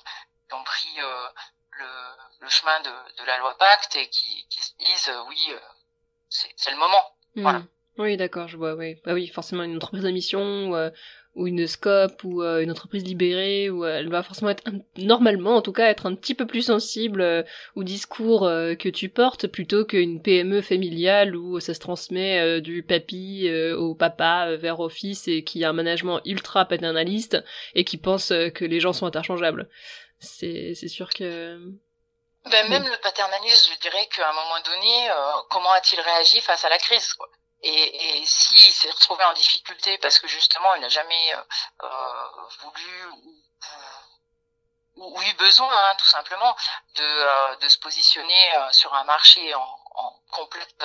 qui 0.49 0.55
ont 0.55 0.65
pris 0.65 0.97
le, 0.97 2.17
le, 2.41 2.49
chemin 2.49 2.81
de, 2.81 2.91
de, 3.19 3.25
la 3.25 3.37
loi 3.37 3.55
Pacte 3.59 3.95
et 3.97 4.09
qui, 4.09 4.47
qui 4.49 4.63
se 4.63 4.73
disent 4.79 5.13
oui, 5.29 5.55
c'est 6.31 6.71
le 6.71 6.79
moment. 6.79 7.16
Voilà. 7.37 7.61
Hmm. 7.61 7.67
Oui, 7.99 8.17
d'accord, 8.17 8.47
je 8.47 8.57
vois, 8.57 8.75
oui. 8.75 8.97
Bah 9.05 9.15
oui, 9.15 9.27
forcément 9.27 9.63
une 9.63 9.77
entreprise 9.77 10.05
à 10.05 10.11
mission, 10.11 10.71
ou, 10.71 10.77
euh, 10.77 10.91
ou 11.35 11.47
une 11.47 11.67
scope, 11.67 12.25
ou 12.25 12.43
euh, 12.43 12.63
une 12.63 12.71
entreprise 12.71 13.05
libérée, 13.05 13.71
où 13.71 13.87
elle 13.87 14.11
va 14.11 14.23
forcément 14.23 14.51
être, 14.51 14.65
normalement 14.99 15.57
en 15.57 15.63
tout 15.63 15.73
cas, 15.73 15.89
être 15.89 16.05
un 16.05 16.15
petit 16.15 16.35
peu 16.35 16.47
plus 16.47 16.63
sensible 16.63 17.23
euh, 17.23 17.43
au 17.75 17.85
discours 17.85 18.43
que 18.43 18.89
tu 18.91 19.09
portes, 19.09 19.47
plutôt 19.47 19.87
qu'une 19.87 20.21
PME 20.21 20.61
familiale 20.61 21.37
où 21.37 21.59
ça 21.59 21.73
se 21.73 21.81
transmet 21.81 22.61
du 22.61 22.83
papy 22.83 23.49
au 23.77 23.95
papa 23.95 24.57
vers 24.57 24.81
au 24.81 24.91
fils 24.91 25.27
et 25.27 25.43
qui 25.43 25.65
a 25.65 25.71
un 25.71 25.73
management 25.73 26.21
ultra 26.27 26.67
paternaliste 26.67 27.43
et 27.75 27.85
qui 27.85 27.97
pense 27.97 28.29
que 28.29 28.65
les 28.65 28.81
gens 28.81 28.93
sont 28.93 29.07
interchangeables. 29.07 29.69
C'est 30.19 30.75
sûr 30.75 31.09
que... 31.11 31.59
Ben, 32.51 32.69
même 32.69 32.87
le 32.87 32.97
paternalisme, 32.99 33.73
je 33.75 33.79
dirais 33.81 34.07
qu'à 34.07 34.29
un 34.29 34.33
moment 34.33 34.61
donné, 34.61 35.11
euh, 35.11 35.33
comment 35.51 35.73
a-t-il 35.73 36.01
réagi 36.01 36.41
face 36.41 36.65
à 36.65 36.69
la 36.69 36.79
crise 36.79 37.13
quoi. 37.15 37.29
Et, 37.63 38.21
et 38.21 38.27
s'il 38.27 38.73
s'est 38.73 38.91
retrouvé 38.91 39.25
en 39.25 39.33
difficulté 39.33 39.99
parce 39.99 40.19
que 40.21 40.29
justement 40.29 40.75
il 40.75 40.83
n'a 40.83 40.89
jamais 40.89 41.35
euh, 41.35 41.43
euh 41.83 42.49
voulu 42.61 43.07
ou, 43.07 43.43
ou, 44.97 45.23
eu 45.23 45.33
besoin, 45.35 45.69
hein, 45.69 45.95
tout 45.99 46.07
simplement, 46.07 46.55
de, 46.95 47.03
euh, 47.03 47.57
de 47.57 47.69
se 47.69 47.79
positionner 47.79 48.53
sur 48.71 48.95
un 48.95 49.05
marché 49.05 49.55
en, 49.55 49.79
en 49.97 50.13
complète, 50.31 50.85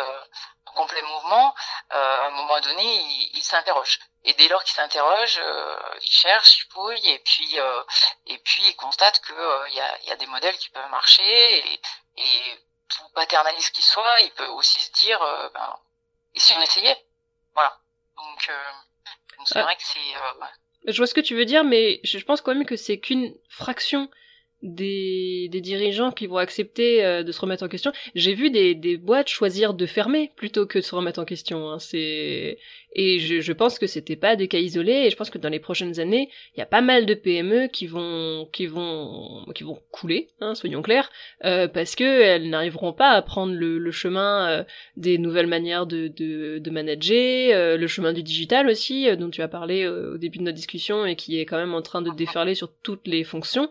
complet 0.65 1.01
mouvement, 1.01 1.53
à 1.89 2.25
un 2.27 2.29
moment 2.31 2.59
donné, 2.61 2.83
il, 2.83 3.31
il 3.37 3.43
s'interroge. 3.43 3.99
Et 4.23 4.33
dès 4.33 4.47
lors 4.49 4.63
qu'il 4.63 4.75
s'interroge, 4.75 5.39
euh, 5.43 5.75
il 6.03 6.11
cherche, 6.11 6.59
il 6.59 6.71
fouille, 6.71 7.09
et 7.09 7.19
puis 7.19 7.59
euh, 7.59 7.83
et 8.27 8.37
puis 8.37 8.61
il 8.67 8.75
constate 8.75 9.19
que 9.21 9.33
euh, 9.33 9.69
il 9.69 9.75
y, 9.75 9.79
a, 9.79 10.01
y, 10.03 10.11
a, 10.11 10.15
des 10.15 10.27
modèles 10.27 10.55
qui 10.57 10.69
peuvent 10.69 10.89
marcher, 10.91 11.57
et, 11.57 11.81
et 12.17 12.59
tout 12.87 13.09
paternaliste 13.15 13.73
qu'il 13.73 13.83
soit, 13.83 14.21
il 14.21 14.31
peut 14.31 14.45
aussi 14.47 14.79
se 14.79 14.91
dire, 14.91 15.19
ben, 15.53 15.79
et 16.35 16.39
si 16.39 16.53
on 16.53 16.61
essayait, 16.61 17.03
voilà. 17.53 17.75
Donc 18.15 18.51
c'est 19.45 19.59
ah. 19.59 19.63
vrai 19.63 19.75
que 19.75 19.83
c'est. 19.83 20.13
Je 20.85 20.97
vois 20.97 21.07
ce 21.07 21.13
que 21.15 21.21
tu 21.21 21.35
veux 21.35 21.45
dire, 21.45 21.63
mais 21.63 21.99
je 22.03 22.19
pense 22.19 22.41
quand 22.41 22.53
même 22.53 22.65
que 22.65 22.75
c'est 22.75 22.99
qu'une 22.99 23.35
fraction 23.49 24.09
des, 24.61 25.47
des 25.51 25.61
dirigeants 25.61 26.11
qui 26.11 26.27
vont 26.27 26.37
accepter 26.37 27.03
euh, 27.03 27.23
de 27.23 27.31
se 27.31 27.41
remettre 27.41 27.63
en 27.63 27.67
question. 27.67 27.91
J'ai 28.15 28.33
vu 28.33 28.49
des, 28.49 28.75
des 28.75 28.97
boîtes 28.97 29.29
choisir 29.29 29.73
de 29.73 29.85
fermer 29.85 30.31
plutôt 30.35 30.65
que 30.65 30.79
de 30.79 30.83
se 30.83 30.95
remettre 30.95 31.19
en 31.19 31.25
question. 31.25 31.69
Hein. 31.69 31.79
C'est 31.79 32.57
et 32.93 33.19
je, 33.19 33.39
je 33.39 33.53
pense 33.53 33.79
que 33.79 33.87
c'était 33.87 34.17
pas 34.17 34.35
des 34.35 34.47
cas 34.47 34.57
isolés. 34.57 35.05
Et 35.05 35.09
je 35.09 35.15
pense 35.15 35.29
que 35.29 35.37
dans 35.37 35.49
les 35.49 35.59
prochaines 35.59 35.99
années, 35.99 36.29
il 36.55 36.59
y 36.59 36.63
a 36.63 36.65
pas 36.65 36.81
mal 36.81 37.05
de 37.05 37.13
PME 37.13 37.67
qui 37.67 37.87
vont 37.87 38.47
qui 38.51 38.67
vont 38.67 39.45
qui 39.55 39.63
vont 39.63 39.79
couler, 39.91 40.29
hein, 40.41 40.55
soyons 40.55 40.81
clairs, 40.81 41.09
euh, 41.45 41.67
parce 41.67 41.95
que 41.95 42.03
elles 42.03 42.49
n'arriveront 42.49 42.93
pas 42.93 43.11
à 43.11 43.21
prendre 43.21 43.53
le, 43.53 43.77
le 43.77 43.91
chemin 43.91 44.49
euh, 44.49 44.63
des 44.97 45.17
nouvelles 45.17 45.47
manières 45.47 45.85
de 45.85 46.07
de, 46.09 46.59
de 46.59 46.71
manager, 46.71 47.77
le 47.77 47.87
chemin 47.87 48.13
du 48.13 48.23
digital 48.23 48.67
aussi, 48.69 49.07
dont 49.17 49.29
tu 49.29 49.41
as 49.41 49.47
parlé 49.47 49.87
au 49.87 50.17
début 50.17 50.39
de 50.39 50.43
notre 50.43 50.57
discussion 50.57 51.05
et 51.05 51.15
qui 51.15 51.39
est 51.39 51.45
quand 51.45 51.57
même 51.57 51.73
en 51.73 51.81
train 51.81 52.01
de 52.01 52.11
déferler 52.11 52.55
sur 52.55 52.71
toutes 52.83 53.07
les 53.07 53.23
fonctions. 53.23 53.69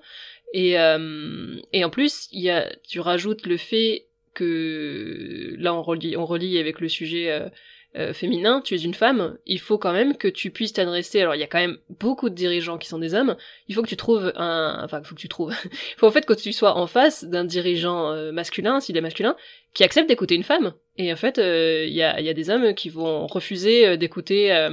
Et, 0.53 0.79
euh, 0.79 1.57
et 1.73 1.85
en 1.85 1.91
plus, 1.91 2.29
y 2.33 2.51
a, 2.51 2.69
tu 2.87 3.01
rajoutes 3.01 3.47
le 3.47 3.57
fait 3.57 4.07
que 4.35 5.55
là 5.59 5.75
on 5.75 5.83
relie, 5.83 6.17
on 6.17 6.25
relie 6.25 6.59
avec 6.59 6.81
le 6.81 6.89
sujet 6.89 7.31
euh, 7.31 7.49
euh, 7.97 8.13
féminin, 8.13 8.61
tu 8.61 8.75
es 8.75 8.79
une 8.79 8.95
femme, 8.95 9.37
il 9.47 9.59
faut 9.59 9.77
quand 9.77 9.93
même 9.93 10.17
que 10.17 10.29
tu 10.29 10.51
puisses 10.51 10.73
t'adresser. 10.73 11.21
Alors 11.21 11.35
il 11.35 11.41
y 11.41 11.45
a 11.45 11.47
quand 11.47 11.59
même 11.59 11.79
beaucoup 12.01 12.31
de 12.31 12.35
dirigeants 12.35 12.79
qui 12.79 12.89
sont 12.89 12.99
des 12.99 13.15
hommes. 13.15 13.37
Il 13.69 13.75
faut 13.75 13.83
que 13.83 13.89
tu 13.89 13.97
trouves 13.97 14.33
un, 14.37 14.81
enfin 14.85 15.01
il 15.01 15.07
faut 15.07 15.15
que 15.15 15.21
tu 15.21 15.29
trouves. 15.29 15.55
il 15.65 15.99
faut 15.99 16.07
en 16.07 16.13
fait 16.13 16.27
que 16.27 16.33
tu 16.33 16.53
sois 16.53 16.77
en 16.77 16.87
face 16.87 17.25
d'un 17.25 17.45
dirigeant 17.45 18.33
masculin, 18.33 18.81
s'il 18.81 18.97
est 18.97 19.01
masculin, 19.03 19.37
qui 19.75 19.85
accepte 19.85 20.09
d'écouter 20.09 20.35
une 20.35 20.45
femme. 20.45 20.73
Et 20.97 21.13
en 21.13 21.17
fait, 21.17 21.39
il 21.39 21.93
y 21.93 22.03
a, 22.03 22.21
y 22.21 22.29
a 22.29 22.35
des 22.35 22.51
hommes 22.51 22.75
qui 22.75 22.89
vont 22.89 23.27
refuser 23.27 23.97
d'écouter 23.97 24.69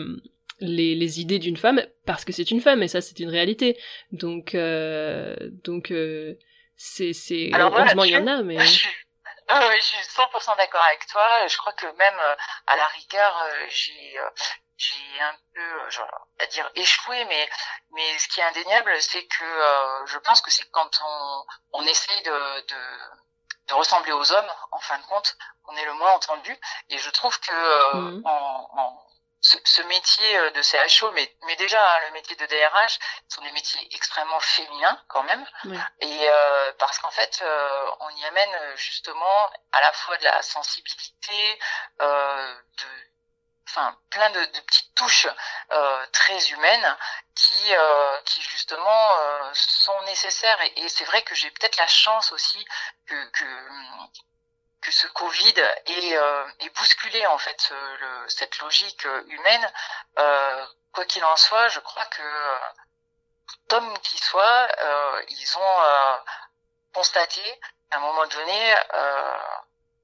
les, 0.60 0.96
les 0.96 1.20
idées 1.20 1.40
d'une 1.40 1.58
femme 1.58 1.86
parce 2.06 2.26
que 2.26 2.32
c'est 2.32 2.50
une 2.52 2.62
femme 2.62 2.84
et 2.84 2.88
ça 2.88 3.02
c'est 3.02 3.20
une 3.20 3.30
réalité. 3.30 3.80
Donc 4.12 4.56
euh, 4.56 5.36
donc 5.64 5.92
euh, 5.92 6.36
c'est 6.76 7.14
c'est 7.14 7.52
heureusement 7.54 8.04
il 8.04 8.12
y 8.12 8.18
en 8.18 8.28
a 8.28 8.44
mais 8.44 8.58
Ah 9.50 9.66
oui, 9.70 9.78
je 9.78 9.86
suis 9.86 9.98
100% 9.98 10.58
d'accord 10.58 10.84
avec 10.84 11.08
toi. 11.08 11.48
Je 11.48 11.58
crois 11.58 11.72
que 11.72 11.86
même 11.86 12.20
euh, 12.20 12.36
à 12.68 12.76
la 12.76 12.86
rigueur, 12.88 13.44
euh, 13.44 13.66
j'ai 13.70 14.20
j'ai 14.76 15.22
un 15.22 15.36
peu, 15.56 15.90
genre, 15.90 16.28
à 16.40 16.46
dire 16.48 16.70
échoué, 16.76 17.24
mais 17.26 17.50
mais 17.92 18.20
ce 18.20 18.28
qui 18.28 18.42
est 18.42 18.44
indéniable, 18.44 18.92
c'est 19.02 19.26
que 19.26 19.46
je 20.06 20.18
pense 20.20 20.42
que 20.42 20.52
c'est 20.52 20.70
quand 20.72 20.90
on 21.02 21.46
on 21.80 21.84
essaye 21.88 22.22
de, 22.24 22.68
de 22.68 22.76
de 23.70 23.74
ressembler 23.74 24.12
aux 24.12 24.32
hommes, 24.32 24.52
en 24.72 24.80
fin 24.80 24.98
de 25.00 25.06
compte, 25.06 25.36
on 25.66 25.76
est 25.78 25.86
le 25.86 25.94
moins 25.94 26.12
entendu. 26.14 26.56
Et 26.90 26.98
je 26.98 27.10
trouve 27.10 27.38
que 27.40 27.96
mmh. 27.96 28.22
en, 28.26 28.70
en, 28.74 29.07
ce, 29.42 29.58
ce, 29.64 29.82
métier 29.84 30.38
euh, 30.38 30.52
de 30.52 30.62
CHO, 30.62 31.12
mais, 31.12 31.36
mais 31.46 31.56
déjà 31.56 31.80
hein, 31.80 32.00
le 32.08 32.14
métier 32.14 32.36
de 32.36 32.46
DRH, 32.46 33.00
sont 33.28 33.42
des 33.42 33.52
métiers 33.52 33.88
extrêmement 33.94 34.40
féminins 34.40 35.02
quand 35.08 35.24
même, 35.24 35.46
et 36.00 36.30
euh, 36.30 36.72
parce 36.80 37.00
qu'en 37.00 37.12
fait, 37.12 37.40
euh, 37.42 37.92
on 38.00 38.10
y 38.10 38.26
amène 38.26 38.76
justement 38.76 39.52
à 39.72 39.82
la 39.82 39.92
fois 39.94 40.18
de 40.18 40.24
la 40.24 40.42
sensibilité, 40.42 41.60
euh, 42.02 42.56
de, 42.78 42.88
enfin 43.70 43.98
plein 44.10 44.30
de, 44.32 44.40
de 44.46 44.60
petites 44.62 44.96
touches 44.96 45.28
euh, 45.72 46.06
très 46.14 46.50
humaines 46.50 46.98
qui, 47.36 47.74
qui 48.26 48.42
justement 48.42 49.10
sont 49.54 50.02
nécessaires. 50.04 50.60
Et, 50.62 50.82
et 50.82 50.90
c'est 50.90 51.06
vrai 51.06 51.22
que 51.22 51.36
j'ai 51.36 51.52
peut-être 51.52 51.78
la 51.78 51.88
chance 51.88 52.32
aussi 52.32 52.66
que, 53.06 53.30
que 53.32 53.46
que 54.82 54.92
ce 54.92 55.08
Covid 55.08 55.60
ait, 55.86 56.18
euh, 56.18 56.44
bousculé 56.76 57.26
en 57.28 57.38
fait 57.38 57.72
le, 57.72 58.30
cette 58.30 58.60
logique 58.60 59.06
euh, 59.06 59.24
humaine. 59.28 59.74
Euh, 60.20 60.66
quoi 60.94 61.06
qu'il 61.06 61.24
en 61.26 61.36
soit, 61.36 61.68
je 61.70 61.80
crois 61.80 62.06
que 62.06 62.58
tout 63.48 63.76
homme 63.76 64.00
qui 64.00 64.18
soit, 64.18 64.68
euh, 64.80 65.22
ils 65.30 65.58
ont 65.58 65.82
euh, 65.82 66.18
constaté 66.94 67.42
à 67.92 67.98
un 67.98 68.00
moment 68.00 68.26
donné 68.28 68.76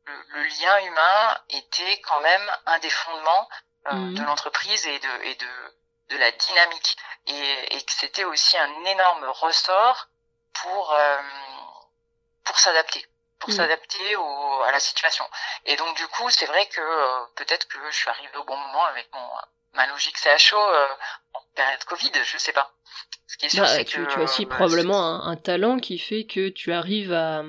le, 0.06 0.14
le, 0.30 0.44
lien 0.44 0.78
humain 0.86 1.42
était 1.50 2.02
quand 2.02 2.20
même 2.22 2.58
un 2.66 2.80
des 2.80 2.90
fondements 2.90 3.50
mmh. 3.92 4.14
de 4.16 4.24
l'entreprise 4.24 4.86
et 4.88 5.00
de, 5.00 5.24
et 5.24 5.36
de, 5.36 5.76
de 6.10 6.18
la 6.18 6.32
dynamique 6.32 6.98
et, 7.28 7.76
et 7.76 7.82
que 7.84 7.92
c'était 7.92 8.26
aussi 8.26 8.58
un 8.58 8.86
énorme 8.86 9.26
ressort 9.26 10.08
pour 10.54 10.96
pour 12.44 12.60
s'adapter 12.60 13.06
pour 13.44 13.50
mm. 13.50 13.58
s'adapter 13.58 14.16
à 14.66 14.72
la 14.72 14.80
situation. 14.80 15.26
Et 15.66 15.76
donc 15.76 15.96
du 15.98 16.08
coup, 16.08 16.30
c'est 16.30 16.46
vrai 16.46 16.66
que 16.68 16.80
euh, 16.80 17.26
peut-être 17.36 17.68
que 17.68 17.78
je 17.92 17.96
suis 17.96 18.10
arrivée 18.10 18.38
au 18.38 18.46
bon 18.46 18.56
moment 18.56 18.86
avec 18.86 19.10
mon 19.14 19.30
ma 19.74 19.88
logique 19.88 20.18
CHO 20.18 20.56
euh, 20.58 20.88
en 21.34 21.42
période 21.56 21.84
Covid, 21.86 22.12
je 22.24 22.38
sais 22.38 22.54
pas. 22.54 22.72
Ce 23.28 23.38
qui 23.38 23.48
est 23.48 23.50
sûr, 23.50 23.64
bah, 23.64 23.68
c'est 23.68 23.86
que 23.86 24.06
tu 24.06 24.20
as 24.20 24.24
aussi 24.24 24.46
euh, 24.46 24.48
probablement 24.48 25.04
un, 25.04 25.32
un, 25.32 25.36
talent 25.36 25.80
qui 25.80 25.98
fait 25.98 26.26
que 26.26 26.50
tu 26.50 26.72
arrives 26.72 27.12
à, 27.12 27.44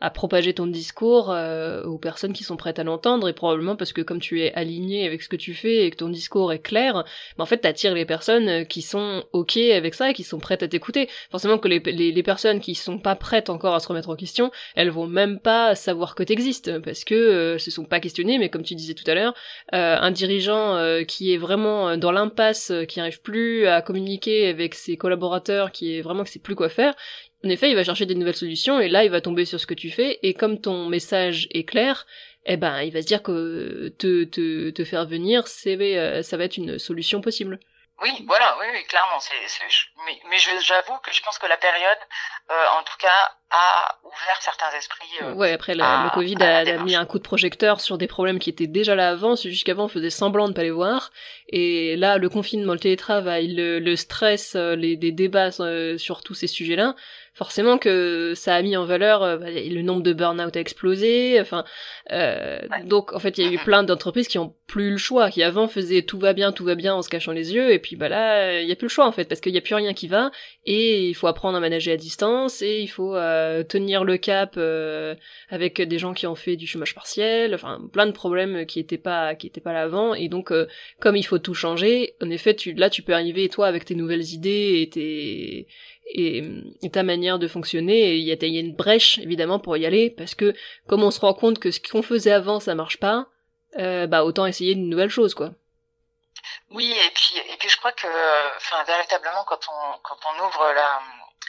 à 0.00 0.10
propager 0.10 0.52
ton 0.52 0.66
discours 0.66 1.30
euh, 1.30 1.82
aux 1.84 1.96
personnes 1.96 2.34
qui 2.34 2.44
sont 2.44 2.56
prêtes 2.56 2.78
à 2.78 2.84
l'entendre 2.84 3.28
et 3.28 3.32
probablement 3.32 3.76
parce 3.76 3.94
que 3.94 4.02
comme 4.02 4.20
tu 4.20 4.42
es 4.42 4.52
aligné 4.52 5.06
avec 5.06 5.22
ce 5.22 5.28
que 5.28 5.36
tu 5.36 5.54
fais 5.54 5.86
et 5.86 5.90
que 5.90 5.96
ton 5.96 6.10
discours 6.10 6.52
est 6.52 6.58
clair, 6.58 7.04
bah 7.38 7.44
en 7.44 7.46
fait 7.46 7.58
t'attires 7.58 7.94
les 7.94 8.04
personnes 8.04 8.48
euh, 8.48 8.64
qui 8.64 8.82
sont 8.82 9.24
ok 9.32 9.56
avec 9.56 9.94
ça 9.94 10.10
et 10.10 10.14
qui 10.14 10.22
sont 10.22 10.38
prêtes 10.38 10.62
à 10.62 10.68
t'écouter. 10.68 11.08
Forcément 11.30 11.58
que 11.58 11.68
les, 11.68 11.80
les, 11.80 12.22
personnes 12.22 12.60
qui 12.60 12.74
sont 12.74 12.98
pas 12.98 13.14
prêtes 13.14 13.48
encore 13.48 13.74
à 13.74 13.80
se 13.80 13.88
remettre 13.88 14.10
en 14.10 14.16
question, 14.16 14.50
elles 14.74 14.90
vont 14.90 15.06
même 15.06 15.38
pas 15.38 15.74
savoir 15.74 16.14
que 16.14 16.22
t'existes 16.22 16.78
parce 16.80 17.04
que 17.04 17.14
euh, 17.14 17.58
se 17.58 17.70
sont 17.70 17.84
pas 17.84 18.00
questionnées. 18.00 18.38
Mais 18.38 18.50
comme 18.50 18.64
tu 18.64 18.74
disais 18.74 18.94
tout 18.94 19.08
à 19.10 19.14
l'heure, 19.14 19.34
euh, 19.72 19.96
un 19.98 20.10
dirigeant 20.10 20.76
qui 21.06 21.32
est 21.32 21.36
vraiment 21.36 21.96
dans 21.96 22.12
l'impasse, 22.12 22.72
qui 22.88 23.00
arrive 23.00 23.22
plus 23.22 23.66
à 23.66 23.80
communiquer 23.80 24.48
avec 24.48 24.74
ses 24.74 24.96
collaborateurs, 24.96 25.72
qui 25.72 25.96
est 25.96 26.02
vraiment 26.02 26.24
que 26.24 26.30
c'est 26.30 26.42
plus 26.42 26.54
quoi 26.54 26.68
faire, 26.68 26.94
en 27.46 27.50
effet, 27.50 27.70
il 27.70 27.76
va 27.76 27.84
chercher 27.84 28.06
des 28.06 28.14
nouvelles 28.14 28.36
solutions 28.36 28.80
et 28.80 28.88
là, 28.88 29.04
il 29.04 29.10
va 29.10 29.20
tomber 29.20 29.44
sur 29.44 29.60
ce 29.60 29.66
que 29.66 29.74
tu 29.74 29.90
fais 29.90 30.18
et 30.22 30.34
comme 30.34 30.60
ton 30.60 30.86
message 30.86 31.48
est 31.52 31.64
clair, 31.64 32.06
eh 32.44 32.56
ben, 32.56 32.82
il 32.82 32.92
va 32.92 33.02
se 33.02 33.06
dire 33.06 33.22
que 33.22 33.88
te, 33.98 34.24
te, 34.24 34.70
te 34.70 34.84
faire 34.84 35.06
venir, 35.06 35.46
c'est, 35.46 35.76
euh, 35.80 36.22
ça 36.22 36.36
va 36.36 36.44
être 36.44 36.56
une 36.56 36.78
solution 36.78 37.20
possible. 37.20 37.60
Oui, 38.02 38.10
voilà, 38.26 38.56
oui, 38.60 38.66
oui 38.72 38.84
clairement. 38.84 39.18
C'est, 39.20 39.32
mais, 40.04 40.20
mais 40.28 40.36
j'avoue 40.38 40.98
que 41.02 41.12
je 41.12 41.22
pense 41.22 41.38
que 41.38 41.46
la 41.46 41.56
période, 41.56 41.98
euh, 42.50 42.78
en 42.78 42.82
tout 42.82 42.96
cas, 42.98 43.32
a 43.50 43.98
ouvert 44.04 44.38
certains 44.40 44.70
esprits. 44.76 45.08
Euh, 45.22 45.32
ouais, 45.32 45.52
après 45.52 45.74
le 45.74 46.10
Covid 46.12 46.36
a, 46.42 46.78
mis 46.82 46.94
un 46.94 47.06
coup 47.06 47.18
de 47.18 47.22
projecteur 47.22 47.80
sur 47.80 47.96
des 47.96 48.06
problèmes 48.06 48.38
qui 48.38 48.50
étaient 48.50 48.66
déjà 48.66 48.94
là 48.94 49.10
avant. 49.10 49.34
Jusqu'avant 49.34 49.84
on 49.84 49.88
faisait 49.88 50.10
semblant 50.10 50.48
de 50.48 50.52
pas 50.52 50.62
les 50.62 50.70
voir, 50.70 51.10
et 51.48 51.96
là 51.96 52.18
le 52.18 52.28
confinement, 52.28 52.74
le 52.74 52.78
télétravail, 52.78 53.54
le, 53.54 53.78
le 53.78 53.96
stress, 53.96 54.56
euh, 54.56 54.76
les 54.76 54.96
des 54.96 55.12
débats 55.12 55.52
sur 55.52 56.22
tous 56.22 56.34
ces 56.34 56.48
sujets-là, 56.48 56.94
forcément 57.36 57.76
que 57.76 58.32
ça 58.34 58.54
a 58.54 58.62
mis 58.62 58.76
en 58.78 58.86
valeur 58.86 59.22
euh, 59.22 59.36
bah, 59.36 59.50
le 59.50 59.82
nombre 59.82 60.02
de 60.02 60.14
burn-out 60.14 60.56
a 60.56 60.60
explosé. 60.60 61.38
Enfin, 61.38 61.64
euh, 62.10 62.58
donc 62.84 63.12
en 63.12 63.18
fait, 63.18 63.36
il 63.36 63.44
y 63.44 63.48
a 63.48 63.52
eu 63.52 63.58
plein 63.58 63.82
d'entreprises 63.82 64.26
qui 64.26 64.38
ont 64.38 64.54
plus 64.66 64.90
le 64.92 64.96
choix, 64.96 65.30
qui 65.30 65.42
avant 65.42 65.68
faisaient 65.68 66.02
tout 66.02 66.18
va 66.18 66.32
bien, 66.32 66.50
tout 66.50 66.64
va 66.64 66.74
bien 66.74 66.94
en 66.94 67.02
se 67.02 67.10
cachant 67.10 67.32
les 67.32 67.54
yeux, 67.54 67.72
et 67.72 67.78
puis 67.78 67.94
bah 67.94 68.08
là, 68.08 68.60
il 68.60 68.68
y 68.68 68.72
a 68.72 68.76
plus 68.76 68.86
le 68.86 68.90
choix 68.90 69.06
en 69.06 69.12
fait, 69.12 69.26
parce 69.26 69.40
qu'il 69.40 69.54
y 69.54 69.58
a 69.58 69.60
plus 69.60 69.74
rien 69.74 69.92
qui 69.92 70.08
va, 70.08 70.30
et 70.64 71.08
il 71.08 71.14
faut 71.14 71.26
apprendre 71.26 71.56
à 71.58 71.60
manager 71.60 71.94
à 71.94 71.96
distance, 71.96 72.62
et 72.62 72.80
il 72.80 72.88
faut 72.88 73.14
euh, 73.14 73.62
tenir 73.62 74.02
le 74.02 74.16
cap 74.16 74.54
euh, 74.56 75.14
avec 75.50 75.80
des 75.80 75.98
gens 75.98 76.14
qui 76.14 76.26
ont 76.26 76.34
fait 76.34 76.56
du 76.56 76.66
chômage 76.66 76.94
partiel, 76.94 77.54
enfin 77.54 77.80
plein 77.92 78.06
de 78.06 78.12
problèmes 78.12 78.66
qui 78.66 78.80
étaient 78.80 78.98
pas 78.98 79.34
qui 79.34 79.46
étaient 79.46 79.60
pas 79.60 79.74
là 79.74 79.82
avant, 79.82 80.14
et 80.14 80.28
donc 80.28 80.52
comme 81.00 81.16
il 81.16 81.24
faut 81.24 81.38
tout 81.38 81.54
changer, 81.54 82.14
en 82.22 82.30
effet, 82.30 82.54
tu 82.54 82.72
là 82.72 82.90
tu 82.90 83.02
peux 83.02 83.12
arriver 83.12 83.48
toi 83.48 83.66
avec 83.66 83.84
tes 83.84 83.94
nouvelles 83.94 84.32
idées 84.32 84.80
et 84.82 84.88
tes 84.88 85.68
et, 86.16 86.90
ta 86.90 87.02
manière 87.02 87.38
de 87.38 87.48
fonctionner. 87.48 88.14
il 88.14 88.24
y, 88.24 88.32
a, 88.32 88.60
une 88.60 88.74
brèche 88.74 89.18
évidemment 89.18 89.58
pour 89.58 89.76
y 89.76 89.86
aller 89.86 90.10
parce 90.10 90.34
que 90.34 90.54
comme 90.88 91.02
on 91.02 91.10
se 91.10 91.20
rend 91.20 91.34
compte 91.34 91.58
que 91.58 91.70
ce 91.70 91.80
qu'on 91.80 92.02
faisait 92.02 92.32
avant 92.32 92.60
ça 92.60 92.74
marche 92.74 92.98
pas, 92.98 93.26
euh, 93.78 94.06
bah 94.06 94.24
autant 94.24 94.46
essayer 94.46 94.72
une 94.72 94.88
nouvelle 94.88 95.10
chose 95.10 95.34
quoi. 95.34 95.50
Oui 96.70 96.90
et 96.90 97.10
puis 97.14 97.34
et 97.52 97.56
puis 97.58 97.68
je 97.68 97.76
crois 97.76 97.92
que 97.92 98.06
enfin 98.56 98.82
véritablement 98.84 99.44
quand 99.46 99.60
on 99.68 99.98
quand 100.02 100.18
on 100.26 100.46
ouvre 100.46 100.72
la 100.74 101.00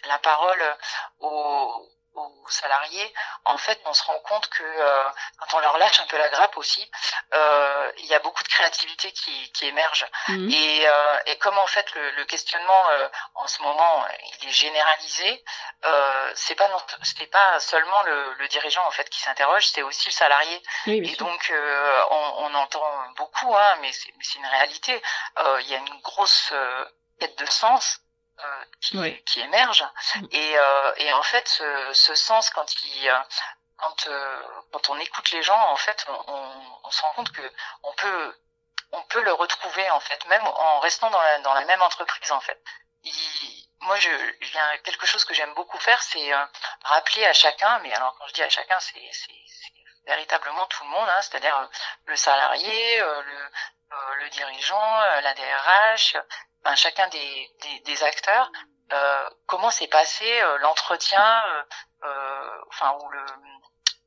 la 0.07 0.18
parole 0.20 0.61
aux 1.20 1.88
aux 2.18 2.49
salariés, 2.49 3.13
en 3.45 3.57
fait, 3.57 3.80
on 3.86 3.93
se 3.93 4.03
rend 4.03 4.20
compte 4.20 4.47
que 4.49 4.63
euh, 4.63 5.03
quand 5.39 5.57
on 5.57 5.59
leur 5.59 5.78
lâche 5.78 5.99
un 5.99 6.07
peu 6.07 6.18
la 6.18 6.30
grappe 6.30 6.57
aussi, 6.57 6.89
euh, 7.34 7.91
il 7.97 8.05
y 8.05 8.13
a 8.13 8.20
beaucoup 8.20 8.43
de 8.43 8.47
créativité 8.47 9.11
qui, 9.11 9.51
qui 9.51 9.68
émerge. 9.68 10.05
Mhm. 10.30 10.49
Et, 10.51 10.88
euh, 10.88 11.20
et 11.28 11.38
comme 11.38 11.57
en 11.57 11.68
fait 11.68 11.93
le, 11.93 12.11
le 12.11 12.26
questionnement 12.26 12.89
euh, 12.91 13.07
en 13.36 13.47
ce 13.47 13.61
moment 13.61 14.05
il 14.41 14.49
est 14.49 14.51
généralisé, 14.51 15.43
euh, 15.86 16.32
c'est 16.36 16.55
pas 16.55 16.70
c'est 17.03 17.28
pas 17.28 17.59
seulement 17.59 18.01
le, 18.03 18.34
le, 18.34 18.47
dirigeant 18.47 18.86
en 18.86 18.91
fait 18.91 19.09
qui 19.09 19.20
s'interroge, 19.20 19.68
c'est 19.68 19.82
aussi 19.84 20.07
le 20.07 20.13
salarié. 20.13 20.61
et 20.88 21.15
donc 21.15 21.51
on, 22.09 22.34
on, 22.39 22.53
entend 22.55 23.13
beaucoup, 23.15 23.55
hein, 23.55 23.78
mais 23.82 23.91
c'est 23.91 24.36
une 24.36 24.45
réalité. 24.45 25.01
Il 25.59 25.68
y 25.68 25.76
a 25.76 25.78
une 25.78 26.01
grosse 26.01 26.53
quête 27.20 27.38
de 27.38 27.45
sens 27.45 27.99
euh, 28.45 28.63
qui, 28.81 29.23
qui 29.23 29.39
émerge. 29.41 29.83
Et, 30.31 30.57
euh, 30.59 30.93
et 30.97 31.11
en 31.13 31.23
fait, 31.23 31.47
ce, 31.47 31.93
ce, 31.93 32.13
sens, 32.13 32.51
quand 32.51 32.71
il, 32.83 33.09
euh, 33.09 33.17
quand, 33.77 34.07
quand 34.71 34.89
on 34.89 34.99
écoute 34.99 35.31
les 35.31 35.41
gens, 35.41 35.59
en 35.59 35.75
fait, 35.75 36.05
on, 36.07 36.69
on, 36.83 36.91
se 36.91 37.01
rend 37.01 37.13
compte 37.13 37.31
que 37.31 37.51
on 37.81 37.93
peut, 37.93 38.38
on 38.91 39.01
peut 39.03 39.23
le 39.23 39.33
retrouver 39.33 39.89
en 39.89 39.99
fait, 39.99 40.23
même 40.27 40.45
en 40.45 40.79
restant 40.79 41.09
dans 41.09 41.21
la, 41.21 41.39
dans 41.39 41.53
la 41.55 41.65
même 41.65 41.81
entreprise 41.81 42.31
en 42.31 42.39
fait. 42.39 42.61
Il, 43.01 43.69
moi, 43.81 43.97
je, 43.97 44.09
il 44.41 44.53
y 44.53 44.57
a 44.59 44.77
quelque 44.79 45.07
chose 45.07 45.25
que 45.25 45.33
j'aime 45.33 45.53
beaucoup 45.55 45.79
faire, 45.79 46.01
c'est 46.03 46.31
rappeler 46.83 47.25
à 47.25 47.33
chacun, 47.33 47.79
mais 47.79 47.93
alors 47.93 48.15
quand 48.19 48.27
je 48.27 48.33
dis 48.33 48.43
à 48.43 48.49
chacun, 48.49 48.79
c'est 48.79 49.01
véritablement 50.05 50.65
tout 50.67 50.83
le 50.83 50.89
monde, 50.89 51.09
hein, 51.09 51.21
c'est-à-dire 51.23 51.69
le 52.05 52.15
salarié, 52.15 52.99
le, 52.99 53.49
le 54.19 54.29
dirigeant, 54.29 54.99
la 55.21 55.33
DRH, 55.33 56.17
chacun 56.76 57.08
des, 57.10 57.51
des, 57.62 57.80
des 57.82 58.03
acteurs, 58.03 58.51
euh, 58.93 59.30
comment 59.47 59.70
s'est 59.70 59.88
passé 59.88 60.41
euh, 60.41 60.58
l'entretien, 60.60 61.43
euh, 61.47 61.64
euh, 62.03 62.62
enfin 62.70 62.97
ou 63.01 63.10
le, 63.10 63.26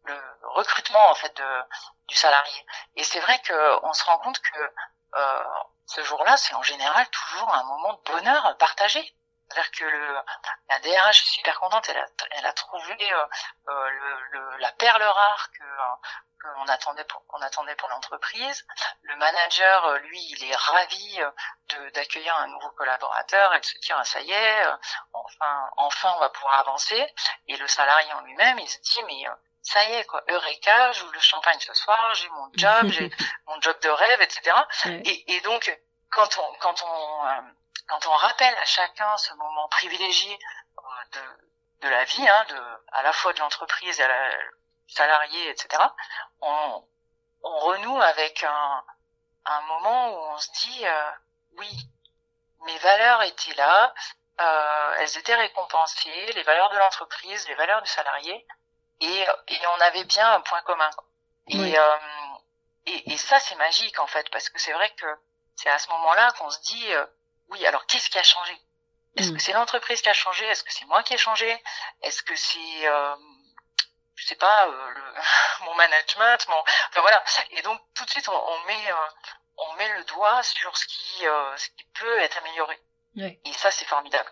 le 0.04 0.20
recrutement 0.42 1.10
en 1.10 1.14
fait 1.14 1.36
de, 1.36 1.62
du 2.08 2.14
salarié. 2.14 2.66
Et 2.96 3.04
c'est 3.04 3.20
vrai 3.20 3.40
qu'on 3.46 3.92
se 3.92 4.04
rend 4.04 4.18
compte 4.18 4.40
que 4.40 4.72
euh, 5.16 5.44
ce 5.86 6.02
jour-là, 6.02 6.36
c'est 6.36 6.54
en 6.54 6.62
général 6.62 7.06
toujours 7.08 7.52
un 7.54 7.64
moment 7.64 7.92
de 7.94 8.12
bonheur 8.12 8.56
partagé. 8.58 9.14
C'est-à-dire 9.48 9.70
que 9.72 9.84
le, 9.84 10.16
la 10.68 10.78
DRH 10.78 11.22
est 11.22 11.34
super 11.34 11.58
contente, 11.58 11.88
elle 11.88 11.98
a, 11.98 12.06
elle 12.30 12.46
a 12.46 12.52
trouvé 12.52 12.96
euh, 13.12 13.90
le, 13.90 14.20
le, 14.30 14.56
la 14.58 14.70
perle 14.72 15.02
rare 15.02 15.50
que, 15.50 15.64
qu'on 16.40 16.66
attendait 16.68 17.04
pour 17.04 17.26
qu'on 17.26 17.40
attendait 17.42 17.74
pour 17.76 17.88
l'entreprise. 17.88 18.66
Le 19.02 19.16
manager, 19.16 19.84
euh, 19.86 19.98
lui, 19.98 20.20
il 20.30 20.44
est 20.44 20.56
ravi 20.56 21.20
euh, 21.20 21.30
de, 21.68 21.90
d'accueillir 21.90 22.34
un 22.36 22.48
nouveau 22.48 22.70
collaborateur 22.70 23.54
et 23.54 23.60
de 23.60 23.64
se 23.64 23.78
dire 23.78 23.96
ah, 23.98 24.04
ça 24.04 24.20
y 24.20 24.30
est, 24.30 24.66
euh, 24.66 24.76
enfin, 25.12 25.70
enfin, 25.76 26.12
on 26.16 26.20
va 26.20 26.28
pouvoir 26.30 26.60
avancer. 26.60 27.06
Et 27.48 27.56
le 27.56 27.66
salarié 27.66 28.12
en 28.14 28.20
lui-même, 28.22 28.58
il 28.58 28.68
se 28.68 28.78
dit 28.78 29.00
mais 29.06 29.24
ça 29.62 29.84
y 29.84 29.94
est 29.94 30.04
quoi, 30.04 30.22
Eureka, 30.28 30.92
j'ouvre 30.92 31.12
le 31.12 31.20
champagne 31.20 31.60
ce 31.60 31.74
soir, 31.74 32.14
j'ai 32.14 32.28
mon 32.30 32.50
job, 32.54 32.86
j'ai 32.88 33.10
mon 33.46 33.60
job 33.60 33.78
de 33.80 33.90
rêve, 33.90 34.22
etc. 34.22 34.56
Et, 34.86 35.34
et, 35.34 35.40
donc 35.42 35.78
quand 36.10 36.38
on 36.38 36.54
quand 36.60 36.82
on 36.82 37.54
quand 37.86 38.06
on 38.06 38.12
rappelle 38.12 38.54
à 38.56 38.64
chacun 38.64 39.16
ce 39.18 39.34
moment 39.34 39.68
privilégié 39.68 40.38
de 41.12 41.20
de 41.82 41.88
la 41.88 42.04
vie, 42.04 42.28
hein, 42.28 42.44
de 42.48 42.60
à 42.92 43.02
la 43.02 43.12
fois 43.12 43.32
de 43.32 43.40
l'entreprise 43.40 44.00
et 44.00 44.02
à 44.02 44.08
la, 44.08 44.30
salariés, 44.92 45.50
etc., 45.50 45.82
on, 46.40 46.84
on 47.42 47.58
renoue 47.58 48.00
avec 48.00 48.42
un, 48.44 48.84
un 49.46 49.60
moment 49.62 50.10
où 50.10 50.34
on 50.34 50.38
se 50.38 50.50
dit 50.62 50.86
euh, 50.86 51.10
oui, 51.58 51.70
mes 52.64 52.78
valeurs 52.78 53.22
étaient 53.22 53.54
là, 53.54 53.94
euh, 54.40 54.94
elles 54.98 55.18
étaient 55.18 55.34
récompensées, 55.34 56.32
les 56.34 56.42
valeurs 56.42 56.70
de 56.70 56.78
l'entreprise, 56.78 57.46
les 57.48 57.54
valeurs 57.54 57.82
du 57.82 57.90
salarié, 57.90 58.46
et, 59.00 59.26
et 59.48 59.66
on 59.76 59.80
avait 59.82 60.04
bien 60.04 60.32
un 60.32 60.40
point 60.40 60.62
commun. 60.62 60.90
Et, 61.48 61.78
euh, 61.78 61.96
et, 62.86 63.12
et, 63.12 63.16
ça, 63.16 63.40
c'est 63.40 63.56
magique 63.56 63.98
en 63.98 64.06
fait, 64.06 64.28
parce 64.30 64.48
que 64.48 64.60
c'est 64.60 64.72
vrai 64.72 64.90
que 64.94 65.06
c'est 65.56 65.70
à 65.70 65.78
ce 65.78 65.88
moment-là 65.90 66.32
qu'on 66.38 66.50
se 66.50 66.60
dit 66.60 66.92
euh, 66.92 67.04
oui, 67.48 67.66
alors 67.66 67.84
qu'est-ce 67.86 68.08
qui 68.08 68.18
a 68.18 68.22
changé? 68.22 68.56
Est-ce 69.16 69.30
mm. 69.30 69.36
que 69.36 69.42
c'est 69.42 69.52
l'entreprise 69.52 70.00
qui 70.00 70.08
a 70.08 70.12
changé? 70.12 70.46
Est-ce 70.46 70.62
que 70.62 70.72
c'est 70.72 70.84
moi 70.84 71.02
qui 71.02 71.14
ai 71.14 71.18
changé? 71.18 71.62
Est-ce 72.02 72.22
que 72.22 72.36
c'est 72.36 72.88
euh, 72.88 73.16
je 74.20 74.26
sais 74.26 74.34
pas, 74.36 74.68
euh, 74.68 74.90
le, 74.90 75.00
mon 75.64 75.74
management, 75.74 76.46
mon, 76.48 76.56
enfin 76.56 77.00
voilà. 77.00 77.22
Et 77.52 77.62
donc 77.62 77.80
tout 77.94 78.04
de 78.04 78.10
suite 78.10 78.28
on, 78.28 78.32
on 78.32 78.66
met, 78.66 78.90
euh, 78.90 78.94
on 79.56 79.74
met 79.76 79.88
le 79.98 80.04
doigt 80.04 80.42
sur 80.42 80.76
ce 80.76 80.86
qui, 80.86 81.26
euh, 81.26 81.56
ce 81.56 81.68
qui 81.70 81.84
peut 81.98 82.18
être 82.20 82.38
amélioré. 82.38 82.78
Ouais. 83.16 83.40
Et 83.44 83.52
ça 83.54 83.70
c'est 83.70 83.86
formidable. 83.86 84.30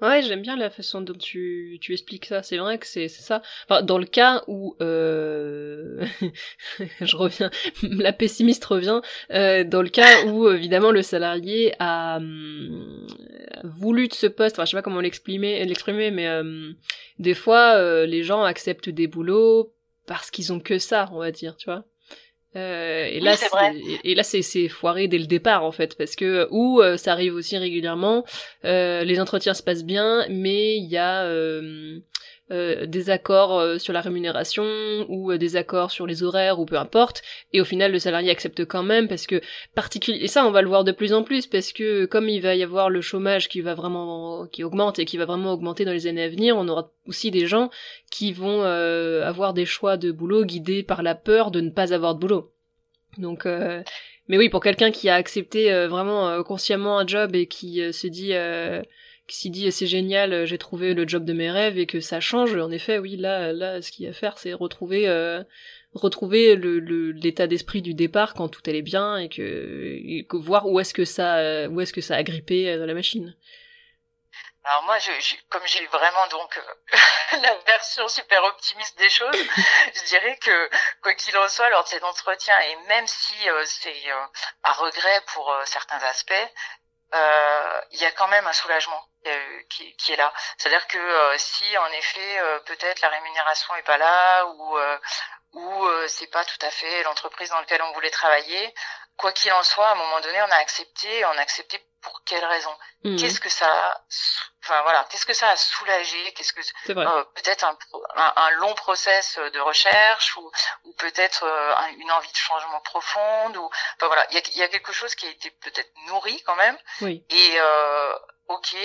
Ouais, 0.00 0.22
j'aime 0.22 0.42
bien 0.42 0.54
la 0.54 0.70
façon 0.70 1.00
dont 1.00 1.18
tu, 1.18 1.78
tu 1.80 1.92
expliques 1.92 2.26
ça. 2.26 2.44
C'est 2.44 2.58
vrai 2.58 2.78
que 2.78 2.86
c'est 2.86 3.08
ça. 3.08 3.42
Enfin, 3.64 3.82
dans 3.82 3.98
le 3.98 4.06
cas 4.06 4.44
où 4.46 4.76
euh... 4.80 6.06
je 7.00 7.16
reviens, 7.16 7.50
la 7.82 8.12
pessimiste 8.12 8.64
revient. 8.64 9.00
Euh, 9.32 9.64
dans 9.64 9.82
le 9.82 9.88
cas 9.88 10.22
où 10.26 10.48
évidemment 10.48 10.92
le 10.92 11.02
salarié 11.02 11.74
a 11.80 12.18
hum, 12.18 13.08
voulu 13.64 14.08
de 14.08 14.14
ce 14.14 14.26
poste. 14.26 14.56
Enfin, 14.56 14.64
je 14.64 14.70
sais 14.70 14.76
pas 14.76 14.82
comment 14.82 15.00
l'exprimer, 15.00 15.64
l'exprimer, 15.64 16.10
mais 16.10 16.28
euh, 16.28 16.72
des 17.18 17.34
fois 17.34 17.74
euh, 17.76 18.06
les 18.06 18.22
gens 18.22 18.42
acceptent 18.42 18.88
des 18.88 19.06
boulots 19.06 19.72
parce 20.06 20.30
qu'ils 20.30 20.52
ont 20.52 20.60
que 20.60 20.78
ça, 20.78 21.08
on 21.12 21.18
va 21.18 21.30
dire, 21.30 21.56
tu 21.56 21.66
vois. 21.66 21.84
Euh, 22.56 23.06
et, 23.10 23.20
là, 23.20 23.34
et, 24.04 24.14
là, 24.14 24.22
c'est 24.22 24.68
foiré 24.68 25.06
dès 25.06 25.18
le 25.18 25.26
départ 25.26 25.64
en 25.64 25.70
fait, 25.70 25.96
parce 25.96 26.16
que 26.16 26.48
ou 26.50 26.80
euh, 26.80 26.96
ça 26.96 27.12
arrive 27.12 27.34
aussi 27.34 27.58
régulièrement, 27.58 28.24
euh, 28.64 29.04
les 29.04 29.20
entretiens 29.20 29.52
se 29.52 29.62
passent 29.62 29.84
bien, 29.84 30.24
mais 30.30 30.76
il 30.76 30.86
y 30.86 30.96
a 30.96 31.30
euh, 32.50 32.86
des 32.86 33.10
accords 33.10 33.80
sur 33.80 33.92
la 33.92 34.00
rémunération 34.00 34.64
ou 35.08 35.36
des 35.36 35.56
accords 35.56 35.90
sur 35.90 36.06
les 36.06 36.22
horaires 36.22 36.60
ou 36.60 36.64
peu 36.64 36.76
importe, 36.76 37.22
et 37.52 37.60
au 37.60 37.64
final 37.64 37.92
le 37.92 37.98
salarié 37.98 38.30
accepte 38.30 38.64
quand 38.64 38.82
même 38.82 39.08
parce 39.08 39.26
que 39.26 39.40
particulier 39.74 40.18
et 40.22 40.28
ça 40.28 40.46
on 40.46 40.50
va 40.50 40.62
le 40.62 40.68
voir 40.68 40.84
de 40.84 40.92
plus 40.92 41.12
en 41.12 41.22
plus 41.22 41.46
parce 41.46 41.72
que 41.72 42.06
comme 42.06 42.28
il 42.28 42.40
va 42.40 42.54
y 42.54 42.62
avoir 42.62 42.90
le 42.90 43.00
chômage 43.00 43.48
qui 43.48 43.60
va 43.60 43.74
vraiment 43.74 44.46
qui 44.46 44.64
augmente 44.64 44.98
et 44.98 45.04
qui 45.04 45.16
va 45.16 45.24
vraiment 45.24 45.52
augmenter 45.52 45.84
dans 45.84 45.92
les 45.92 46.06
années 46.06 46.22
à 46.22 46.28
venir, 46.28 46.56
on 46.56 46.68
aura 46.68 46.90
aussi 47.06 47.30
des 47.30 47.46
gens 47.46 47.70
qui 48.10 48.32
vont 48.32 48.62
euh, 48.62 49.26
avoir 49.26 49.54
des 49.54 49.66
choix 49.66 49.96
de 49.96 50.10
boulot 50.10 50.44
guidés 50.44 50.82
par 50.82 51.02
la 51.02 51.14
peur 51.14 51.50
de 51.50 51.60
ne 51.60 51.70
pas 51.70 51.92
avoir 51.92 52.14
de 52.14 52.20
boulot. 52.20 52.52
Donc, 53.16 53.46
euh, 53.46 53.82
mais 54.28 54.38
oui, 54.38 54.48
pour 54.48 54.62
quelqu'un 54.62 54.90
qui 54.90 55.08
a 55.08 55.14
accepté 55.14 55.72
euh, 55.72 55.88
vraiment 55.88 56.42
consciemment 56.42 56.98
un 56.98 57.06
job 57.06 57.34
et 57.34 57.46
qui 57.46 57.80
se 57.92 58.06
dit, 58.06 58.32
qui 59.28 59.36
s'y 59.36 59.50
dit 59.50 59.70
c'est 59.70 59.86
génial, 59.86 60.44
j'ai 60.44 60.58
trouvé 60.58 60.94
le 60.94 61.06
job 61.06 61.24
de 61.24 61.32
mes 61.32 61.50
rêves 61.50 61.78
et 61.78 61.86
que 61.86 62.00
ça 62.00 62.20
change, 62.20 62.56
en 62.56 62.70
effet, 62.70 62.98
oui, 62.98 63.16
là, 63.16 63.52
là, 63.52 63.80
ce 63.82 63.92
qu'il 63.92 64.04
y 64.04 64.08
a 64.08 64.10
à 64.10 64.14
faire, 64.14 64.38
c'est 64.38 64.52
retrouver, 64.52 65.08
retrouver 65.94 66.56
le 66.56 66.78
l'état 67.12 67.46
d'esprit 67.46 67.82
du 67.82 67.94
départ 67.94 68.34
quand 68.34 68.48
tout 68.48 68.62
allait 68.66 68.82
bien 68.82 69.16
et 69.18 69.28
que, 69.28 69.42
et 69.42 70.26
que 70.28 70.36
voir 70.36 70.66
où 70.66 70.80
est-ce 70.80 70.94
que 70.94 71.04
ça, 71.04 71.68
où 71.68 71.80
est-ce 71.80 71.92
que 71.92 72.00
ça 72.00 72.16
a 72.16 72.22
grippé 72.22 72.76
dans 72.76 72.86
la 72.86 72.94
machine. 72.94 73.34
Alors 74.68 74.82
moi, 74.82 74.98
je, 74.98 75.10
comme 75.48 75.66
j'ai 75.66 75.86
vraiment 75.86 76.26
donc 76.26 76.58
euh, 76.58 76.96
la 77.42 77.54
version 77.54 78.06
super 78.06 78.44
optimiste 78.44 78.98
des 78.98 79.08
choses, 79.08 79.34
je 79.94 80.04
dirais 80.08 80.36
que 80.36 80.70
quoi 81.00 81.14
qu'il 81.14 81.34
en 81.38 81.48
soit, 81.48 81.70
lors 81.70 81.84
de 81.84 81.88
cet 81.88 82.04
entretien, 82.04 82.54
et 82.60 82.76
même 82.86 83.06
si 83.06 83.48
euh, 83.48 83.64
c'est 83.64 84.10
euh, 84.10 84.26
à 84.64 84.72
regret 84.74 85.22
pour 85.32 85.54
certains 85.64 86.02
aspects, 86.02 86.52
il 87.14 87.98
y 87.98 88.04
a 88.04 88.12
quand 88.12 88.28
même 88.28 88.46
un 88.46 88.52
soulagement 88.52 89.07
qui, 89.68 89.94
qui, 89.96 90.12
est 90.12 90.16
là. 90.16 90.32
C'est-à-dire 90.56 90.86
que 90.86 91.34
si 91.36 91.76
en 91.76 91.92
effet 91.92 92.40
peut-être 92.66 93.00
la 93.00 93.08
rémunération 93.08 93.74
est 93.76 93.82
pas 93.82 93.98
là 93.98 94.46
ou 94.46 94.78
ou 95.54 95.88
c'est 96.06 96.30
pas 96.30 96.44
tout 96.44 96.66
à 96.66 96.70
fait 96.70 97.02
l'entreprise 97.02 97.50
dans 97.50 97.60
laquelle 97.60 97.82
on 97.82 97.92
voulait 97.92 98.10
travailler, 98.10 98.74
quoi 99.18 99.32
qu'il 99.32 99.52
en 99.52 99.62
soit, 99.62 99.88
à 99.88 99.92
un 99.92 99.96
moment 99.96 100.20
donné, 100.20 100.40
on 100.40 100.50
a 100.50 100.56
accepté, 100.56 101.24
on 101.26 101.30
a 101.30 101.40
accepté 101.40 101.84
pour 102.00 102.22
quelle 102.24 102.44
raison? 102.44 102.70
Mmh. 103.04 103.16
Qu'est-ce 103.16 103.40
que 103.40 103.48
ça, 103.48 104.02
enfin 104.64 104.80
voilà, 104.82 105.06
qu'est-ce 105.10 105.26
que 105.26 105.34
ça 105.34 105.50
a 105.50 105.56
soulagé? 105.56 106.32
Qu'est-ce 106.32 106.52
que 106.52 106.60
euh, 106.90 107.24
peut-être 107.34 107.64
un, 107.64 107.76
un, 108.36 108.50
long 108.52 108.74
process 108.74 109.38
de 109.38 109.60
recherche 109.60 110.36
ou, 110.36 110.50
ou 110.84 110.92
peut-être 110.94 111.42
euh, 111.44 111.74
une 111.98 112.10
envie 112.12 112.30
de 112.30 112.36
changement 112.36 112.80
profonde 112.82 113.56
ou 113.56 113.64
enfin 113.96 114.06
voilà, 114.06 114.24
il 114.30 114.36
y 114.36 114.38
a, 114.38 114.60
y 114.60 114.62
a, 114.62 114.68
quelque 114.68 114.92
chose 114.92 115.14
qui 115.16 115.26
a 115.26 115.30
été 115.30 115.50
peut-être 115.50 115.90
nourri 116.06 116.40
quand 116.44 116.56
même. 116.56 116.78
Oui. 117.00 117.24
Et 117.30 117.56
euh, 117.60 118.14
ok, 118.48 118.76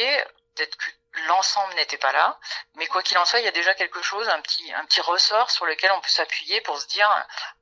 peut-être 0.55 0.75
que 0.77 0.89
l'ensemble 1.27 1.73
n'était 1.75 1.97
pas 1.97 2.11
là, 2.11 2.39
mais 2.75 2.87
quoi 2.87 3.03
qu'il 3.03 3.17
en 3.17 3.25
soit, 3.25 3.39
il 3.39 3.45
y 3.45 3.47
a 3.47 3.51
déjà 3.51 3.73
quelque 3.75 4.01
chose, 4.01 4.27
un 4.29 4.41
petit 4.41 4.73
un 4.73 4.85
petit 4.85 5.01
ressort 5.01 5.51
sur 5.51 5.65
lequel 5.65 5.91
on 5.91 6.01
peut 6.01 6.09
s'appuyer 6.09 6.61
pour 6.61 6.79
se 6.79 6.87
dire 6.87 7.09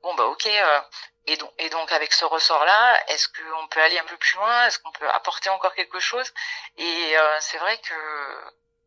bon 0.02 0.14
bah 0.14 0.24
ok. 0.24 0.46
Euh, 0.46 0.80
et 1.26 1.36
donc, 1.36 1.52
et 1.58 1.70
donc 1.70 1.92
avec 1.92 2.12
ce 2.12 2.24
ressort-là, 2.24 3.00
est-ce 3.08 3.28
qu'on 3.28 3.68
peut 3.68 3.80
aller 3.80 3.98
un 3.98 4.04
peu 4.04 4.16
plus 4.16 4.36
loin? 4.36 4.66
Est-ce 4.66 4.78
qu'on 4.80 4.90
peut 4.92 5.08
apporter 5.10 5.50
encore 5.50 5.74
quelque 5.74 6.00
chose? 6.00 6.32
Et 6.76 7.16
euh, 7.16 7.36
c'est 7.40 7.58
vrai 7.58 7.78
que 7.78 7.94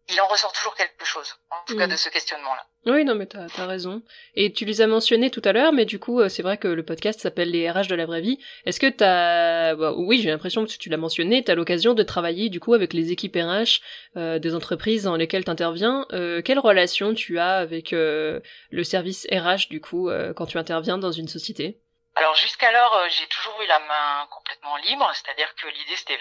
il 0.09 0.21
en 0.21 0.27
ressort 0.27 0.53
toujours 0.53 0.75
quelque 0.75 1.05
chose, 1.05 1.35
en 1.49 1.65
tout 1.65 1.77
cas 1.77 1.87
mm. 1.87 1.91
de 1.91 1.95
ce 1.95 2.09
questionnement-là. 2.09 2.65
Oui, 2.85 3.03
non, 3.03 3.15
mais 3.15 3.25
t'as 3.25 3.47
as 3.57 3.65
raison. 3.65 4.03
Et 4.35 4.53
tu 4.53 4.65
les 4.65 4.81
as 4.81 4.87
mentionnés 4.87 5.31
tout 5.31 5.41
à 5.43 5.51
l'heure, 5.51 5.73
mais 5.73 5.85
du 5.85 5.97
coup, 5.97 6.19
euh, 6.19 6.29
c'est 6.29 6.43
vrai 6.43 6.57
que 6.57 6.67
le 6.67 6.85
podcast 6.85 7.19
s'appelle 7.19 7.49
Les 7.49 7.69
RH 7.69 7.87
de 7.87 7.95
la 7.95 8.05
vraie 8.05 8.21
vie. 8.21 8.39
Est-ce 8.65 8.79
que 8.79 8.89
t'as... 8.89 9.73
Bah, 9.73 9.93
oui, 9.97 10.21
j'ai 10.21 10.29
l'impression 10.29 10.65
que 10.65 10.71
tu 10.71 10.89
l'as 10.89 10.97
mentionné, 10.97 11.43
t'as 11.43 11.55
l'occasion 11.55 11.95
de 11.95 12.03
travailler 12.03 12.49
du 12.49 12.59
coup 12.59 12.73
avec 12.75 12.93
les 12.93 13.11
équipes 13.11 13.35
RH 13.35 13.81
euh, 14.17 14.37
des 14.37 14.53
entreprises 14.53 15.03
dans 15.03 15.15
lesquelles 15.15 15.45
t'interviens. 15.45 16.05
Euh, 16.13 16.43
quelle 16.43 16.59
relation 16.59 17.15
tu 17.15 17.39
as 17.39 17.55
avec 17.55 17.91
euh, 17.93 18.39
le 18.69 18.83
service 18.83 19.25
RH 19.31 19.69
du 19.69 19.81
coup 19.81 20.09
quand 20.35 20.45
tu 20.45 20.57
interviens 20.57 20.97
dans 20.97 21.11
une 21.11 21.27
société? 21.27 21.79
Alors 22.15 22.33
jusqu'alors, 22.35 22.93
euh, 22.95 23.07
j'ai 23.09 23.27
toujours 23.27 23.61
eu 23.61 23.67
la 23.67 23.79
main 23.79 24.27
complètement 24.31 24.77
libre, 24.77 25.11
c'est-à-dire 25.13 25.53
que 25.55 25.67
l'idée 25.67 25.95
c'était 25.97 26.19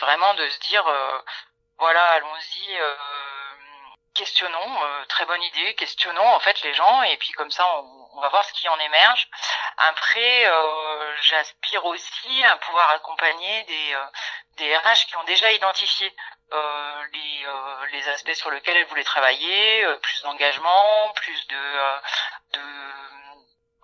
vraiment 0.00 0.34
de 0.34 0.48
se 0.48 0.60
dire, 0.60 0.86
euh, 0.86 1.18
voilà, 1.78 2.04
allons-y, 2.12 2.76
euh, 2.80 2.94
questionnons, 4.14 4.80
très 5.08 5.26
bonne 5.26 5.42
idée, 5.42 5.74
questionnons 5.74 6.34
en 6.34 6.40
fait 6.40 6.60
les 6.62 6.74
gens, 6.74 7.02
et 7.02 7.16
puis 7.18 7.32
comme 7.32 7.50
ça 7.50 7.64
on, 7.78 8.20
va 8.20 8.28
voir 8.30 8.44
ce 8.46 8.52
qui 8.54 8.66
en 8.68 8.78
émerge. 8.78 9.28
Après, 9.76 10.50
j'aspire 11.20 11.84
aussi 11.84 12.44
à 12.44 12.56
pouvoir 12.56 12.90
accompagner 12.92 13.62
des, 13.64 13.96
des 14.56 14.74
RH 14.74 15.06
qui 15.06 15.16
ont 15.16 15.24
déjà 15.24 15.52
identifié 15.52 16.16
les, 17.12 17.46
les 17.92 18.08
aspects 18.08 18.32
sur 18.32 18.50
lesquels 18.50 18.78
elles 18.78 18.86
voulaient 18.86 19.04
travailler, 19.04 19.86
plus 20.00 20.22
d'engagement, 20.22 21.12
plus 21.14 21.46
de, 21.48 22.00
de 22.54 22.85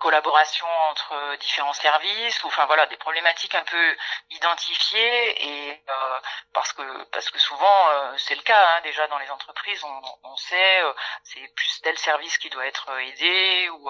collaboration 0.03 0.67
entre 0.91 1.37
différents 1.37 1.79
services 1.87 2.43
ou 2.43 2.47
enfin 2.47 2.65
voilà 2.65 2.85
des 2.87 2.97
problématiques 2.97 3.55
un 3.55 3.63
peu 3.63 3.97
identifiées 4.31 5.47
et 5.47 5.71
euh, 5.71 6.19
parce 6.53 6.73
que 6.73 7.03
parce 7.05 7.29
que 7.31 7.39
souvent 7.39 7.89
euh, 7.89 8.13
c'est 8.17 8.35
le 8.35 8.41
cas 8.41 8.63
hein, 8.67 8.81
déjà 8.83 9.07
dans 9.07 9.17
les 9.19 9.31
entreprises 9.31 9.81
on, 9.85 10.01
on 10.23 10.35
sait 10.35 10.83
euh, 10.83 10.93
c'est 11.23 11.47
plus 11.55 11.79
tel 11.81 11.97
service 11.97 12.37
qui 12.37 12.49
doit 12.49 12.67
être 12.67 12.91
aidé 12.99 13.69
ou 13.69 13.89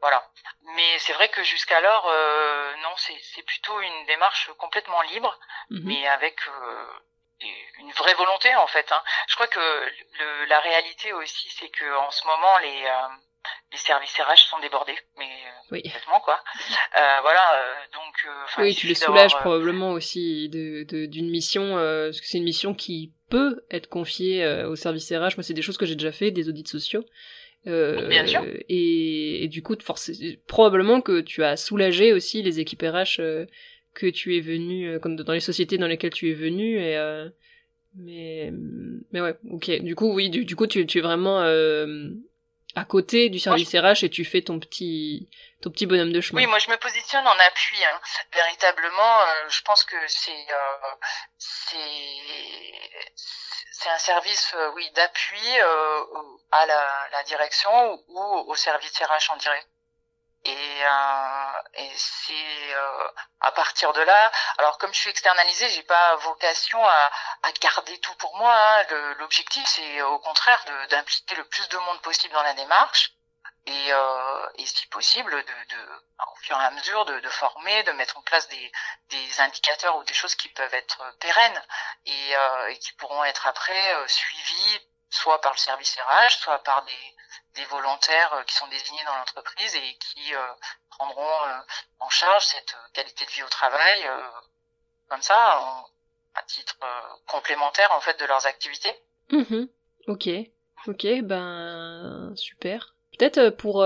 voilà 0.00 0.28
mais 0.74 0.98
c'est 0.98 1.12
vrai 1.12 1.28
que 1.28 1.44
jusqu'alors 1.44 2.06
non 2.82 2.94
c'est 2.96 3.18
c'est 3.32 3.44
plutôt 3.44 3.80
une 3.80 4.06
démarche 4.06 4.50
complètement 4.58 5.02
libre 5.02 5.38
mhm. 5.70 5.82
mais 5.84 6.08
avec 6.08 6.40
une 7.78 7.92
vraie 7.92 8.14
volonté 8.14 8.54
en 8.56 8.66
fait. 8.66 8.90
Hein. 8.92 9.02
Je 9.28 9.34
crois 9.34 9.46
que 9.46 9.60
le, 10.18 10.44
la 10.46 10.58
réalité 10.60 11.12
aussi, 11.12 11.50
c'est 11.50 11.68
que 11.68 11.96
en 11.96 12.10
ce 12.10 12.26
moment 12.26 12.58
les 12.58 12.88
les 13.72 13.78
services 13.78 14.16
RH 14.18 14.48
sont 14.50 14.60
débordés, 14.60 14.94
mais 15.18 15.24
euh, 15.24 15.68
oui. 15.72 15.82
quoi. 16.24 16.38
Euh, 16.96 17.20
voilà, 17.22 17.40
euh, 17.56 17.74
donc. 17.92 18.14
oui, 18.58 18.74
tu 18.74 18.86
les 18.86 18.94
soulages 18.94 19.36
probablement 19.36 19.92
aussi 19.92 20.48
de 20.48 21.06
d'une 21.06 21.30
mission, 21.30 21.74
parce 21.74 22.20
que 22.20 22.26
c'est 22.26 22.38
une 22.38 22.44
mission 22.44 22.74
qui 22.74 23.12
peut 23.28 23.64
être 23.70 23.88
confiée 23.88 24.46
aux 24.64 24.76
services 24.76 25.10
RH. 25.10 25.36
Moi, 25.36 25.42
c'est 25.42 25.54
des 25.54 25.62
choses 25.62 25.76
que 25.76 25.86
j'ai 25.86 25.96
déjà 25.96 26.12
fait, 26.12 26.30
des 26.30 26.48
audits 26.48 26.66
sociaux. 26.66 27.04
Bien 27.64 28.26
sûr. 28.26 28.44
Et, 28.68 29.48
du 29.50 29.62
coup, 29.62 29.76
probablement 30.46 31.00
que 31.00 31.20
tu 31.20 31.42
as 31.42 31.56
soulagé 31.56 32.12
aussi 32.12 32.42
les 32.42 32.60
équipes 32.60 32.82
RH 32.82 33.20
que 33.94 34.10
tu 34.10 34.36
es 34.36 34.40
venu, 34.40 35.00
comme 35.00 35.16
dans 35.16 35.32
les 35.32 35.40
sociétés 35.40 35.78
dans 35.78 35.86
lesquelles 35.86 36.12
tu 36.12 36.30
es 36.30 36.34
venu, 36.34 36.78
et 36.78 36.96
mais 37.98 38.52
mais 39.10 39.20
ouais, 39.22 39.34
ok. 39.50 39.82
Du 39.82 39.94
coup, 39.94 40.12
oui, 40.12 40.28
du, 40.28 40.44
du 40.44 40.54
coup, 40.54 40.66
tu, 40.66 40.86
tu 40.86 40.98
es 40.98 41.00
vraiment 41.00 41.40
à 42.76 42.84
côté 42.84 43.30
du 43.30 43.40
service 43.40 43.74
RH 43.74 44.04
et 44.04 44.10
tu 44.10 44.24
fais 44.24 44.42
ton 44.42 44.60
petit 44.60 45.28
ton 45.62 45.70
petit 45.70 45.86
bonhomme 45.86 46.12
de 46.12 46.20
chemin. 46.20 46.42
Oui, 46.42 46.46
moi 46.46 46.58
je 46.58 46.70
me 46.70 46.76
positionne 46.76 47.26
en 47.26 47.38
appui. 47.48 47.82
Hein. 47.84 48.00
Véritablement, 48.34 49.20
euh, 49.20 49.48
je 49.48 49.62
pense 49.62 49.82
que 49.84 49.96
c'est 50.06 50.30
euh, 50.30 50.88
c'est 51.38 51.96
c'est 53.72 53.88
un 53.88 53.98
service 53.98 54.52
euh, 54.54 54.70
oui 54.74 54.88
d'appui 54.94 55.58
euh, 55.58 56.00
à 56.52 56.66
la, 56.66 57.08
la 57.12 57.22
direction 57.24 57.98
ou, 58.08 58.20
au 58.20 58.54
service 58.54 58.92
RH 58.98 59.32
en 59.32 59.36
direct. 59.38 59.66
Et, 60.46 60.84
euh, 60.84 61.62
et 61.74 61.90
c'est 61.96 62.74
euh, 62.74 63.08
à 63.40 63.50
partir 63.50 63.92
de 63.92 64.00
là. 64.00 64.32
Alors 64.58 64.78
comme 64.78 64.94
je 64.94 65.00
suis 65.00 65.10
externalisée, 65.10 65.68
j'ai 65.70 65.82
pas 65.82 66.14
vocation 66.16 66.84
à, 66.86 67.10
à, 67.42 67.52
garder 67.60 67.98
tout 67.98 68.14
pour 68.14 68.36
moi. 68.36 68.54
Hein. 68.56 68.86
L'objectif, 69.18 69.66
c'est 69.66 70.02
au 70.02 70.20
contraire 70.20 70.64
d'impliquer 70.90 71.34
le 71.34 71.44
plus 71.48 71.68
de 71.68 71.78
monde 71.78 72.00
possible 72.02 72.32
dans 72.32 72.44
la 72.44 72.54
démarche. 72.54 73.10
Et, 73.66 73.92
euh, 73.92 74.48
et 74.54 74.66
si 74.66 74.86
possible, 74.86 75.32
de, 75.32 75.74
de, 75.74 76.02
au 76.32 76.36
fur 76.36 76.60
et 76.60 76.64
à 76.64 76.70
mesure, 76.70 77.04
de, 77.06 77.18
de, 77.18 77.28
former, 77.30 77.82
de 77.82 77.90
mettre 77.92 78.16
en 78.16 78.22
place 78.22 78.46
des, 78.46 78.72
des 79.08 79.40
indicateurs 79.40 79.96
ou 79.96 80.04
des 80.04 80.14
choses 80.14 80.36
qui 80.36 80.48
peuvent 80.50 80.74
être 80.74 81.02
pérennes 81.18 81.62
et, 82.04 82.36
euh, 82.36 82.68
et 82.68 82.78
qui 82.78 82.92
pourront 82.92 83.24
être 83.24 83.48
après 83.48 83.94
euh, 83.94 84.06
suivies 84.06 84.80
soit 85.10 85.40
par 85.40 85.52
le 85.52 85.58
service 85.58 85.96
RH, 85.96 86.38
soit 86.38 86.62
par 86.62 86.84
des, 86.84 87.15
des 87.56 87.64
volontaires 87.64 88.32
euh, 88.34 88.42
qui 88.44 88.54
sont 88.54 88.68
désignés 88.68 89.04
dans 89.04 89.16
l'entreprise 89.16 89.74
et 89.74 89.98
qui 89.98 90.34
euh, 90.34 90.38
prendront 90.90 91.22
euh, 91.22 91.58
en 92.00 92.08
charge 92.08 92.44
cette 92.44 92.76
qualité 92.92 93.24
de 93.24 93.30
vie 93.30 93.42
au 93.42 93.48
travail 93.48 94.08
comme 95.08 95.22
ça 95.22 95.84
à 96.34 96.42
titre 96.42 96.76
complémentaire 97.26 97.90
en 97.92 98.00
fait 98.00 98.18
de 98.20 98.26
leurs 98.26 98.46
activités. 98.46 98.92
Mmh 99.30 99.66
ok, 100.08 100.28
ok, 100.86 101.06
ben 101.22 102.32
super. 102.36 102.94
Peut-être 103.16 103.50
pour 103.50 103.84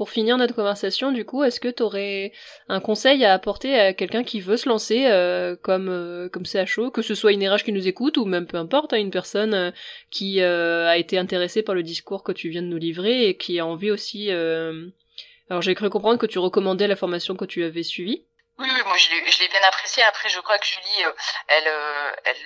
pour 0.00 0.08
finir 0.08 0.38
notre 0.38 0.54
conversation, 0.54 1.12
du 1.12 1.26
coup, 1.26 1.44
est-ce 1.44 1.60
que 1.60 1.68
tu 1.68 1.82
aurais 1.82 2.32
un 2.70 2.80
conseil 2.80 3.22
à 3.22 3.34
apporter 3.34 3.78
à 3.78 3.92
quelqu'un 3.92 4.24
qui 4.24 4.40
veut 4.40 4.56
se 4.56 4.66
lancer 4.66 5.04
euh, 5.08 5.56
comme 5.62 5.90
euh, 5.90 6.30
comme 6.30 6.46
CHO, 6.46 6.90
que 6.90 7.02
ce 7.02 7.14
soit 7.14 7.32
une 7.32 7.46
RH 7.46 7.64
qui 7.64 7.72
nous 7.72 7.86
écoute 7.86 8.16
ou 8.16 8.24
même 8.24 8.46
peu 8.46 8.56
importe, 8.56 8.94
hein, 8.94 8.96
une 8.96 9.10
personne 9.10 9.52
euh, 9.52 9.70
qui 10.10 10.40
a 10.40 10.96
été 10.96 11.18
intéressée 11.18 11.62
par 11.62 11.74
le 11.74 11.82
discours 11.82 12.24
que 12.24 12.32
tu 12.32 12.48
viens 12.48 12.62
de 12.62 12.68
nous 12.68 12.78
livrer 12.78 13.28
et 13.28 13.36
qui 13.36 13.60
a 13.60 13.66
envie 13.66 13.90
aussi. 13.90 14.30
Alors 14.30 15.60
j'ai 15.60 15.74
cru 15.74 15.90
comprendre 15.90 16.18
que 16.18 16.24
tu 16.24 16.38
recommandais 16.38 16.86
la 16.86 16.96
formation 16.96 17.36
que 17.36 17.44
tu 17.44 17.62
avais 17.62 17.82
suivie. 17.82 18.24
Oui, 18.58 18.68
oui, 18.72 18.80
moi 18.86 18.96
je 18.96 19.10
l'ai 19.10 19.48
bien 19.48 19.68
apprécié. 19.68 20.02
Après, 20.04 20.30
je 20.30 20.40
crois 20.40 20.56
que 20.56 20.66
Julie, 20.66 21.04
elle, 21.48 21.70
elle 22.24 22.36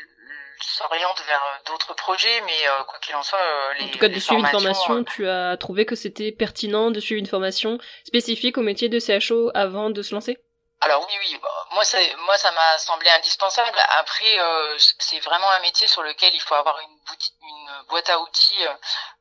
s'oriente 0.60 1.22
vers 1.26 1.42
euh, 1.42 1.70
d'autres 1.70 1.94
projets, 1.94 2.40
mais 2.46 2.68
euh, 2.68 2.84
quoi 2.84 2.98
qu'il 3.00 3.14
en 3.14 3.22
soit, 3.22 3.38
euh, 3.38 3.74
les, 3.78 3.86
en 3.86 3.88
tout 3.88 3.98
cas 3.98 4.08
de 4.08 4.18
suivre 4.18 4.40
une 4.40 4.46
formation, 4.46 5.04
tu 5.04 5.28
as 5.28 5.56
trouvé 5.56 5.86
que 5.86 5.94
c'était 5.94 6.32
pertinent 6.32 6.90
de 6.90 7.00
suivre 7.00 7.18
une 7.18 7.26
formation 7.26 7.78
spécifique 8.04 8.58
au 8.58 8.62
métier 8.62 8.88
de 8.88 8.98
CHO 8.98 9.50
avant 9.54 9.90
de 9.90 10.02
se 10.02 10.14
lancer? 10.14 10.38
Alors 10.80 11.06
oui, 11.06 11.14
oui, 11.20 11.38
bah, 11.42 11.66
moi 11.72 11.82
moi 12.26 12.36
ça 12.36 12.50
m'a 12.52 12.78
semblé 12.78 13.08
indispensable. 13.10 13.78
Après, 13.98 14.38
euh, 14.38 14.76
c'est 14.98 15.20
vraiment 15.20 15.50
un 15.50 15.60
métier 15.60 15.86
sur 15.86 16.02
lequel 16.02 16.34
il 16.34 16.40
faut 16.40 16.54
avoir 16.54 16.78
une, 16.80 16.98
une 17.42 17.82
boîte 17.88 18.10
à 18.10 18.18
outils 18.18 18.66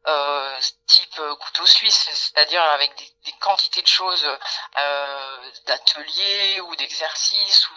euh, 0.08 0.60
type 0.88 1.22
couteau 1.40 1.66
suisse, 1.66 2.10
c'est-à-dire 2.14 2.62
avec 2.62 2.94
des, 2.98 3.32
quantités 3.40 3.82
de 3.82 3.88
choses, 3.88 4.26
euh, 4.78 5.52
d'ateliers 5.66 6.62
ou 6.62 6.76
d'exercices 6.76 7.70
ou 7.70 7.74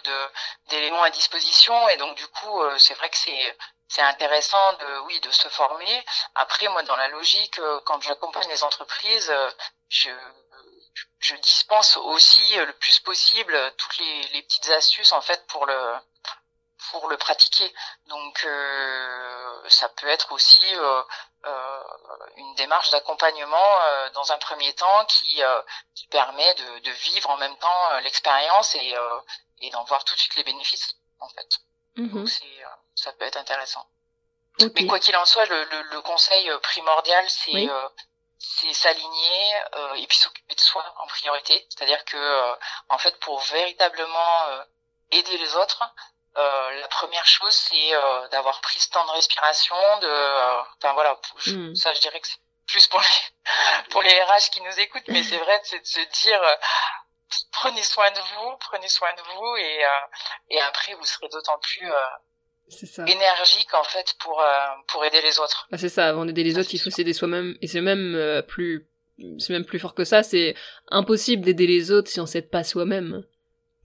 d'éléments 0.69 1.03
à 1.03 1.09
disposition. 1.09 1.89
Et 1.89 1.97
donc 1.97 2.15
du 2.17 2.27
coup, 2.27 2.61
euh, 2.61 2.77
c'est 2.77 2.93
vrai 2.95 3.09
que 3.09 3.17
c'est 3.17 3.57
c'est 3.89 4.01
intéressant 4.01 4.73
de 4.73 4.99
oui 5.05 5.19
de 5.21 5.31
se 5.31 5.47
former. 5.49 6.05
Après, 6.35 6.67
moi 6.69 6.83
dans 6.83 6.95
la 6.97 7.07
logique, 7.07 7.59
euh, 7.59 7.79
quand 7.85 8.01
j'accompagne 8.01 8.49
les 8.49 8.63
entreprises, 8.63 9.33
je 9.89 10.09
je 11.19 11.35
dispense 11.35 11.97
aussi 11.97 12.59
euh, 12.59 12.65
le 12.65 12.73
plus 12.73 12.99
possible 12.99 13.55
euh, 13.55 13.69
toutes 13.77 13.97
les, 13.97 14.27
les, 14.33 14.43
petites 14.43 14.69
astuces 14.69 15.11
en 15.11 15.21
fait 15.21 15.45
pour 15.47 15.65
le 15.65 15.95
pour 16.91 17.09
le 17.09 17.17
pratiquer. 17.17 17.73
Donc 18.07 18.43
euh, 18.45 19.69
ça 19.69 19.89
peut 19.89 20.07
être 20.07 20.31
aussi 20.31 20.63
euh, 20.75 21.01
euh, 21.45 21.83
une 22.37 22.55
démarche 22.55 22.89
d'accompagnement 22.91 23.81
euh, 23.81 24.09
dans 24.11 24.31
un 24.31 24.37
premier 24.37 24.73
temps 24.73 25.05
qui, 25.05 25.41
qui 25.95 26.07
permet 26.07 26.53
de, 26.55 26.79
de, 26.79 26.91
vivre 26.91 27.29
en 27.29 27.37
même 27.37 27.57
temps 27.57 27.99
l'expérience 28.01 28.75
et, 28.75 28.93
et 29.61 29.69
d'en 29.71 29.83
voir 29.85 30.03
tout 30.03 30.15
de 30.15 30.19
suite 30.19 30.35
les 30.35 30.43
bénéfices 30.43 30.95
en 31.19 31.29
fait. 31.29 31.49
Mhm. 31.95 32.09
Donc 32.09 32.29
c'est, 32.29 32.63
ça 32.95 33.11
peut 33.13 33.25
être 33.25 33.37
intéressant. 33.37 33.85
Mais 34.75 34.87
quoi 34.87 34.99
qu'il 34.99 35.15
en 35.15 35.25
soit, 35.25 35.45
le, 35.45 35.63
le, 35.65 35.81
le 35.83 36.01
conseil 36.01 36.49
primordial, 36.63 37.29
c'est 37.29 37.69
c'est 38.39 38.73
s'aligner 38.73 39.55
euh, 39.75 39.93
et 39.95 40.07
puis 40.07 40.17
s'occuper 40.17 40.55
de 40.55 40.59
soi 40.59 40.83
en 41.01 41.07
priorité. 41.07 41.65
C'est-à-dire 41.69 42.03
que 42.05 42.17
euh, 42.17 42.55
en 42.89 42.97
fait, 42.97 43.17
pour 43.19 43.39
véritablement 43.41 44.47
euh, 44.49 44.63
aider 45.11 45.37
les 45.37 45.55
autres, 45.55 45.83
la 46.35 46.87
première 46.89 47.25
chose 47.25 47.55
c'est 47.55 47.91
d'avoir 48.29 48.61
pris 48.61 48.79
ce 48.79 48.91
temps 48.91 49.03
de 49.05 49.11
respiration, 49.11 49.75
de, 50.01 50.61
enfin 50.77 50.93
voilà, 50.93 51.19
hmm. 51.47 51.73
ça 51.73 51.91
je 51.95 51.99
dirais 51.99 52.19
que 52.19 52.27
c'est 52.27 52.37
plus 52.67 52.85
pour 52.85 53.01
les 53.01 53.07
pour 53.89 54.03
les 54.03 54.21
RH 54.21 54.51
qui 54.51 54.61
nous 54.61 54.79
écoutent, 54.79 55.07
mais 55.07 55.23
c'est 55.23 55.37
vrai, 55.37 55.59
c'est 55.63 55.79
de 55.79 55.85
se 55.87 55.99
dire 56.21 56.39
prenez 57.53 57.81
soin 57.81 58.11
de 58.11 58.19
vous, 58.19 58.55
prenez 58.57 58.87
soin 58.87 59.11
de 59.13 59.21
vous 59.21 59.55
et 59.57 59.83
et 60.51 60.61
après 60.61 60.93
vous 60.93 61.05
serez 61.05 61.27
d'autant 61.29 61.57
plus 61.57 61.91
ça. 62.69 63.05
énergique 63.05 63.73
en 63.73 63.83
fait 63.83 64.13
pour 64.19 64.39
euh, 64.39 64.45
pour 64.87 65.03
aider 65.05 65.21
les 65.21 65.39
autres. 65.39 65.67
Ah, 65.71 65.77
c'est 65.77 65.89
ça, 65.89 66.07
avant 66.07 66.25
d'aider 66.25 66.43
les 66.43 66.57
autres, 66.57 66.69
il 66.73 66.79
faut 66.79 66.89
s'aider 66.89 67.13
soi-même 67.13 67.55
et 67.61 67.67
c'est 67.67 67.81
même 67.81 68.15
euh, 68.15 68.41
plus 68.41 68.87
c'est 69.39 69.53
même 69.53 69.65
plus 69.65 69.79
fort 69.79 69.95
que 69.95 70.03
ça, 70.03 70.23
c'est 70.23 70.55
impossible 70.89 71.43
d'aider 71.43 71.67
les 71.67 71.91
autres 71.91 72.09
si 72.09 72.19
on 72.19 72.25
s'aide 72.25 72.49
pas 72.49 72.63
soi-même. 72.63 73.23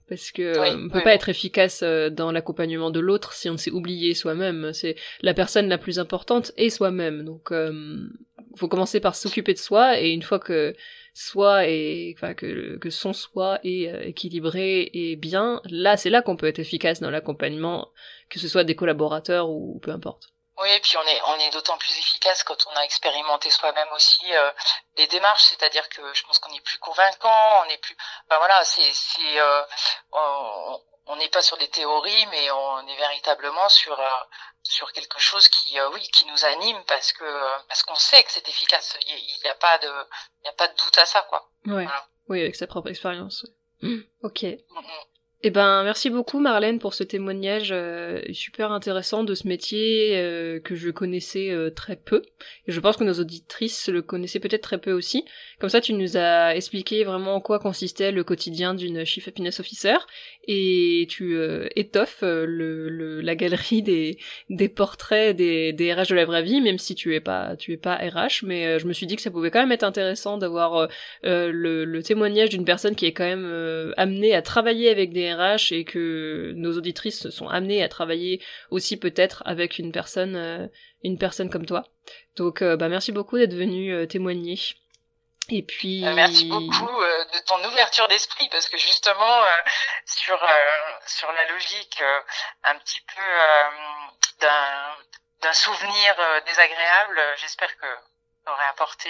Parce 0.09 0.31
que 0.31 0.75
on 0.75 0.89
peut 0.89 1.01
pas 1.01 1.13
être 1.13 1.29
efficace 1.29 1.81
euh, 1.81 2.09
dans 2.09 2.31
l'accompagnement 2.31 2.91
de 2.91 2.99
l'autre 2.99 3.33
si 3.33 3.49
on 3.49 3.57
s'est 3.57 3.71
oublié 3.71 4.13
soi-même. 4.13 4.71
C'est 4.73 4.95
la 5.21 5.33
personne 5.33 5.69
la 5.69 5.77
plus 5.77 5.97
importante 5.97 6.51
et 6.57 6.69
soi-même. 6.69 7.23
Donc, 7.23 7.51
euh, 7.51 8.09
faut 8.55 8.67
commencer 8.67 8.99
par 8.99 9.15
s'occuper 9.15 9.53
de 9.53 9.59
soi 9.59 9.99
et 9.99 10.09
une 10.09 10.21
fois 10.21 10.39
que 10.39 10.75
soi 11.13 11.67
et 11.67 12.13
enfin 12.17 12.33
que, 12.33 12.77
que 12.77 12.89
son 12.89 13.13
soi 13.13 13.59
est 13.63 13.87
euh, 13.87 14.01
équilibré 14.03 14.89
et 14.93 15.15
bien, 15.15 15.61
là 15.69 15.95
c'est 15.95 16.09
là 16.09 16.21
qu'on 16.21 16.35
peut 16.35 16.47
être 16.47 16.59
efficace 16.59 16.99
dans 16.99 17.11
l'accompagnement, 17.11 17.89
que 18.33 18.39
ce 18.39 18.47
soit 18.47 18.63
des 18.63 18.75
collaborateurs 18.75 19.47
ou 19.47 19.79
peu 19.83 19.91
importe. 19.91 20.29
Oui, 20.59 20.69
et 20.71 20.79
puis 20.79 20.97
on 20.97 21.07
est 21.07 21.21
on 21.27 21.35
est 21.39 21.51
d'autant 21.51 21.77
plus 21.77 21.97
efficace 21.99 22.43
quand 22.43 22.57
on 22.71 22.75
a 22.75 22.83
expérimenté 22.83 23.49
soi-même 23.51 23.87
aussi 23.95 24.25
euh, 24.33 24.51
les 24.97 25.07
démarches, 25.07 25.45
c'est-à-dire 25.49 25.87
que 25.89 26.01
je 26.13 26.23
pense 26.23 26.39
qu'on 26.39 26.53
est 26.53 26.61
plus 26.61 26.79
convaincant, 26.79 27.63
on 27.65 27.69
est 27.69 27.77
plus, 27.77 27.95
ben 28.29 28.37
voilà, 28.37 28.63
c'est 28.63 28.91
c'est 28.93 29.39
euh, 29.39 29.61
on 31.05 31.15
n'est 31.17 31.29
pas 31.29 31.41
sur 31.41 31.57
des 31.57 31.67
théories, 31.67 32.25
mais 32.27 32.49
on 32.51 32.87
est 32.87 32.97
véritablement 32.97 33.69
sur 33.69 33.99
euh, 33.99 34.23
sur 34.63 34.91
quelque 34.93 35.19
chose 35.19 35.47
qui 35.47 35.79
oui 35.93 36.01
qui 36.09 36.25
nous 36.25 36.45
anime 36.45 36.83
parce 36.87 37.13
que 37.13 37.25
parce 37.67 37.83
qu'on 37.83 37.95
sait 37.95 38.23
que 38.23 38.31
c'est 38.31 38.47
efficace. 38.47 38.97
Il 39.07 39.39
n'y 39.43 39.49
a, 39.49 39.55
pas 39.55 39.77
de 39.77 39.91
il 40.41 40.45
y 40.45 40.49
a 40.49 40.53
pas 40.53 40.67
de 40.67 40.75
doute 40.75 40.97
à 40.97 41.05
ça 41.05 41.21
quoi. 41.29 41.49
Ouais. 41.65 41.87
Oui, 42.29 42.41
avec 42.41 42.55
sa 42.55 42.67
propre 42.67 42.89
expérience. 42.89 43.45
Ok. 44.23 44.45
Eh 45.45 45.49
ben, 45.49 45.83
merci 45.83 46.09
beaucoup 46.09 46.39
Marlène 46.39 46.79
pour 46.79 46.93
ce 46.93 47.03
témoignage 47.03 47.73
euh, 47.73 48.21
super 48.31 48.71
intéressant 48.71 49.25
de 49.25 49.35
ce 49.35 49.45
métier 49.45 50.15
euh, 50.15 50.61
que 50.61 50.73
je 50.73 50.89
connaissais 50.89 51.49
euh, 51.49 51.69
très 51.69 51.97
peu. 51.97 52.21
Et 52.65 52.71
je 52.71 52.79
pense 52.79 52.95
que 52.95 53.03
nos 53.03 53.19
auditrices 53.19 53.89
le 53.89 54.01
connaissaient 54.01 54.39
peut-être 54.39 54.63
très 54.63 54.77
peu 54.77 54.93
aussi. 54.93 55.25
Comme 55.59 55.69
ça, 55.69 55.81
tu 55.81 55.91
nous 55.91 56.15
as 56.15 56.55
expliqué 56.55 57.03
vraiment 57.03 57.35
en 57.35 57.41
quoi 57.41 57.59
consistait 57.59 58.13
le 58.13 58.23
quotidien 58.23 58.73
d'une 58.73 59.03
Chief 59.03 59.27
Happiness 59.27 59.59
Officer 59.59 59.97
et 60.45 61.07
tu 61.09 61.37
étoffes 61.75 62.21
le, 62.23 63.21
la 63.21 63.35
galerie 63.35 63.81
des, 63.81 64.17
des 64.49 64.69
portraits 64.69 65.35
des, 65.35 65.73
des 65.73 65.93
RH 65.93 66.09
de 66.09 66.15
la 66.15 66.25
vraie 66.25 66.43
vie, 66.43 66.61
même 66.61 66.77
si 66.77 66.95
tu 66.95 67.15
es 67.15 67.19
pas 67.19 67.55
tu 67.55 67.73
es 67.73 67.77
pas 67.77 67.95
RH. 67.95 68.43
Mais 68.43 68.79
je 68.79 68.87
me 68.87 68.93
suis 68.93 69.05
dit 69.05 69.15
que 69.15 69.21
ça 69.21 69.31
pouvait 69.31 69.51
quand 69.51 69.59
même 69.59 69.71
être 69.71 69.83
intéressant 69.83 70.37
d'avoir 70.37 70.87
le, 71.23 71.85
le 71.85 72.03
témoignage 72.03 72.49
d'une 72.49 72.65
personne 72.65 72.95
qui 72.95 73.05
est 73.05 73.13
quand 73.13 73.23
même 73.23 73.93
amenée 73.97 74.33
à 74.33 74.41
travailler 74.41 74.89
avec 74.89 75.11
des 75.11 75.33
et 75.71 75.83
que 75.83 76.53
nos 76.55 76.77
auditrices 76.77 77.29
sont 77.29 77.47
amenées 77.47 77.83
à 77.83 77.89
travailler 77.89 78.41
aussi 78.71 78.97
peut-être 78.97 79.43
avec 79.45 79.79
une 79.79 79.91
personne, 79.91 80.35
euh, 80.35 80.67
une 81.03 81.17
personne 81.17 81.49
comme 81.49 81.65
toi. 81.65 81.83
Donc, 82.35 82.61
euh, 82.61 82.77
bah, 82.77 82.89
merci 82.89 83.11
beaucoup 83.11 83.37
d'être 83.37 83.55
venu 83.55 83.93
euh, 83.93 84.05
témoigner. 84.05 84.57
Et 85.49 85.63
puis. 85.63 86.01
Merci 86.03 86.45
beaucoup 86.45 86.69
de 86.91 87.45
ton 87.45 87.63
ouverture 87.67 88.07
d'esprit 88.07 88.47
parce 88.49 88.69
que 88.69 88.77
justement 88.77 89.41
sur 90.05 90.39
sur 91.05 91.31
la 91.31 91.47
logique 91.51 92.01
un 92.63 92.75
petit 92.79 93.01
peu 93.01 94.41
d'un 94.41 94.95
d'un 95.41 95.53
souvenir 95.53 96.15
désagréable, 96.45 97.21
j'espère 97.37 97.75
que 97.77 97.87
aurait 98.51 98.69
apporté. 98.71 99.09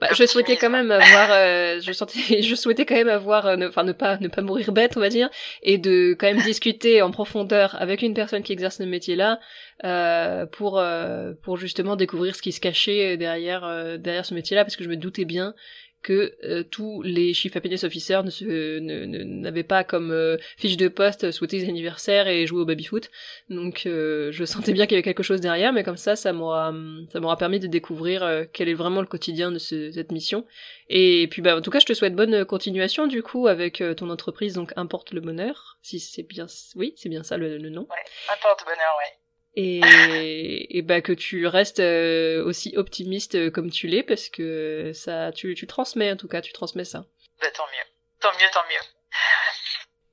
Bah, 0.00 0.08
je 0.14 0.26
souhaitais 0.26 0.56
quand 0.56 0.70
même 0.70 0.90
avoir, 0.90 1.30
euh, 1.30 1.80
je 1.80 1.92
sentais, 1.92 2.42
je 2.42 2.54
souhaitais 2.54 2.86
quand 2.86 2.94
même 2.94 3.08
avoir, 3.08 3.46
euh, 3.46 3.56
enfin 3.68 3.84
ne, 3.84 3.92
pas 3.92 4.16
ne 4.18 4.28
pas 4.28 4.42
mourir 4.42 4.72
bête, 4.72 4.96
on 4.96 5.00
va 5.00 5.08
dire, 5.08 5.28
et 5.62 5.78
de 5.78 6.16
quand 6.18 6.26
même 6.26 6.42
discuter 6.42 7.02
en 7.02 7.10
profondeur 7.10 7.76
avec 7.80 8.02
une 8.02 8.14
personne 8.14 8.42
qui 8.42 8.52
exerce 8.52 8.78
ce 8.78 8.82
métier-là, 8.84 9.38
euh, 9.84 10.46
pour 10.46 10.78
euh, 10.78 11.32
pour 11.42 11.56
justement 11.56 11.96
découvrir 11.96 12.36
ce 12.36 12.42
qui 12.42 12.52
se 12.52 12.60
cachait 12.60 13.16
derrière 13.16 13.98
derrière 13.98 14.24
ce 14.24 14.34
métier-là, 14.34 14.64
parce 14.64 14.76
que 14.76 14.84
je 14.84 14.88
me 14.88 14.96
doutais 14.96 15.24
bien 15.24 15.54
que 16.02 16.34
euh, 16.44 16.62
tous 16.64 17.00
les 17.02 17.32
Chief 17.32 17.54
Happiness 17.56 17.84
Officers 17.84 18.22
ne 18.24 19.04
n'avaient 19.24 19.62
pas 19.62 19.84
comme 19.84 20.10
euh, 20.10 20.36
fiche 20.58 20.76
de 20.76 20.88
poste 20.88 21.30
souhaiter 21.30 21.58
les 21.58 21.68
anniversaires 21.68 22.28
et 22.28 22.46
jouer 22.46 22.60
au 22.60 22.64
baby-foot. 22.64 23.10
Donc 23.48 23.86
euh, 23.86 24.30
je 24.32 24.44
sentais 24.44 24.72
bien 24.72 24.86
qu'il 24.86 24.94
y 24.94 24.96
avait 24.96 25.04
quelque 25.04 25.22
chose 25.22 25.40
derrière, 25.40 25.72
mais 25.72 25.84
comme 25.84 25.96
ça, 25.96 26.16
ça 26.16 26.32
m'aura 26.32 26.74
ça 27.12 27.20
m'aura 27.20 27.36
permis 27.36 27.60
de 27.60 27.68
découvrir 27.68 28.46
quel 28.52 28.68
est 28.68 28.74
vraiment 28.74 29.00
le 29.00 29.06
quotidien 29.06 29.50
de 29.50 29.58
cette 29.58 30.12
mission. 30.12 30.44
Et 30.88 31.28
puis 31.30 31.40
bah 31.40 31.56
en 31.56 31.60
tout 31.62 31.70
cas, 31.70 31.78
je 31.78 31.86
te 31.86 31.94
souhaite 31.94 32.14
bonne 32.14 32.44
continuation 32.44 33.06
du 33.06 33.22
coup 33.22 33.46
avec 33.46 33.82
ton 33.96 34.10
entreprise 34.10 34.54
donc 34.54 34.72
Importe 34.76 35.12
le 35.12 35.20
bonheur, 35.20 35.78
si 35.82 36.00
c'est 36.00 36.22
bien 36.24 36.46
oui, 36.74 36.94
c'est 36.96 37.08
bien 37.08 37.22
ça 37.22 37.36
le, 37.36 37.58
le 37.58 37.70
nom. 37.70 37.82
Ouais, 37.82 38.32
Importe 38.32 38.64
bonheur, 38.64 38.96
ouais 38.98 39.21
et, 39.54 40.78
et 40.78 40.82
bah 40.82 41.00
que 41.00 41.12
tu 41.12 41.46
restes 41.46 41.80
euh, 41.80 42.42
aussi 42.44 42.74
optimiste 42.76 43.34
euh, 43.34 43.50
comme 43.50 43.70
tu 43.70 43.86
l'es 43.86 44.02
parce 44.02 44.28
que 44.28 44.92
ça 44.94 45.30
tu, 45.32 45.54
tu 45.54 45.66
transmets 45.66 46.10
en 46.10 46.16
tout 46.16 46.28
cas 46.28 46.40
tu 46.40 46.52
transmets 46.52 46.84
ça. 46.84 47.06
Bah, 47.40 47.48
tant 47.54 47.64
mieux, 47.64 47.92
tant 48.20 48.32
mieux, 48.32 48.48
tant 48.52 48.64
mieux. 48.70 49.02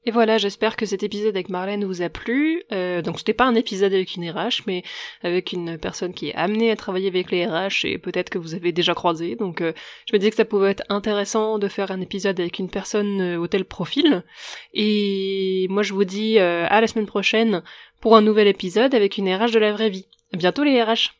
Et 0.06 0.12
voilà, 0.12 0.38
j'espère 0.38 0.78
que 0.78 0.86
cet 0.86 1.04
épisode 1.04 1.36
avec 1.36 1.50
Marlène 1.50 1.84
vous 1.84 2.02
a 2.02 2.08
plu. 2.08 2.64
Euh, 2.72 3.02
donc 3.02 3.20
c'était 3.20 3.34
pas 3.34 3.44
un 3.44 3.54
épisode 3.54 3.94
avec 3.94 4.16
une 4.16 4.30
RH, 4.30 4.64
mais 4.66 4.82
avec 5.24 5.52
une 5.52 5.78
personne 5.78 6.14
qui 6.14 6.30
est 6.30 6.36
amenée 6.36 6.72
à 6.72 6.78
travailler 6.78 7.10
avec 7.10 7.30
les 7.32 7.46
RH 7.46 7.84
et 7.84 7.98
peut-être 7.98 8.30
que 8.30 8.38
vous 8.38 8.56
avez 8.56 8.72
déjà 8.72 8.94
croisé. 8.94 9.36
Donc 9.36 9.60
euh, 9.60 9.74
je 10.08 10.16
me 10.16 10.20
disais 10.20 10.32
que 10.32 10.38
ça 10.38 10.46
pouvait 10.46 10.72
être 10.72 10.84
intéressant 10.88 11.60
de 11.60 11.68
faire 11.68 11.92
un 11.92 12.00
épisode 12.00 12.40
avec 12.40 12.60
une 12.60 12.70
personne 12.70 13.22
euh, 13.22 13.40
au 13.40 13.48
tel 13.48 13.66
profil. 13.66 14.24
Et 14.74 15.68
moi 15.70 15.84
je 15.84 15.94
vous 15.94 16.06
dis 16.06 16.40
à 16.40 16.80
la 16.80 16.88
semaine 16.88 17.06
prochaine 17.06 17.62
pour 18.00 18.16
un 18.16 18.22
nouvel 18.22 18.48
épisode 18.48 18.96
avec 18.96 19.18
une 19.18 19.34
RH 19.34 19.52
de 19.52 19.60
la 19.60 19.72
vraie 19.72 19.90
vie. 19.90 20.08
À 20.34 20.38
bientôt 20.38 20.64
les 20.64 20.82
RH 20.82 21.19